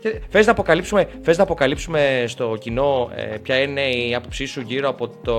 Και 0.00 0.20
θες, 0.28 0.46
να 0.46 0.52
αποκαλύψουμε, 0.52 1.08
θες 1.22 1.36
να 1.36 1.42
αποκαλύψουμε 1.42 2.24
στο 2.26 2.56
κοινό 2.60 3.10
ε, 3.14 3.36
ποια 3.42 3.58
είναι 3.62 3.80
η 3.80 4.14
άποψή 4.14 4.46
σου 4.46 4.60
γύρω 4.60 4.88
από 4.88 5.08
το 5.08 5.36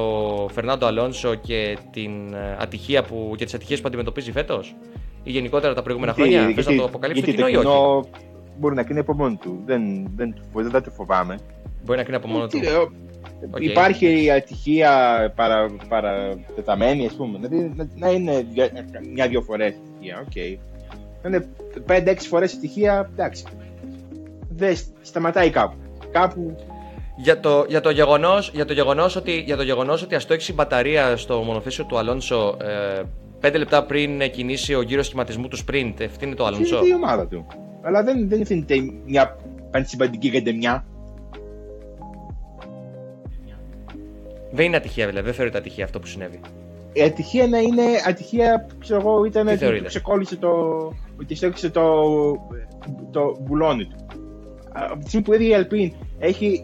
Φερνάντο 0.53 0.85
Αλόνσο 0.85 1.35
και, 1.35 1.77
την, 1.91 2.33
ε, 2.33 2.57
ατυχία 2.59 3.03
που, 3.03 3.33
και 3.37 3.45
τις 3.45 3.53
ατυχίες 3.53 3.81
που 3.81 3.87
αντιμετωπίζει 3.87 4.31
φέτος; 4.31 4.75
Ή 5.23 5.31
γενικότερα 5.31 5.73
τα 5.73 5.81
προηγούμενα 5.81 6.13
Γιατί- 6.15 6.29
χρόνια; 6.31 6.47
Θες 6.47 6.65
να 6.65 6.71
γιατί- 6.71 6.77
το 6.77 6.83
αποκαλύψεις 6.87 7.23
στο 7.23 7.33
γιατί 7.33 7.51
κοινό 7.51 7.61
ή 7.61 7.63
το 7.63 7.69
όχι; 7.69 8.07
κοινό 8.07 8.19
Μπορεί 8.59 8.75
να 8.75 8.83
κρίνει 8.83 8.99
από 8.99 9.13
μόνο 9.13 9.37
του. 9.41 9.61
Δεν, 9.65 9.81
δεν, 10.15 10.35
δεν, 10.53 10.69
δεν 10.71 10.83
το 10.83 10.89
φοβάμαι. 10.91 11.37
Μπορεί 11.83 11.97
να 11.97 12.03
κρίνει 12.03 12.17
από 12.17 12.27
μόνο 12.27 12.47
του. 12.47 12.59
Τι, 12.59 12.67
ε, 12.67 12.71
Οκ. 13.51 13.63
Υπάρχει 13.63 14.23
η 14.23 14.31
ατυχία 14.31 14.91
παρα, 15.35 15.65
παρατεταμένη, 15.89 17.05
ας 17.05 17.13
πούμε. 17.13 17.39
Δηλαδή 17.41 17.71
να, 17.75 17.87
να 17.95 18.09
είναι 18.09 18.45
δυο- 18.53 18.69
μια-δυο 19.13 19.41
φορές 19.41 19.65
ατυχία. 19.65 20.19
Οκ. 20.27 20.35
Να 21.23 21.29
είναι 21.29 21.47
5-6 21.87 22.27
φορές 22.27 22.53
ατυχία, 22.53 23.09
εντάξει. 23.13 23.43
Δεν 24.59 24.77
σταματάει 25.01 25.49
κάπου. 25.49 25.75
Κάπου 26.11 26.55
Για 27.17 27.39
το, 27.39 27.65
για 27.67 27.81
το, 27.81 27.89
γεγονός, 27.89 28.51
για 28.53 28.65
το, 28.65 28.73
γεγονός 28.73 29.15
ότι, 29.15 29.31
για 29.31 29.57
το 29.57 29.63
γεγονός 29.63 30.01
ότι 30.01 30.15
αστόχησε 30.15 30.51
η 30.51 30.55
μπαταρία 30.57 31.17
στο 31.17 31.41
μονοθέσιο 31.41 31.85
του 31.85 31.97
Αλόνσο 31.97 32.57
ε, 32.61 33.01
5 33.41 33.53
λεπτά 33.57 33.83
πριν 33.83 34.31
κινήσει 34.31 34.73
ο 34.73 34.81
γύρος 34.81 35.05
σχηματισμού 35.05 35.47
του 35.47 35.57
sprint, 35.57 35.93
ευθύνει 35.97 36.33
το 36.33 36.45
Αλόνσο; 36.45 36.75
ευθύνεται 36.75 36.99
η 36.99 37.03
ομάδα 37.03 37.27
του. 37.27 37.45
Αλλά 37.81 38.03
δεν, 38.03 38.29
δεν 38.29 38.41
ευθύνεται 38.41 38.75
μια 39.05 39.37
πανσυμπαντική 39.71 40.27
γαντεμιά. 40.27 40.85
Δεν 44.51 44.65
είναι 44.65 44.75
ατυχία 44.75 45.07
δηλαδή, 45.07 45.25
δεν 45.25 45.35
θεωρείται 45.35 45.57
ατυχία 45.57 45.83
αυτό 45.83 45.99
που 45.99 46.07
συνέβη. 46.07 46.39
Η 46.93 47.01
ατυχία 47.01 47.47
να 47.47 47.57
είναι 47.57 47.83
ατυχία, 48.07 48.67
ξέρω 48.79 48.99
εγώ, 48.99 49.25
ήταν 49.25 49.45
Τι 49.45 49.51
ότι 49.51 49.59
θεωρείτε; 49.59 49.83
του 49.83 49.87
ξεκόλλησε 49.87 50.35
το. 50.35 50.49
ότι 51.19 51.35
στέκησε 51.35 51.69
το. 51.69 51.83
το 53.11 53.37
μπουλόνι 53.39 53.85
του. 53.85 53.95
Από 54.71 54.99
τη 55.03 55.07
στιγμή 55.07 55.25
που 55.25 55.33
ήδη 55.33 55.47
η 55.49 55.53
Αλπίν 55.53 55.91
έχει. 56.19 56.63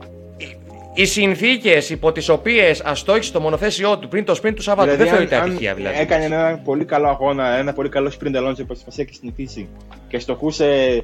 Οι 0.97 1.06
συνθήκες 1.06 1.89
υπό 1.89 2.12
τις 2.12 2.30
οποίες 2.30 2.82
αστόχησε 2.82 3.32
το 3.32 3.39
μονοθέσιο 3.41 3.97
του 3.97 4.08
πριν 4.08 4.26
το 4.26 4.39
sprint 4.43 4.53
του 4.56 4.62
Σαββάτου 4.62 4.89
δεν 4.89 5.01
αν- 5.01 5.08
θεωρείται 5.08 5.36
αν 5.36 5.49
ατυχία 5.49 5.74
δηλαδή. 5.74 5.99
Έκανε 5.99 6.26
ένα 6.26 6.62
πολύ 6.64 6.86
καλό 6.86 7.08
αγώνα, 7.08 7.47
ένα 7.58 7.74
πολύ 7.74 7.89
καλό 7.89 8.12
sprint 8.20 8.36
Alonso 8.36 8.56
που 8.58 8.66
προσπαθούσε 8.66 9.03
και 9.03 9.14
στην 9.14 9.34
φύση 9.36 9.68
και 10.08 10.20
στοχούσε 10.20 11.03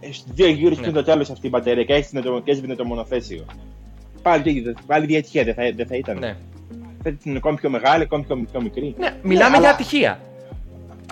στους 0.00 0.24
δύο 0.34 0.46
γύρους 0.48 0.76
Ναι. 0.76 0.82
πριν 0.82 0.94
το 0.94 1.02
τέλος 1.04 1.30
αυτή 1.30 1.46
η 1.46 1.50
μπαταρία 1.52 1.84
και 1.84 1.92
έσβηνε 1.94 2.22
το, 2.24 2.40
και 2.44 2.50
έσβηνε 2.50 2.74
το 2.74 2.84
μονοθέσιο. 2.84 3.44
Πάλι, 4.22 4.42
τι- 4.42 4.72
πάλι 4.86 5.12
η 5.12 5.16
ατυχία 5.16 5.44
δεν 5.44 5.54
θα, 5.54 5.62
δεν 5.76 5.86
θα 5.86 5.96
ήταν. 5.96 6.18
Ναι. 6.18 6.36
Θα 7.02 7.10
ήταν 7.20 7.36
ακόμη 7.36 7.56
πιο 7.56 7.70
μεγάλη, 7.70 8.02
ακόμη 8.02 8.22
πιο, 8.24 8.44
πιο 8.50 8.62
μικρή. 8.62 8.94
ναι, 8.98 9.14
μιλάμε 9.22 9.46
αλλά- 9.56 9.58
για 9.58 9.70
ατυχία. 9.70 10.20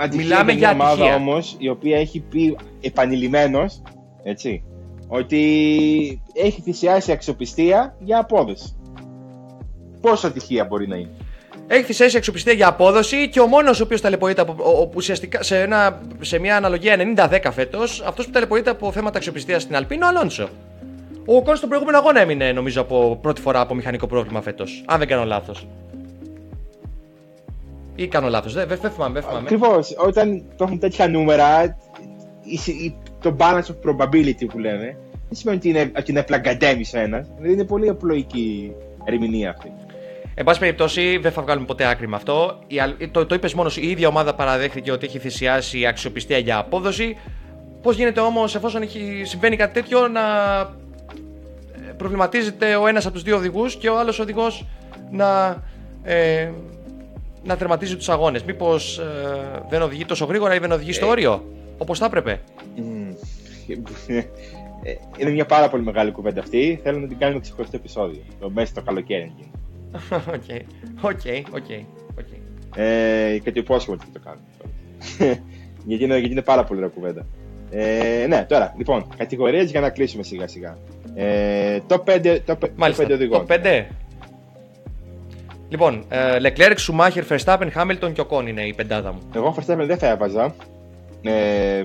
Ατυχία 0.00 0.22
Μιλάμε 0.24 0.52
για 0.52 0.58
για 0.60 0.74
μια 0.74 0.84
ομάδα 0.84 1.02
ατυχία. 1.02 1.14
όμως 1.16 1.56
η 1.58 1.68
οποία 1.68 1.98
έχει 1.98 2.20
πει 2.20 2.56
επανειλημμένω 2.80 3.64
έτσι, 4.22 4.62
ότι 5.12 6.22
έχει 6.32 6.60
θυσιάσει 6.60 7.12
αξιοπιστία 7.12 7.94
για 7.98 8.18
απόδοση. 8.18 8.74
Πόσο 10.00 10.26
ατυχία 10.26 10.64
μπορεί 10.64 10.88
να 10.88 10.96
είναι. 10.96 11.10
Έχει 11.66 11.82
θυσιάσει 11.82 12.16
αξιοπιστία 12.16 12.52
για 12.52 12.68
απόδοση 12.68 13.28
και 13.28 13.40
ο 13.40 13.46
μόνος 13.46 13.80
ο 13.80 13.84
οποίος 13.84 14.00
ταλαιπωρείται 14.00 14.40
από. 14.40 14.54
ο- 14.58 14.80
ο- 14.80 14.90
ουσιαστικά 14.94 15.42
σε, 15.42 15.60
ένα, 15.60 16.00
σε 16.20 16.38
μια 16.38 16.56
αναλογία 16.56 16.96
90-10 16.96 17.50
φέτος, 17.52 18.02
αυτός 18.06 18.24
που 18.26 18.30
ταλαιπωρείται 18.30 18.70
από 18.70 18.92
θέματα 18.92 19.16
αξιοπιστίας 19.16 19.62
στην 19.62 19.76
Αλπίνο, 19.76 20.06
ο 20.06 20.08
Αλόνσο. 20.08 20.48
Ο 21.26 21.36
Οκόν 21.36 21.56
στον 21.56 21.68
προηγούμενο 21.68 21.98
αγώνα 21.98 22.20
έμεινε, 22.20 22.52
νομίζω, 22.52 22.80
από 22.80 23.18
πρώτη 23.22 23.40
φορά 23.40 23.60
από 23.60 23.74
μηχανικό 23.74 24.06
πρόβλημα 24.06 24.40
φέτος. 24.42 24.84
Αν 24.86 24.98
δεν 24.98 25.08
κάνω 25.08 25.24
λάθος. 25.24 25.66
Ή 27.94 28.08
κάνω 28.08 28.28
λάθος, 28.28 28.54
δεν, 28.54 28.68
δεν 28.68 28.90
θυμάμαι. 28.90 29.12
Δεν 29.12 29.22
θυμάμαι. 29.22 29.40
Ακριβώς. 29.42 29.94
Όταν 30.06 30.42
έχουν 30.60 30.78
τέτοια 30.78 31.08
νούμερα, 31.08 31.76
το 33.20 33.36
balance 33.38 33.62
of 33.62 33.90
probability 33.90 34.46
που 34.48 34.58
λέμε, 34.58 34.96
δεν 35.28 35.38
σημαίνει 35.38 35.56
ότι 35.58 35.68
είναι, 35.68 35.92
ότι 35.96 36.10
είναι 36.10 36.22
πλαγκαντέμι 36.22 36.84
ένας. 36.92 37.26
Δηλαδή 37.36 37.52
είναι 37.52 37.64
πολύ 37.64 37.88
απλοϊκή 37.88 38.72
ερμηνεία 39.04 39.50
αυτή. 39.50 39.72
Εν 40.34 40.44
πάση 40.44 40.58
περιπτώσει, 40.58 41.18
δεν 41.18 41.32
θα 41.32 41.42
βγάλουμε 41.42 41.66
ποτέ 41.66 41.86
άκρη 41.86 42.08
με 42.08 42.16
αυτό. 42.16 42.58
Το, 43.10 43.26
το 43.26 43.34
είπες 43.34 43.54
μόνος, 43.54 43.76
η 43.76 43.90
ίδια 43.90 44.08
ομάδα 44.08 44.34
παραδέχθηκε 44.34 44.92
ότι 44.92 45.06
έχει 45.06 45.18
θυσιάσει 45.18 45.86
αξιοπιστία 45.86 46.38
για 46.38 46.58
απόδοση. 46.58 47.16
Πώς 47.82 47.96
γίνεται 47.96 48.20
όμως, 48.20 48.54
εφόσον 48.54 48.82
έχει, 48.82 49.22
συμβαίνει 49.24 49.56
κάτι 49.56 49.72
τέτοιο, 49.72 50.08
να 50.08 50.20
ε, 51.88 51.92
προβληματίζεται 51.96 52.74
ο 52.74 52.86
ένας 52.86 53.04
από 53.04 53.14
τους 53.14 53.22
δύο 53.22 53.36
οδηγούς 53.36 53.76
και 53.76 53.88
ο 53.88 53.98
άλλος 53.98 54.18
οδηγός 54.18 54.66
να, 55.10 55.62
ε, 56.02 56.50
να 57.44 57.56
τερματίζει 57.56 57.96
τους 57.96 58.08
αγώνες. 58.08 58.42
Μήπως 58.42 58.98
ε, 58.98 59.62
δεν 59.68 59.82
οδηγεί 59.82 60.04
τόσο 60.04 60.24
γρήγορα 60.24 60.54
ή 60.54 60.58
δεν 60.58 60.72
οδηγεί 60.72 60.92
στο 60.92 61.06
ε. 61.06 61.08
όριο, 61.08 61.44
όπως 61.78 61.98
θα 61.98 62.06
έπρεπε; 62.06 62.40
Είναι 65.18 65.30
μια 65.30 65.46
πάρα 65.46 65.68
πολύ 65.68 65.82
μεγάλη 65.82 66.10
κουβέντα 66.10 66.40
αυτή. 66.40 66.80
Θέλω 66.82 66.98
να 66.98 67.06
την 67.06 67.18
κάνουμε 67.18 67.40
ξεχωριστό 67.40 67.76
επεισόδιο. 67.76 68.22
Το 68.40 68.50
μέσα 68.50 68.66
στο 68.66 68.82
καλοκαίρι. 68.82 69.32
OK, 71.00 71.20
OK, 71.50 71.66
OK. 72.18 72.26
Και 73.42 73.52
το 73.52 73.60
υπόσχομαι 73.60 73.96
ότι 74.00 74.10
θα 74.12 74.18
το 74.18 74.20
κάνουμε. 74.24 75.42
γιατί, 75.88 76.04
είναι, 76.04 76.18
γιατί 76.18 76.32
είναι 76.32 76.42
πάρα 76.42 76.64
πολύ 76.64 76.78
ωραία 76.78 76.92
κουβέντα. 76.94 77.26
Ε, 77.70 78.26
ναι, 78.28 78.44
τώρα, 78.48 78.74
λοιπόν, 78.76 79.06
κατηγορίες 79.16 79.70
για 79.70 79.80
να 79.80 79.90
κλείσουμε 79.90 80.22
σιγά 80.22 80.46
σιγά. 80.46 80.78
Ε, 81.14 81.78
το 81.86 82.04
5, 82.06 82.38
το, 82.44 82.58
Μάλιστα, 82.76 83.04
5 83.04 83.10
οδηγών. 83.10 83.46
Το 83.46 83.54
5. 83.64 83.84
Λοιπόν, 85.68 86.04
ε, 86.08 86.36
Leclerc, 86.42 86.76
Schumacher, 86.76 87.22
Verstappen, 87.28 87.68
Hamilton 87.74 88.12
και 88.12 88.20
ο 88.20 88.26
Κόν 88.26 88.46
είναι 88.46 88.62
η 88.62 88.74
πεντάδα 88.74 89.12
μου. 89.12 89.20
Εγώ 89.34 89.54
Verstappen 89.58 89.84
δεν 89.86 89.98
θα 89.98 90.08
έβαζα. 90.08 90.54
Ε, 91.22 91.84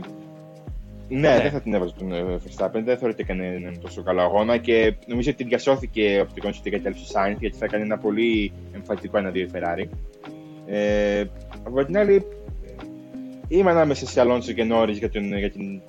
ναι, 1.19 1.29
ναι, 1.29 1.41
δεν 1.41 1.51
θα 1.51 1.61
την 1.61 1.73
έβαζα 1.73 1.93
τον 1.93 2.13
ε, 2.13 2.23
Verstappen. 2.23 2.81
Δεν 2.83 2.97
θεωρείται 2.97 3.07
ότι 3.07 3.21
έκανε 3.21 3.45
έναν 3.45 3.79
τόσο 3.81 4.03
καλό 4.03 4.21
αγώνα 4.21 4.57
και 4.57 4.95
νομίζω 5.07 5.31
ότι 5.31 5.43
διασώθηκε 5.43 6.19
από 6.21 6.33
την 6.33 6.43
κονσιατή 6.43 6.69
κατέληψη 6.69 7.03
του 7.03 7.09
Σάινθ 7.09 7.39
γιατί 7.39 7.57
θα 7.57 7.65
έκανε 7.65 7.83
ένα 7.83 7.97
πολύ 7.97 8.51
εμφαντικό 8.73 9.17
ένα-δύο 9.17 9.43
η 9.43 9.49
Ferrari. 9.53 9.87
Ε, 10.65 11.23
από 11.63 11.85
την 11.85 11.97
άλλη, 11.97 12.25
είμαι 13.47 13.71
ανάμεσα 13.71 14.07
σε 14.07 14.19
Αλόνσο 14.19 14.51
και 14.51 14.63
Νόρι 14.63 14.91
για, 14.91 15.09
την, 15.09 15.37
για, 15.37 15.51
την, 15.51 15.81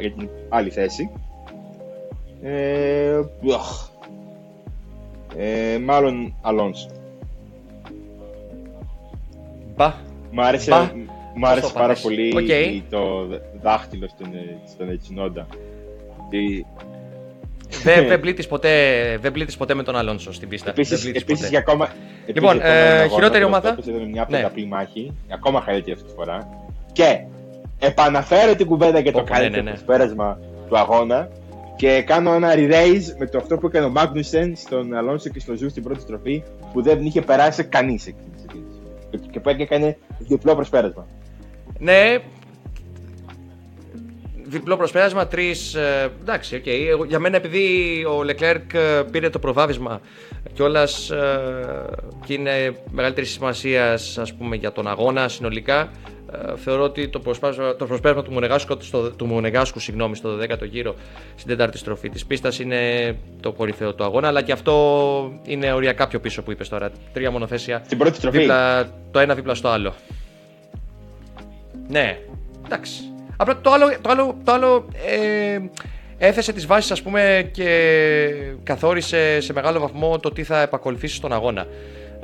για 0.00 0.12
την 0.12 0.28
άλλη 0.48 0.70
θέση. 0.70 1.10
Ε, 2.42 3.20
ε, 5.36 5.78
μάλλον 5.78 6.34
Αλόνσο. 6.40 6.88
Μπα. 9.76 9.94
Μ' 10.30 10.40
άρεσε, 10.40 10.70
Μπα. 10.70 10.90
Μ 11.34 11.46
άρεσε 11.46 11.72
πάρα 11.72 11.94
πολύ 12.02 12.34
okay. 12.36 12.82
το 12.90 13.28
δάχτυλο 13.62 14.08
στον, 14.08 14.28
στον 14.74 14.90
Ετσινόντα. 14.90 15.46
Δεν 17.82 18.06
δε 18.06 18.18
πλήττεις 18.18 18.46
ποτέ, 18.46 19.18
ποτέ 19.58 19.74
με 19.74 19.82
τον 19.82 19.96
Αλόνσο 19.96 20.32
στην 20.32 20.48
πίστα. 20.48 20.70
Επίσης, 20.70 21.04
επίσης 21.06 21.48
για 21.48 21.58
ακόμα, 21.58 21.88
λοιπόν, 22.26 22.60
ε, 22.62 23.08
χειρότερη 23.08 23.44
ομάδα; 23.44 23.78
Ήταν 23.86 24.08
μια 24.10 24.26
ναι. 24.30 24.36
πενταπλή 24.36 24.66
μάχη, 24.66 25.12
ακόμα 25.32 25.62
καλύτερη 25.66 25.92
αυτή 25.92 26.06
τη 26.08 26.14
φορά. 26.14 26.48
Και 26.92 27.24
επαναφέρω 27.78 28.54
την 28.54 28.66
κουβέντα 28.66 28.98
για 28.98 29.12
το 29.12 29.18
ναι, 29.18 29.24
καλύτερο 29.24 29.62
ναι, 29.62 29.70
ναι. 29.70 29.76
πέρασμα 29.86 30.38
του 30.68 30.78
αγώνα 30.78 31.28
και 31.76 32.02
κάνω 32.02 32.34
ένα 32.34 32.52
re-raise 32.54 33.14
με 33.18 33.26
το 33.26 33.38
αυτό 33.38 33.56
που 33.56 33.66
έκανε 33.66 33.86
ο 33.86 33.90
Μάγνουσεν 33.90 34.56
στον 34.56 34.94
Αλόνσο 34.94 35.28
και 35.28 35.40
στο 35.40 35.54
Ζου 35.54 35.70
στην 35.70 35.82
πρώτη 35.82 36.00
στροφή 36.00 36.42
που 36.72 36.82
δεν 36.82 37.04
είχε 37.04 37.20
περάσει 37.20 37.64
κανείς 37.64 38.14
και 39.30 39.40
που 39.40 39.48
έκανε 39.48 39.96
διπλό 40.18 40.54
προσπέρασμα. 40.54 41.06
Ναι, 41.78 42.18
διπλό 44.52 44.76
προσπέρασμα, 44.76 45.26
τρεις. 45.26 45.74
Ε, 45.74 46.10
εντάξει, 46.20 46.62
okay. 46.64 47.06
Για 47.06 47.18
μένα, 47.18 47.36
επειδή 47.36 47.66
ο 48.04 48.22
Λεκλέρκ 48.22 48.74
ε, 48.74 49.02
πήρε 49.10 49.30
το 49.30 49.38
προβάδισμα 49.38 50.00
κιόλας 50.52 51.10
ε, 51.10 51.40
και 52.26 52.32
είναι 52.32 52.76
μεγαλύτερης 52.90 53.30
σημασίας 53.30 54.18
για 54.58 54.72
τον 54.72 54.88
αγώνα 54.88 55.28
συνολικά, 55.28 55.90
ε, 56.32 56.56
θεωρώ 56.56 56.82
ότι 56.82 57.08
το 57.08 57.18
προσπέρασμα, 57.18 57.76
το 57.76 57.86
προσπέρασμα 57.86 58.22
του 58.22 58.32
Μονεγάσκου, 58.32 58.76
στο, 58.80 59.10
του 59.10 59.26
Μονεγάσκου 59.26 59.80
συγγνώμη, 59.80 60.16
στο 60.16 60.38
10ο 60.40 60.68
γύρο 60.70 60.94
στην 61.34 61.48
τέταρτη 61.48 61.78
στροφή 61.78 62.08
της 62.08 62.26
πίστας 62.26 62.58
είναι 62.58 63.14
το 63.40 63.52
κορυφαίο 63.52 63.94
του 63.94 64.04
αγώνα. 64.04 64.28
Αλλά 64.28 64.42
και 64.42 64.52
αυτό 64.52 65.40
είναι 65.44 65.72
οριακά 65.72 66.08
πιο 66.08 66.20
πίσω 66.20 66.42
που 66.42 66.50
είπες 66.50 66.68
τώρα. 66.68 66.90
Τρία 67.12 67.30
μονοθέσια. 67.30 67.82
Στην 67.84 67.98
πρώτη 67.98 68.16
στροφή. 68.16 68.38
Δίπλα, 68.38 68.90
το 69.10 69.18
ένα 69.18 69.34
δίπλα 69.34 69.54
στο 69.54 69.68
άλλο. 69.68 69.94
Ναι, 71.88 72.18
εντάξει. 72.64 73.02
Απλά 73.36 73.60
το 73.60 73.72
άλλο, 73.72 73.86
το 74.00 74.10
άλλο, 74.10 74.36
το 74.44 74.52
άλλο 74.52 74.88
ε, 75.06 75.58
έθεσε 76.18 76.52
τις 76.52 76.66
βάσεις 76.66 76.90
ας 76.90 77.02
πούμε 77.02 77.50
και 77.52 78.28
καθόρισε 78.62 79.40
σε 79.40 79.52
μεγάλο 79.52 79.80
βαθμό 79.80 80.18
το 80.18 80.30
τι 80.32 80.42
θα 80.42 80.60
επακολουθήσει 80.60 81.14
στον 81.14 81.32
αγώνα 81.32 81.66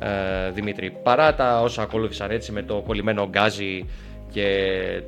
ε, 0.00 0.50
Δημήτρη 0.50 0.90
παρά 1.02 1.34
τα 1.34 1.60
όσα 1.60 1.82
ακολούθησαν 1.82 2.30
έτσι 2.30 2.52
με 2.52 2.62
το 2.62 2.82
κολλημένο 2.86 3.28
γκάζι 3.28 3.84
και 4.30 4.48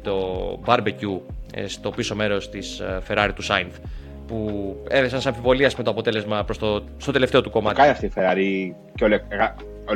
το 0.03 0.22
barbecue 0.66 1.20
ε, 1.55 1.66
στο 1.66 1.90
πίσω 1.90 2.14
μέρος 2.14 2.51
της 2.51 2.80
ε, 2.80 2.98
Ferrari 3.09 3.30
του 3.34 3.44
Sainz 3.44 3.72
που 4.26 4.76
έδεσαν 4.88 5.20
σαν 5.20 5.32
αμφιβολία 5.32 5.70
με 5.76 5.82
το 5.82 5.90
αποτέλεσμα 5.90 6.44
προς 6.44 6.59
το, 6.59 6.84
στο 6.96 7.12
τελευταίο 7.12 7.40
του 7.40 7.51
κομμάτι. 7.51 7.74
Το 7.74 7.80
κάνει 7.80 7.92
αυτή 7.92 8.07
η 8.07 8.12
Ferrari 8.14 8.74
και 8.94 9.05
ο, 9.05 9.09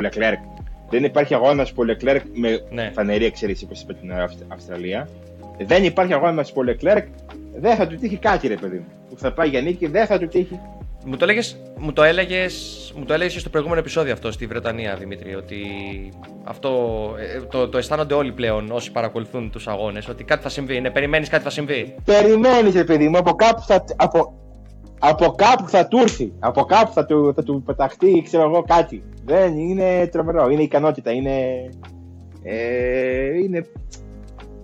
Leclerc. 0.03 0.64
Δεν 0.95 1.03
υπάρχει 1.03 1.33
αγώνας 1.33 1.73
που 1.73 1.83
ο 1.83 1.91
Leclerc 1.91 2.21
με 2.33 2.61
ναι. 2.69 2.91
φανερή 2.93 3.25
εξαίρεση 3.25 3.63
όπως 3.63 3.81
είπε 3.81 3.93
την 3.93 4.11
Αυστραλία 4.47 5.09
δεν 5.57 5.83
υπάρχει 5.83 6.13
αγώνας 6.13 6.51
που 6.51 6.59
ο 6.59 6.63
Λεκλέρκ 6.63 7.07
δεν 7.55 7.75
θα 7.75 7.87
του 7.87 7.95
τύχει 7.95 8.17
κάτι, 8.17 8.47
ρε 8.47 8.55
παιδί 8.55 8.77
μου. 8.77 8.85
Που 9.09 9.17
θα 9.17 9.33
πάει 9.33 9.49
για 9.49 9.61
νίκη, 9.61 9.87
δεν 9.87 10.05
θα 10.05 10.19
του 10.19 10.27
τύχει. 10.27 10.59
Μου 11.05 11.17
το, 11.17 11.23
έλεγες, 11.23 11.57
μου 11.77 11.93
το 11.93 12.03
έλεγες, 12.03 12.93
μου 12.97 13.05
το 13.05 13.13
έλεγες 13.13 13.39
στο 13.39 13.49
προηγούμενο 13.49 13.79
επεισόδιο 13.79 14.13
αυτό 14.13 14.31
στη 14.31 14.45
Βρετανία, 14.45 14.95
Δημήτρη, 14.95 15.35
ότι 15.35 15.57
αυτό 16.43 16.69
ε, 17.17 17.41
το, 17.41 17.69
το 17.69 17.77
αισθάνονται 17.77 18.13
όλοι 18.13 18.31
πλέον 18.31 18.71
όσοι 18.71 18.91
παρακολουθούν 18.91 19.51
τους 19.51 19.67
αγώνες, 19.67 20.07
ότι 20.07 20.23
κάτι 20.23 20.41
θα 20.43 20.49
συμβεί, 20.49 20.79
ναι, 20.79 20.89
περιμένεις 20.89 21.29
κάτι 21.29 21.43
θα 21.43 21.49
συμβεί. 21.49 21.95
Περιμένεις, 22.05 22.73
ρε 22.73 22.83
παιδί 22.83 23.07
μου, 23.07 23.17
από 23.17 23.33
κάπου 23.33 23.61
θα, 23.61 23.83
από, 23.95 24.33
από 25.09 25.31
κάπου 25.31 25.69
θα 25.69 25.87
του 25.87 25.97
έρθει, 25.97 26.33
από 26.39 26.63
κάπου 26.63 26.91
θα 26.91 27.05
του, 27.05 27.33
θα 27.35 27.43
του 27.43 27.63
πεταχτεί, 27.65 28.21
ξέρω 28.25 28.43
εγώ, 28.43 28.63
κάτι. 28.67 29.03
Δεν 29.25 29.57
είναι 29.57 30.07
τρομερό, 30.07 30.49
είναι 30.49 30.61
ικανότητα, 30.61 31.11
είναι, 31.11 31.69
ε, 32.43 33.37
είναι 33.43 33.65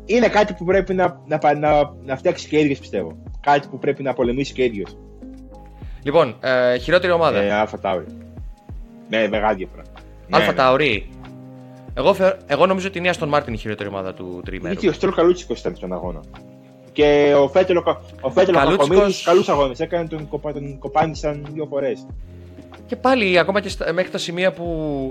είναι 0.06 0.28
κάτι 0.28 0.54
που 0.54 0.66
πρέπει 0.66 0.94
να, 0.94 1.22
να, 1.28 1.54
να, 1.54 1.94
να 2.04 2.16
φτιάξει 2.16 2.48
και 2.48 2.57
ο 2.57 2.60
ίδιος, 2.60 2.80
πιστεύω. 2.80 3.18
Κάτι 3.42 3.68
που 3.68 3.80
πρέπει 3.80 4.04
να 4.04 4.14
πολεμήσει 4.14 4.54
και 4.54 4.61
ο 4.61 4.64
ίδιος. 4.64 4.98
Λοιπόν, 6.04 6.36
ε, 6.40 6.78
χειρότερη 6.78 7.12
ομάδα. 7.12 7.42
Ε, 7.42 7.52
Άλφα 7.54 7.80
Τάουρι. 7.80 8.06
Ναι, 9.10 9.28
μεγάλη 9.28 9.56
διαφορά. 9.56 9.84
Άλφα 10.30 10.54
Τάουρι. 10.54 11.10
Εγώ, 11.94 12.16
εγώ 12.48 12.66
νομίζω 12.66 12.88
ότι 12.88 12.98
η 12.98 13.02
Άστον 13.02 13.30
Μάρτιν 13.30 13.48
είναι 13.48 13.58
η 13.58 13.62
χειρότερη 13.62 13.90
ομάδα 13.90 14.14
του 14.14 14.42
τριημέρου. 14.46 14.74
Γιατί 14.74 14.88
ο 14.88 14.94
Στρόλ 14.94 15.14
Καλούτσικος 15.14 15.60
ήταν 15.60 15.76
στον 15.76 15.94
αγώνα. 15.94 16.20
Και 16.92 17.34
ο 17.38 17.48
Φέτελ, 17.50 18.02
ο 18.22 18.30
Φέτελ 18.30 18.58
Καλούτσικος... 18.58 19.24
καλούς 19.24 19.50
αγώνες. 19.50 19.80
Έκανε 19.80 20.08
τον, 20.08 20.30
τον 20.42 20.80
κοπάνισαν 20.80 21.48
δύο 21.54 21.66
φορές. 21.66 22.06
Και 22.86 22.96
πάλι, 22.96 23.40
ακόμα 23.40 23.62
και 23.62 23.70
στα, 23.70 23.94
μέχρι 23.94 24.12
τα 24.12 24.18
σημεία 24.18 24.52
που 24.52 24.66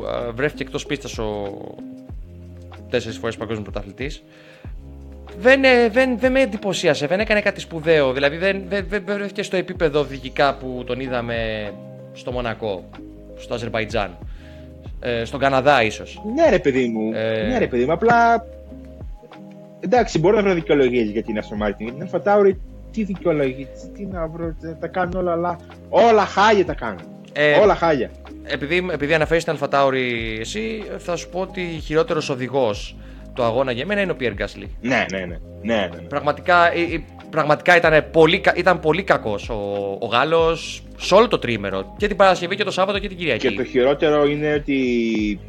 uh, 0.05 0.33
βρέθηκε 0.35 0.63
εκτός 0.63 0.87
πίστας 0.87 1.19
ο 1.19 1.59
τέσσερις 2.91 3.19
φορές 3.19 3.37
παγκόσμιος 3.37 3.71
πρωταθλητής, 3.71 4.23
δεν, 5.39 5.65
ε, 5.65 5.89
δεν, 5.89 6.19
δεν 6.19 6.33
με 6.33 6.41
εντυπωσίασε, 6.41 7.07
δεν 7.07 7.21
έκανε 7.21 7.41
κάτι 7.41 7.61
σπουδαίο. 7.61 8.13
Δηλαδή 8.13 8.37
δεν, 8.37 8.63
δεν, 8.69 8.87
δεν 8.89 9.03
βρέθηκε 9.07 9.43
στο 9.43 9.57
επίπεδο 9.57 10.01
οδηγικά 10.01 10.55
που 10.55 10.83
τον 10.87 11.01
είδαμε 11.01 11.71
στο 12.13 12.33
Μονακό, 12.33 12.85
στο 13.37 13.55
Αζερβαϊτζάν. 13.55 14.19
Ε, 15.01 15.25
στον 15.25 15.41
Καναδά, 15.41 15.83
ίσως. 15.83 16.23
Ναι, 16.35 16.51
ρε 16.51 16.59
παιδί 16.59 16.89
μου. 16.89 17.11
Ε... 17.15 17.47
Ναι, 17.49 17.59
ρε 17.59 17.67
παιδί 17.67 17.85
μου. 17.85 17.93
Απλά. 17.93 18.47
Εντάξει, 19.81 20.19
μπορώ 20.19 20.37
να 20.37 20.43
βρω 20.43 20.55
δικαιολογίες 20.55 21.09
για 21.09 21.23
την 21.23 21.39
Aston 21.39 21.67
Martin. 21.67 21.75
Για 21.79 21.93
την 21.93 22.09
Alfa 22.13 22.53
τι 22.91 23.05
δικαιολογίες. 23.05 23.91
Τι 23.95 24.07
να 24.07 24.27
βρω. 24.27 24.57
Τα 24.81 24.87
κάνουν 24.87 25.17
όλα. 25.17 25.33
Αλλά... 25.33 25.59
Όλα 25.89 26.25
χάλια 26.25 26.65
τα 26.65 26.75
κάνουν. 26.75 27.01
Ε, 27.33 27.59
όλα 27.59 27.75
χάλια. 27.75 28.11
Επειδή, 28.43 28.87
επειδή 28.93 29.15
αναφέρεις 29.15 29.45
την 29.45 29.59
Alfa 29.61 29.93
εσύ 30.41 30.83
θα 30.99 31.17
σου 31.17 31.29
πω 31.29 31.41
ότι 31.41 31.61
χειρότερος 31.61 32.29
οδηγός 32.29 32.97
το 33.33 33.45
αγώνα 33.45 33.73
για 33.73 33.87
μένα 33.87 34.01
είναι 34.01 34.13
ο 34.13 34.17
Πιέρ 34.17 34.33
Γκάσλι. 34.33 34.77
Ναι, 34.81 35.05
ναι, 35.11 35.19
ναι. 35.19 35.27
ναι, 35.27 35.39
ναι, 35.63 35.89
ναι. 35.95 36.01
Πραγματικά, 36.09 36.73
ε, 36.73 36.81
ε, 36.81 37.03
πραγματικά 37.31 37.77
ήταν 37.77 38.11
πολύ, 38.11 38.43
ήταν 38.57 38.81
πολύ 38.81 39.03
κακός 39.03 39.49
ο, 39.49 39.55
ο 40.01 40.07
Γάλλος 40.07 40.83
σε 40.97 41.15
όλο 41.15 41.29
το 41.29 41.39
τρίμερο. 41.39 41.95
Και 41.97 42.07
την 42.07 42.17
Παρασκευή 42.17 42.57
και 42.57 42.65
το 42.65 42.71
Σάββατο 42.71 42.99
και 42.99 43.09
την 43.09 43.17
Κυριακή. 43.17 43.49
Και 43.49 43.57
το 43.57 43.65
χειρότερο 43.65 44.27
είναι 44.27 44.53
ότι. 44.53 44.75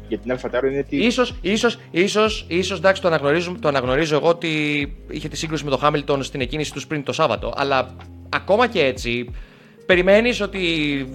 για 0.08 0.18
την 0.18 0.30
Αλφατάρο 0.30 0.68
είναι 0.68 0.78
ότι. 0.78 0.96
Ίσως, 0.96 1.34
ίσως, 1.40 1.78
ίσως, 1.90 2.44
ίσως 2.48 2.78
εντάξει, 2.78 3.02
το, 3.02 3.08
αναγνωρίζω, 3.08 3.56
το 3.60 3.68
αναγνωρίζω 3.68 4.16
εγώ 4.16 4.28
ότι 4.28 4.48
είχε 5.10 5.28
τη 5.28 5.36
σύγκρουση 5.36 5.64
με 5.64 5.70
τον 5.70 5.78
Χάμιλτον 5.78 6.22
στην 6.22 6.40
εκκίνηση 6.40 6.72
τους 6.72 6.86
πριν 6.86 7.02
το 7.02 7.12
Σάββατο. 7.12 7.52
Αλλά 7.56 7.96
ακόμα 8.28 8.66
και 8.66 8.84
έτσι, 8.84 9.30
περιμένεις 9.86 10.40
ότι 10.40 10.60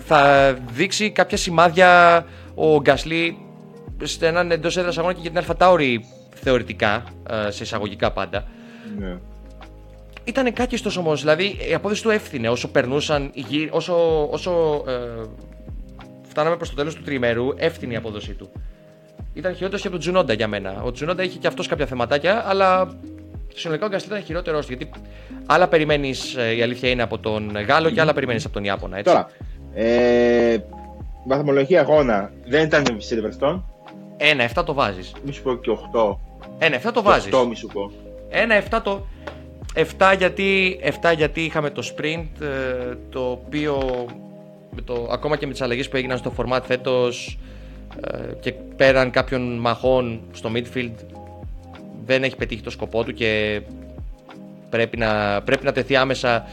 θα 0.06 0.54
δείξει 0.72 1.12
κάποια 1.12 1.38
σημάδια 1.38 2.26
ο 2.56 2.80
Γκάσλι 2.80 3.38
σε 4.04 4.28
έναν 4.28 4.52
εντός 4.52 4.78
έδρας 4.78 4.98
αγώνα 4.98 5.14
και 5.14 5.20
για 5.22 5.30
την 5.30 5.40
Αλφα 5.40 5.56
Τάουρι 5.56 6.06
θεωρητικά, 6.34 7.04
ε, 7.48 7.52
σε 7.52 7.64
εισαγωγικά 7.64 8.12
πάντα. 8.12 8.48
Ναι. 9.00 9.18
Ήταν 10.28 10.54
κάκιστο 10.54 10.90
όμω, 11.00 11.16
δηλαδή 11.16 11.58
η 11.70 11.74
απόδοση 11.74 12.02
του 12.04 12.10
έφθινε 12.10 12.50
όσο 12.50 12.68
περνούσαν, 12.72 13.30
οι 13.34 13.46
γύρ- 13.48 13.74
όσο, 13.74 14.28
όσο 14.32 14.84
ε, 14.88 15.24
φτάναμε 16.30 16.56
προς 16.56 16.70
το 16.70 16.76
τέλος 16.76 16.96
του 16.96 17.02
τριμερού, 17.02 17.48
έφθινε 17.56 17.94
η 17.94 17.96
απόδοσή 17.96 18.34
του. 18.34 18.50
Ήταν 19.34 19.54
χειρότερος 19.56 19.82
και 19.82 19.88
από 19.88 19.96
τον 19.96 20.06
Τζουνόντα 20.06 20.34
για 20.34 20.48
μένα. 20.48 20.82
Ο 20.84 20.92
Τζουνόντα 20.92 21.24
είχε 21.24 21.38
και 21.38 21.48
αυτός 21.48 21.68
κάποια 21.68 21.86
θεματάκια, 21.86 22.44
αλλά 22.48 22.98
συνολικά 23.56 23.86
ο 23.86 23.90
Γκαστλί 23.90 24.12
ήταν 24.12 24.24
χειρότερο 24.26 24.60
του. 24.60 24.66
Γιατί 24.68 24.90
άλλα 25.46 25.68
περιμένεις, 25.68 26.36
η 26.58 26.62
αλήθεια 26.62 26.90
είναι 26.90 27.02
από 27.04 27.18
τον 27.20 27.58
Γάλλο 27.68 27.90
και 27.90 28.02
άλλα 28.02 28.14
περιμένεις 28.14 28.46
από 28.46 28.54
τον 28.54 28.64
Ιάπωνα. 28.64 28.98
Έτσι. 28.98 29.12
Τώρα, 29.14 29.28
ε, 29.74 30.58
βαθμολογία 31.26 31.80
αγώνα 31.82 32.32
δεν 32.48 32.64
ήταν 32.66 32.84
η 32.86 32.98
Silverstone. 33.10 33.62
Ένα 34.18 34.44
7 34.44 34.64
το 34.66 34.74
βάζεις. 34.74 35.12
Μη 35.26 35.32
σου 35.32 35.42
πω 35.44 35.56
και 35.56 35.70
8. 35.72 36.18
Ένα 36.60 36.76
7 36.76 36.82
το 36.84 36.92
Και 37.02 37.08
βάζει. 37.08 37.30
8 37.34 37.46
μη 37.48 37.56
σου 37.56 37.68
πω. 37.68 37.92
Ένα 38.30 38.56
7 38.56 38.82
το. 38.84 39.06
7 40.00 40.16
γιατί, 40.18 40.80
7 41.02 41.14
γιατί 41.16 41.42
είχαμε 41.42 41.70
το 41.70 41.92
sprint 41.96 42.42
ε, 42.42 42.96
το 43.10 43.30
οποίο 43.30 44.06
με 44.76 44.82
το, 44.82 45.08
ακόμα 45.12 45.38
και 45.38 45.46
με 45.46 45.52
τις 45.52 45.62
αλλαγές 45.62 45.90
που 45.90 45.98
έγιναν 45.98 46.18
στο 46.18 46.34
format 46.38 46.60
φέτος 46.64 47.38
ε, 48.12 48.18
και 48.40 48.52
πέραν 48.76 49.12
κάποιων 49.12 49.58
μαχών 49.58 50.20
στο 50.32 50.52
midfield 50.56 50.92
δεν 52.06 52.24
έχει 52.24 52.36
πετύχει 52.36 52.62
το 52.62 52.70
σκοπό 52.70 53.04
του 53.04 53.14
και 53.14 53.62
πρέπει 54.70 54.98
να, 54.98 55.42
πρέπει 55.42 55.66
να 55.66 55.72
τεθεί 55.72 55.96
άμεσα 55.96 56.48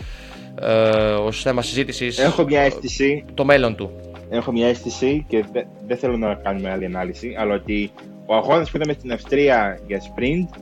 ε, 0.61 0.69
ως 1.13 1.43
θέμα 1.43 1.63
συζήτησης 1.63 2.19
Έχω 2.19 2.45
μια 2.45 2.61
αίσθηση, 2.61 3.25
το 3.35 3.45
μέλλον 3.45 3.75
του. 3.77 3.91
έχω 4.31 4.53
μια 4.53 4.67
αίσθηση 4.69 5.25
και 5.29 5.45
δε- 5.53 5.65
δεν 5.87 5.97
θέλω 5.97 6.17
να 6.17 6.35
κάνουμε 6.35 6.71
άλλη 6.71 6.85
ανάλυση, 6.85 7.35
αλλά 7.39 7.55
ότι 7.55 7.91
ο 8.27 8.35
αγώνας 8.35 8.71
που 8.71 8.77
είδαμε 8.77 8.93
στην 8.93 9.13
Αυστρία 9.13 9.79
για 9.87 10.01
sprint 10.01 10.59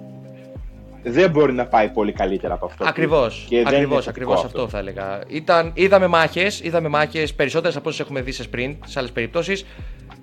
δεν 1.03 1.31
μπορεί 1.31 1.53
να 1.53 1.67
πάει 1.67 1.89
πολύ 1.89 2.13
καλύτερα 2.13 2.55
από 2.55 2.67
αυτό. 2.67 2.85
Ακριβώς. 2.89 3.47
Και 3.49 3.57
δεν 3.57 3.67
είναι 3.67 3.77
Ακριβώς 3.77 4.05
θετικό 4.05 4.11
ακριβώς 4.11 4.45
αυτό 4.45 4.69
θα 4.69 4.79
έλεγα. 4.79 5.21
Ήταν, 5.27 5.71
είδαμε 5.75 6.07
μάχες, 6.07 6.61
είδαμε 6.61 6.89
μάχες 6.89 7.35
περισσότερες 7.35 7.77
από 7.77 7.89
όσες 7.89 8.01
έχουμε 8.01 8.21
δει 8.21 8.33
σε 8.33 8.45
sprint 8.53 8.77
σε 8.87 8.99
άλλες 8.99 9.13
περιπτώσεις. 9.13 9.65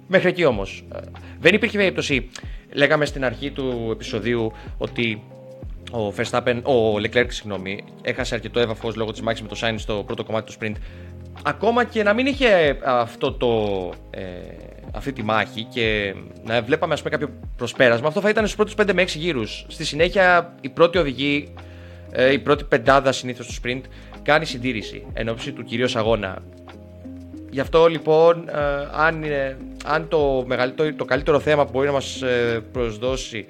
Μέχρι 0.07 0.29
εκεί 0.29 0.45
όμως. 0.45 0.83
Δεν 1.39 1.53
υπήρχε 1.53 1.77
περίπτωση. 1.77 2.29
Λέγαμε 2.71 3.05
στην 3.05 3.25
αρχή 3.25 3.51
του 3.51 3.89
επεισοδίου 3.91 4.51
ότι 4.77 5.21
ο 5.91 6.13
Verstappen, 6.17 6.61
ο 6.63 6.95
Leclerc, 6.95 7.25
συγγνώμη, 7.27 7.83
έχασε 8.01 8.35
αρκετό 8.35 8.59
έδαφο 8.59 8.91
λόγω 8.95 9.11
της 9.11 9.21
μάχης 9.21 9.41
με 9.41 9.47
το 9.47 9.55
Sainz 9.61 9.75
στο 9.77 10.03
πρώτο 10.05 10.23
κομμάτι 10.23 10.53
του 10.53 10.57
sprint. 10.59 10.75
Ακόμα 11.43 11.83
και 11.83 12.03
να 12.03 12.13
μην 12.13 12.25
είχε 12.25 12.79
αυτό 12.83 13.31
το, 13.31 13.49
ε, 14.09 14.21
αυτή 14.91 15.13
τη 15.13 15.23
μάχη 15.23 15.63
και 15.63 16.15
να 16.43 16.61
βλέπαμε 16.61 16.93
ας 16.93 17.01
πούμε, 17.01 17.17
κάποιο 17.17 17.29
προσπέρασμα, 17.55 18.07
αυτό 18.07 18.21
θα 18.21 18.29
ήταν 18.29 18.43
στους 18.43 18.55
πρώτους 18.55 18.73
5 18.75 18.93
με 18.93 19.01
6 19.01 19.19
γύρους. 19.19 19.65
Στη 19.67 19.85
συνέχεια, 19.85 20.55
η 20.61 20.69
πρώτη 20.69 20.97
οδηγή, 20.97 21.53
ε, 22.11 22.31
η 22.31 22.39
πρώτη 22.39 22.63
πεντάδα 22.63 23.11
συνήθως 23.11 23.47
του 23.47 23.53
sprint, 23.53 23.81
κάνει 24.23 24.45
συντήρηση 24.45 25.05
εν 25.13 25.29
ώψη 25.29 25.51
του 25.51 25.63
κυρίως 25.63 25.95
αγώνα. 25.95 26.37
Γι' 27.49 27.59
αυτό 27.59 27.87
λοιπόν, 27.87 28.49
ε, 28.49 28.53
αν, 28.95 29.23
ε, 29.23 29.57
αν 29.85 30.07
το, 30.07 30.43
μεγαλύτερο, 30.47 30.93
το 30.93 31.05
καλύτερο 31.05 31.39
θέμα 31.39 31.65
που 31.65 31.71
μπορεί 31.73 31.87
να 31.87 31.93
μας 31.93 32.21
ε, 32.21 32.63
προσδώσει, 32.71 33.45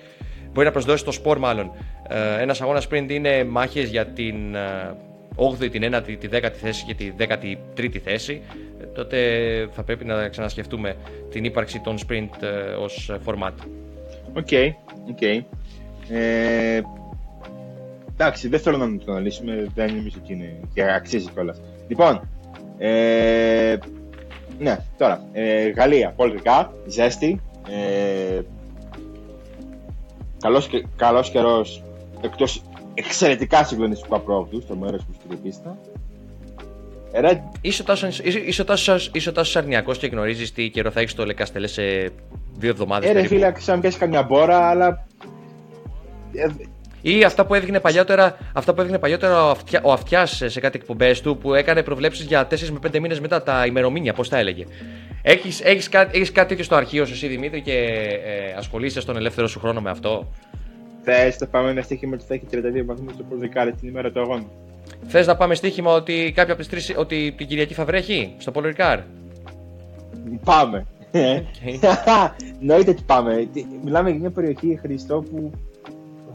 μπορεί 0.52 0.66
να 0.66 0.72
προσδώσει 0.72 1.04
το 1.04 1.12
σπορ 1.12 1.38
μάλλον, 1.38 1.72
ε, 2.08 2.42
ένας 2.42 2.62
αγώνας 2.62 2.88
sprint 2.90 3.10
είναι 3.10 3.44
μάχες 3.44 3.90
για 3.90 4.06
την 4.06 4.56
ε, 4.56 4.96
8η, 5.40 5.72
την 5.72 5.84
9η, 5.94 6.16
τη 6.20 6.28
10η 6.32 6.52
θέση 6.62 6.86
και 6.86 6.94
τη 6.94 7.12
13η 7.20 7.98
θέση, 7.98 8.42
ε, 8.82 8.86
τότε 8.86 9.18
θα 9.72 9.84
πρέπει 9.84 10.06
να 10.06 10.28
ξανασκεφτούμε 10.30 10.96
την 11.32 11.44
ύπαρξη 11.44 11.80
των 11.80 11.98
sprint 12.08 12.42
ε, 12.42 12.48
ως 12.74 13.12
format. 13.26 13.52
OK, 14.34 14.48
OK. 15.10 15.22
Ε, 15.22 16.82
εντάξει, 18.14 18.48
δεν 18.48 18.60
θέλω 18.60 18.78
να 18.78 18.98
το 18.98 19.12
αναλύσουμε, 19.12 19.68
δεν 19.76 19.96
νομίζω 19.96 20.18
ότι 20.24 20.34
είναι 20.34 20.60
και 20.74 20.84
αξίζει 20.92 21.30
κιόλας. 21.34 21.62
Λοιπόν, 21.88 22.30
ε, 22.78 23.78
ναι, 24.60 24.78
τώρα, 24.98 25.24
ε, 25.32 25.68
Γαλλία, 25.70 26.16
Paul 26.18 26.32
Ricard, 26.38 26.68
ζέστη, 26.88 27.42
ε, 27.70 28.42
καλός, 30.40 30.68
και- 30.68 30.86
καλός 30.96 31.30
καιρός, 31.30 31.84
εκτός 32.22 32.62
εξαιρετικά 33.06 33.64
συγκλονιστικού 33.64 34.16
απρόβλητου 34.16 34.62
στο 34.62 34.76
μέρος 34.76 35.04
που 35.04 35.14
στην 35.20 35.42
πίστα. 35.42 35.78
Red, 37.14 37.38
Είσαι 37.62 37.84
τόσο, 37.84 38.08
είσαι, 38.08 38.40
είσαι 38.40 38.64
τόσο, 38.64 38.96
είσαι 39.12 39.32
τόσο 39.32 39.60
αρνιακός 39.60 39.98
και 39.98 40.08
γνωρίζεις 40.08 40.54
τι 40.54 40.70
καιρό 40.70 40.92
θα 40.92 41.00
έχεις 41.00 41.12
στο 41.12 41.26
Λεκαστελές 41.26 41.72
σε 41.72 41.82
δύο 42.58 42.70
εβδομάδες 42.70 43.10
ε, 43.10 43.14
ρε 43.14 43.22
περίπου. 43.22 43.36
φίλε, 43.36 43.54
σαν 43.60 43.80
πιάσεις 43.82 44.00
καμιά 44.00 44.24
μπόρα, 44.24 44.70
αλλά 44.70 45.06
ε, 46.34 46.48
Ή 47.02 47.24
αυτά 47.24 47.46
που 47.46 47.54
έδειχνε 47.54 47.80
παλιότερα, 47.80 48.38
αυτά 48.54 48.74
που 48.74 48.80
έδειχνε 48.82 49.00
παλιότερα 49.00 49.46
ο, 49.46 49.50
αυτιά, 49.50 49.82
ο 49.84 49.92
Αυτιάς 49.92 50.42
σε 50.46 50.60
κάτι 50.60 50.78
εκπομπές 50.82 51.22
του 51.22 51.38
που 51.38 51.54
έκανε 51.54 51.84
προβλέψεις 51.84 52.26
για 52.26 52.48
4 52.48 52.60
με 52.70 52.80
5 52.88 53.00
μήνες 53.00 53.20
μετά 53.20 53.44
τα 53.44 53.66
ημερομήνια, 53.66 54.14
πώς 54.14 54.30
τα 54.30 54.38
έλεγε. 54.38 54.66
Έχει 55.22 55.64
έχεις, 55.64 55.90
κά- 55.90 56.16
έχεις 56.16 56.32
κάτι 56.32 56.48
τέτοιο 56.48 56.64
στο 56.64 56.76
αρχείο 56.76 57.06
σου, 57.06 57.14
εσύ 57.14 57.28
Δημήτρη, 57.28 57.62
και 57.62 57.74
ε, 58.26 58.54
ασχολείσαι 58.58 59.02
στον 59.02 59.16
ελεύθερο 59.16 59.48
σου 59.48 59.60
χρόνο 59.60 59.82
με 59.82 59.90
αυτό; 59.90 60.28
Θες 61.02 61.40
να 61.40 61.48
πάμε 61.48 61.70
ένα 61.70 61.82
στοίχημα 61.82 62.14
ότι 62.16 62.24
θα 62.28 62.34
έχει 62.34 62.46
32 62.52 62.86
βαθμούς 62.86 63.16
το 63.18 63.24
Paul 63.30 63.44
Ricard 63.44 63.72
την 63.80 63.90
ημέρα 63.90 64.12
του 64.12 64.20
αγώνα; 64.22 64.44
Θες 65.08 65.28
να 65.28 65.36
πάμε 65.36 65.56
στοίχημα 65.56 65.94
ότι 65.94 66.32
κάποια 66.36 66.54
από 66.54 66.62
τις 66.68 66.86
τρει. 66.86 66.96
ότι 66.98 67.34
την 67.38 67.48
Κυριακή 67.48 67.74
θα 67.74 67.86
βρέχει 67.86 68.34
στο 68.38 68.52
Polo 68.56 68.74
Ricard. 68.76 69.00
Πάμε. 70.44 70.86
Εννοείται 72.62 72.92
ότι 72.92 73.04
πάμε. 73.06 73.48
Τι- 73.54 73.66
Μιλάμε 73.84 74.10
για 74.10 74.20
μια 74.20 74.30
περιοχή, 74.32 74.78
Χριστό, 74.82 75.22
που 75.32 75.52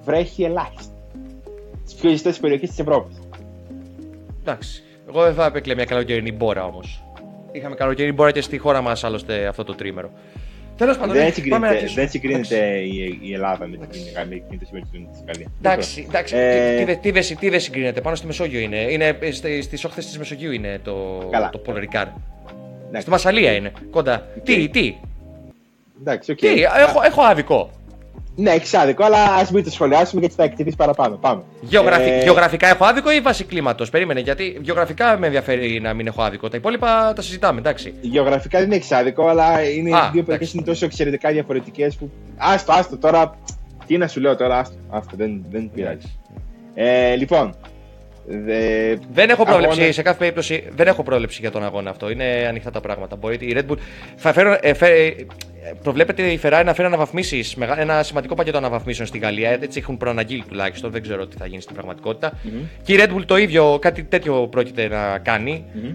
βρέχει 0.04 0.42
ελάχιστα. 0.44 0.92
Τις 1.84 1.94
πιο 1.94 2.10
ζεστές 2.10 2.38
περιοχές 2.38 2.68
της 2.68 2.78
Ευρώπης. 2.78 3.16
Εντάξει. 4.40 4.82
Εγώ 5.08 5.22
δεν 5.22 5.34
θα 5.34 5.44
έπαικλε 5.46 5.74
μια 5.74 5.84
καλοκαιρινή 5.84 6.32
μπόρα 6.32 6.64
όμως. 6.64 7.04
Είχαμε 7.52 7.74
καλοκαιρινή 7.74 8.14
μπόρα 8.14 8.30
και 8.30 8.40
στη 8.40 8.58
χώρα 8.58 8.80
μας 8.80 9.04
άλλωστε 9.04 9.46
αυτό 9.46 9.64
το 9.64 9.74
τρίμερο. 9.74 10.10
Τέλος 10.76 10.96
πάντων, 10.98 11.14
Δεν 11.14 11.22
πάμε 11.22 11.28
να 11.28 11.34
συγκρίνεται, 11.34 11.66
αρχίσουμε. 11.66 12.00
δεν 12.00 12.10
συγκρίνεται 12.10 12.76
η, 12.78 13.18
η 13.22 13.32
Ελλάδα 13.32 13.66
με 13.66 13.76
την 13.76 14.00
Γαλλία 14.14 14.38
και 14.50 14.56
το 14.60 14.66
σημείο 14.66 14.82
τη 14.92 14.98
Γαλλία. 15.26 15.46
Εντάξει, 15.62 16.04
εντάξει. 16.08 16.36
Ε, 16.36 16.70
Τι, 16.70 16.78
τι, 16.78 16.84
δε- 16.84 16.94
τι, 16.96 17.10
δε- 17.10 17.34
τι 17.40 17.48
δεν 17.48 17.60
συγκρίνεται, 17.60 18.00
πάνω 18.00 18.16
στη 18.16 18.26
Μεσόγειο 18.26 18.60
είναι. 18.60 18.76
είναι 18.76 19.16
Στις 19.62 19.84
όχθες 19.84 20.06
της 20.06 20.18
Μεσογείου 20.18 20.52
είναι 20.52 20.80
το, 20.84 21.28
Καλά. 21.30 21.50
το 21.50 21.60
Polo 21.66 21.76
Ricard. 21.76 22.08
Εντάξει. 22.88 23.00
Στη 23.00 23.10
Μασσαλία 23.10 23.52
είναι, 23.52 23.72
κοντά. 23.90 24.26
Τι, 24.42 24.68
τι, 24.68 24.94
Εντάξει, 26.00 26.30
οκ. 26.30 26.38
τι, 26.38 26.62
έχω, 26.62 27.02
έχω 27.04 27.22
άδικο. 27.22 27.70
Ναι, 28.36 28.50
έχεις 28.50 28.74
άδικο, 28.74 29.04
αλλά 29.04 29.24
ας 29.34 29.50
μην 29.50 29.64
το 29.64 29.70
σχολιάσουμε 29.70 30.20
γιατί 30.20 30.34
θα 30.34 30.42
εκτεθεί 30.42 30.76
παραπάνω. 30.76 31.16
Πάμε. 31.16 31.42
Γεωγραφι- 31.60 32.08
Ε, 32.08 32.22
Γεωγραφικά 32.22 32.66
έχω 32.68 32.84
άδικο 32.84 33.10
ή 33.12 33.20
βάσει 33.20 33.44
κλίματος; 33.44 33.90
Περίμενε, 33.90 34.20
γιατί 34.20 34.58
γεωγραφικά 34.62 35.18
με 35.18 35.26
ενδιαφέρει 35.26 35.80
να 35.80 35.94
μην 35.94 36.06
έχω 36.06 36.22
άδικο. 36.22 36.48
Τα 36.48 36.56
υπόλοιπα 36.56 37.12
τα 37.16 37.22
συζητάμε, 37.22 37.58
εντάξει. 37.60 37.94
Γεωγραφικά 38.00 38.58
δεν 38.58 38.72
έχεις 38.72 38.92
άδικο, 38.92 39.28
αλλά 39.28 39.62
είναι 39.62 39.96
Α, 39.96 39.98
οι 39.98 40.10
δύο 40.12 40.22
περιοχές 40.22 40.34
εντάξει. 40.34 40.56
είναι 40.56 40.66
τόσο 40.66 40.84
εξαιρετικά 40.84 41.30
διαφορετικές 41.30 41.96
που. 41.96 42.10
Άστο, 42.36 42.72
άστο 42.72 42.96
τώρα. 42.96 43.38
Τι 43.86 43.96
να 43.98 44.08
σου 44.08 44.20
λέω 44.20 44.36
τώρα, 44.36 44.58
άστο. 44.58 44.76
άστο 44.90 45.16
δεν, 45.16 45.44
δεν 45.50 45.70
πειράζει. 45.74 46.18
Ε, 46.74 47.14
λοιπόν. 47.14 47.54
Δε... 48.26 48.56
Δεν 49.12 49.30
έχω 49.30 49.44
πρόβλεψη, 49.44 49.78
αγώνα- 49.78 49.92
σε 49.92 50.02
κάθε 50.02 50.18
περίπτωση 50.18 50.64
δεν 50.76 50.86
έχω 50.86 51.02
πρόβλεψη 51.02 51.40
για 51.40 51.50
τον 51.50 51.64
αγώνα 51.64 51.90
αυτό. 51.90 52.10
Είναι 52.10 52.46
ανοιχτά 52.48 52.70
τα 52.70 52.80
πράγματα. 52.80 53.16
Μπορείτε, 53.16 53.44
η 53.44 53.56
Red 53.56 53.72
Bull. 53.72 53.76
Θα 54.16 54.32
φέρω, 54.32 54.58
ε, 54.60 54.74
φέ- 54.74 54.90
ε, 54.90 55.26
προβλέπεται 55.82 56.22
η 56.22 56.40
Ferrari 56.42 56.62
να 56.64 56.74
φέρει 56.74 56.86
αναβαθμίσεις. 56.86 57.56
Ένα 57.76 58.02
σημαντικό 58.02 58.34
πακέτο 58.34 58.58
αναβαθμίσεων 58.58 59.08
στην 59.08 59.20
Γαλλία. 59.20 59.50
Έτσι 59.50 59.78
έχουν 59.78 59.96
προαναγγείλει 59.96 60.44
τουλάχιστον. 60.48 60.90
Δεν 60.90 61.02
ξέρω 61.02 61.26
τι 61.26 61.36
θα 61.36 61.46
γίνει 61.46 61.60
στην 61.60 61.74
πραγματικότητα. 61.74 62.32
Μμμ. 62.42 62.62
Και 62.82 62.92
η 62.92 62.96
Red 63.00 63.16
Bull 63.16 63.24
το 63.26 63.36
ίδιο, 63.36 63.78
κάτι 63.80 64.04
τέτοιο 64.04 64.48
πρόκειται 64.48 64.88
να 64.88 65.18
κάνει. 65.18 65.64
Μμμ. 65.74 65.94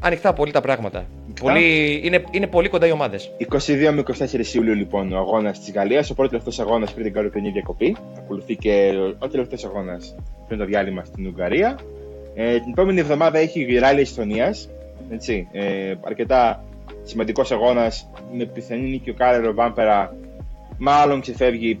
Ανοιχτά 0.00 0.32
πολύ 0.32 0.52
τα 0.52 0.60
πράγματα. 0.60 1.04
Πολύ, 1.40 2.00
είναι, 2.04 2.24
είναι 2.30 2.46
πολύ 2.46 2.68
κοντά 2.68 2.86
οι 2.86 2.90
ομάδες. 2.90 3.30
22 3.66 3.90
με 3.92 4.02
24 4.18 4.54
Ιουλίου 4.54 4.74
λοιπόν 4.74 5.12
ο 5.12 5.16
αγώνας 5.16 5.60
της 5.60 5.72
Γαλλίας. 5.72 6.10
Ο 6.10 6.14
πρώτος 6.14 6.30
τελευταίος 6.30 6.68
αγώνας 6.68 6.92
πριν 6.92 7.04
την 7.04 7.14
καλοκαιρινή 7.14 7.50
διακοπή. 7.50 7.96
Ακολουθεί 8.18 8.56
και 8.56 8.92
ο 9.18 9.28
τελευταίος 9.28 9.64
αγώνας 9.64 10.14
πριν 10.46 10.58
το 10.58 10.64
διάλειμμα 10.64 11.04
στην 11.04 11.26
Ουγγαρία. 11.26 11.78
Ε, 12.34 12.58
την 12.58 12.70
επόμενη 12.70 13.00
εβδομάδα 13.00 13.38
έχει 13.38 13.60
η 13.60 13.78
Ράλια 13.78 14.00
Εστονία. 14.00 14.54
Ε, 15.52 15.94
αρκετά 16.00 16.64
σημαντικός 17.04 17.52
αγώνας 17.52 18.10
με 18.32 18.44
πιθανή 18.44 18.88
νίκη 18.88 19.10
ο 19.10 19.14
Κάρερο 19.14 19.54
Βάμπερα. 19.54 20.16
Μάλλον 20.78 21.20
ξεφεύγει 21.20 21.80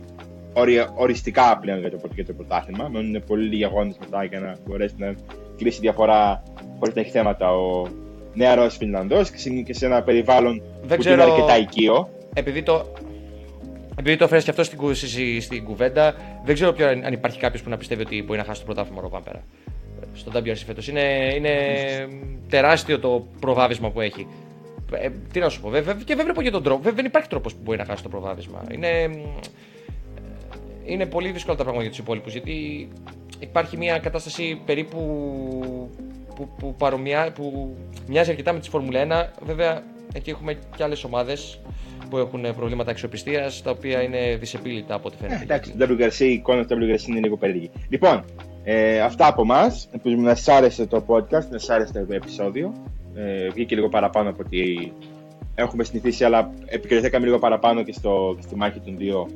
ορια- 0.52 0.92
οριστικά 0.94 1.58
πλέον 1.60 1.78
για 1.80 1.90
το, 1.90 2.00
για 2.14 2.24
το 2.26 2.32
πρωτάθλημα. 2.32 2.88
Μένουν 2.88 3.22
πολύ 3.26 3.48
λίγοι 3.48 3.64
αγώνες 3.64 3.96
μετά 4.00 4.24
για 4.24 4.40
να 4.40 4.54
μπορέσει 4.66 4.94
να 4.98 5.14
κλείσει 5.56 5.80
διαφορά 5.80 6.42
χωρίς 6.78 6.94
να 6.94 7.00
έχει 7.00 7.10
θέματα 7.10 7.54
ο 7.56 7.86
νεαρός 8.34 8.76
Φινλανδό 8.76 9.22
και 9.64 9.72
σε 9.74 9.86
ένα 9.86 10.02
περιβάλλον 10.02 10.62
Δεν 10.82 10.96
που 10.96 11.02
ξέρω- 11.02 11.22
είναι 11.22 11.32
αρκετά 11.32 11.58
οικείο. 11.58 12.08
Επειδή 12.34 12.62
το, 12.62 12.86
επειδή 13.98 14.16
το 14.16 14.28
φέρει 14.28 14.42
και 14.42 14.50
αυτό 14.50 14.64
στην, 14.64 14.78
κου- 14.78 14.94
στη- 14.94 15.40
στην 15.40 15.64
κουβέντα, 15.64 16.14
δεν 16.44 16.54
ξέρω 16.54 16.72
ποιο, 16.72 16.88
αν 16.88 17.12
υπάρχει 17.12 17.38
κάποιος 17.38 17.62
που 17.62 17.70
να 17.70 17.76
πιστεύει 17.76 18.02
ότι 18.02 18.22
μπορεί 18.22 18.38
να 18.38 18.44
χάσει 18.44 18.60
το 18.60 18.66
πρωτάθλημα 18.66 18.98
ο 18.98 19.02
Ροβάν 19.02 19.22
πέρα. 19.22 19.42
στο 20.14 20.30
WRC 20.34 20.62
φέτος. 20.66 20.88
Είναι, 20.88 21.32
είναι 21.36 21.52
τεράστιο 22.48 22.98
το 22.98 23.26
προβάδισμα 23.40 23.90
που 23.90 24.00
έχει. 24.00 24.26
Ε, 25.00 25.10
τι 25.32 25.40
να 25.40 25.48
σου 25.48 25.60
πω, 25.60 25.68
βέβαια, 25.68 25.94
και 25.94 26.14
δεν 26.14 26.24
βλέπω 26.24 26.42
και 26.42 26.50
τον 26.50 26.62
τρόπο. 26.62 26.78
Βέβαια, 26.78 26.94
δεν 26.94 27.04
υπάρχει 27.04 27.28
τρόπος 27.28 27.54
που 27.54 27.60
μπορεί 27.62 27.78
να 27.78 27.84
χάσει 27.84 28.02
το 28.02 28.08
προβάδισμα. 28.08 28.64
Είναι, 28.70 29.10
είναι 30.84 31.06
πολύ 31.06 31.30
δύσκολα 31.30 31.56
τα 31.56 31.62
πράγματα 31.62 31.82
για 31.82 31.90
τους 31.90 32.00
υπόλοιπους 32.00 32.32
γιατί 32.32 32.88
υπάρχει 33.38 33.76
μια 33.76 33.98
κατάσταση 33.98 34.60
περίπου 34.66 34.98
που, 36.34 36.48
που, 36.58 36.74
παρομοιά, 36.74 37.32
που 37.34 37.76
μοιάζει 38.06 38.30
αρκετά 38.30 38.52
με 38.52 38.60
τη 38.60 38.68
Φόρμουλα 38.68 39.30
1. 39.40 39.44
Βέβαια, 39.46 39.82
εκεί 40.12 40.30
έχουμε 40.30 40.58
και 40.76 40.82
άλλες 40.82 41.04
ομάδες 41.04 41.60
που 42.10 42.18
έχουν 42.18 42.54
προβλήματα 42.56 42.90
αξιοπιστίας, 42.90 43.62
τα 43.62 43.70
οποία 43.70 44.02
είναι 44.02 44.36
δυσεπίλητα 44.36 44.94
από 44.94 45.08
ό,τι 45.08 45.16
φαίνεται. 45.16 45.40
Ε, 45.40 45.42
εντάξει, 45.42 45.70
το 45.70 45.86
WRC, 45.90 46.18
η 46.18 46.32
εικόνα 46.32 46.64
του 46.64 46.76
WRC 46.76 47.08
είναι 47.08 47.20
λίγο 47.20 47.36
περίεργη. 47.36 47.70
Λοιπόν, 47.88 48.24
ε, 48.64 49.00
αυτά 49.00 49.26
από 49.26 49.42
εμά. 49.42 49.76
Ελπίζουμε 49.92 50.22
να 50.22 50.34
σας 50.34 50.48
άρεσε 50.48 50.86
το 50.86 51.04
podcast, 51.06 51.48
να 51.50 51.58
σας 51.58 51.70
άρεσε 51.70 51.92
το 51.92 52.14
επεισόδιο. 52.14 52.74
Ε, 53.14 53.48
βγήκε 53.48 53.74
λίγο 53.74 53.88
παραπάνω 53.88 54.30
από 54.30 54.42
ότι 54.46 54.92
έχουμε 55.54 55.84
συνηθίσει, 55.84 56.24
αλλά 56.24 56.50
επικεντρωθήκαμε 56.66 57.26
λίγο 57.26 57.38
παραπάνω 57.38 57.82
και, 57.82 57.92
στο, 57.92 58.34
και 58.36 58.42
στη 58.42 58.56
μάχη 58.56 58.80
των 58.80 58.96
δύο 58.96 59.28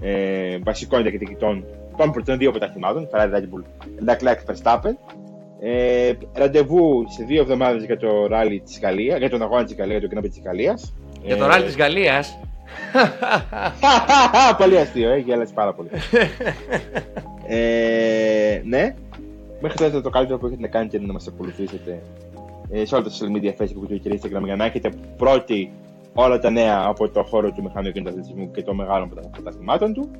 ε, 0.00 0.58
βασικών 0.58 1.02
διακριτικών 1.02 1.64
των, 1.96 2.24
των 2.24 2.38
δύο 2.38 2.50
πρωταθλημάτων, 2.50 3.08
Ferrari 3.12 3.34
Red 3.34 3.42
Bull, 3.42 3.64
Leclerc 4.08 4.52
Verstappen. 4.52 4.92
Ε, 5.60 6.12
ραντεβού 6.32 7.04
σε 7.08 7.24
δύο 7.24 7.40
εβδομάδες 7.40 7.84
για 7.84 7.96
το 7.96 8.26
ράλι 8.26 8.60
της 8.60 8.80
Γαλλίας, 8.80 9.18
για 9.18 9.30
τον 9.30 9.42
αγώνα 9.42 9.64
της 9.64 9.74
Γαλλίας, 9.74 10.00
για 10.00 10.08
το 10.08 10.16
Grand 10.18 10.28
της 10.28 10.40
Γαλλίας. 10.44 10.94
Για 11.24 11.36
το 11.36 11.46
ράλι 11.46 11.64
της 11.64 11.76
Γαλλίας. 11.76 12.38
πολύ 14.58 14.78
αστείο, 14.78 15.10
ε, 15.10 15.16
γέλασε 15.16 15.52
πάρα 15.54 15.72
πολύ. 15.72 15.88
ε, 17.48 18.60
ναι, 18.64 18.94
μέχρι 19.60 19.78
τώρα 19.78 20.00
το 20.00 20.10
καλύτερο 20.10 20.38
που 20.38 20.46
έχετε 20.46 20.60
να 20.60 20.68
κάνετε 20.68 20.96
είναι 20.96 21.06
να 21.06 21.12
μας 21.12 21.26
ακολουθήσετε 21.26 21.90
ε, 21.90 22.33
σε 22.82 22.94
όλα 22.94 23.04
τα 23.04 23.10
social 23.10 23.36
media, 23.36 23.62
Facebook, 23.62 23.92
Twitter 23.92 24.00
και 24.00 24.18
Instagram 24.20 24.44
για 24.44 24.56
να 24.56 24.64
έχετε 24.64 24.90
πρώτη 25.16 25.72
όλα 26.14 26.38
τα 26.38 26.50
νέα 26.50 26.84
από 26.86 27.08
το 27.08 27.22
χώρο 27.22 27.52
του 27.52 27.62
μηχανικού 27.62 28.08
αθλητισμού 28.08 28.50
και 28.50 28.62
των 28.62 28.76
μεγάλων 28.76 29.12
πρωταθλημάτων 29.30 29.92
του. 29.92 30.10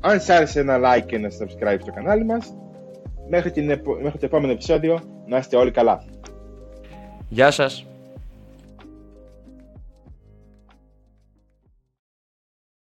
Αν 0.00 0.20
σας 0.20 0.28
άρεσε 0.28 0.60
ένα 0.60 0.78
like 0.78 1.06
και 1.06 1.16
ένα 1.16 1.28
subscribe 1.28 1.78
στο 1.80 1.92
κανάλι 1.92 2.24
μας, 2.24 2.54
μέχρι, 3.28 3.50
την, 3.50 3.66
μέχρι 4.02 4.18
το 4.18 4.26
επόμενο 4.26 4.52
επεισόδιο 4.52 4.98
να 5.26 5.36
είστε 5.36 5.56
όλοι 5.56 5.70
καλά. 5.70 6.04
Γεια 7.28 7.50
σας. 7.50 7.86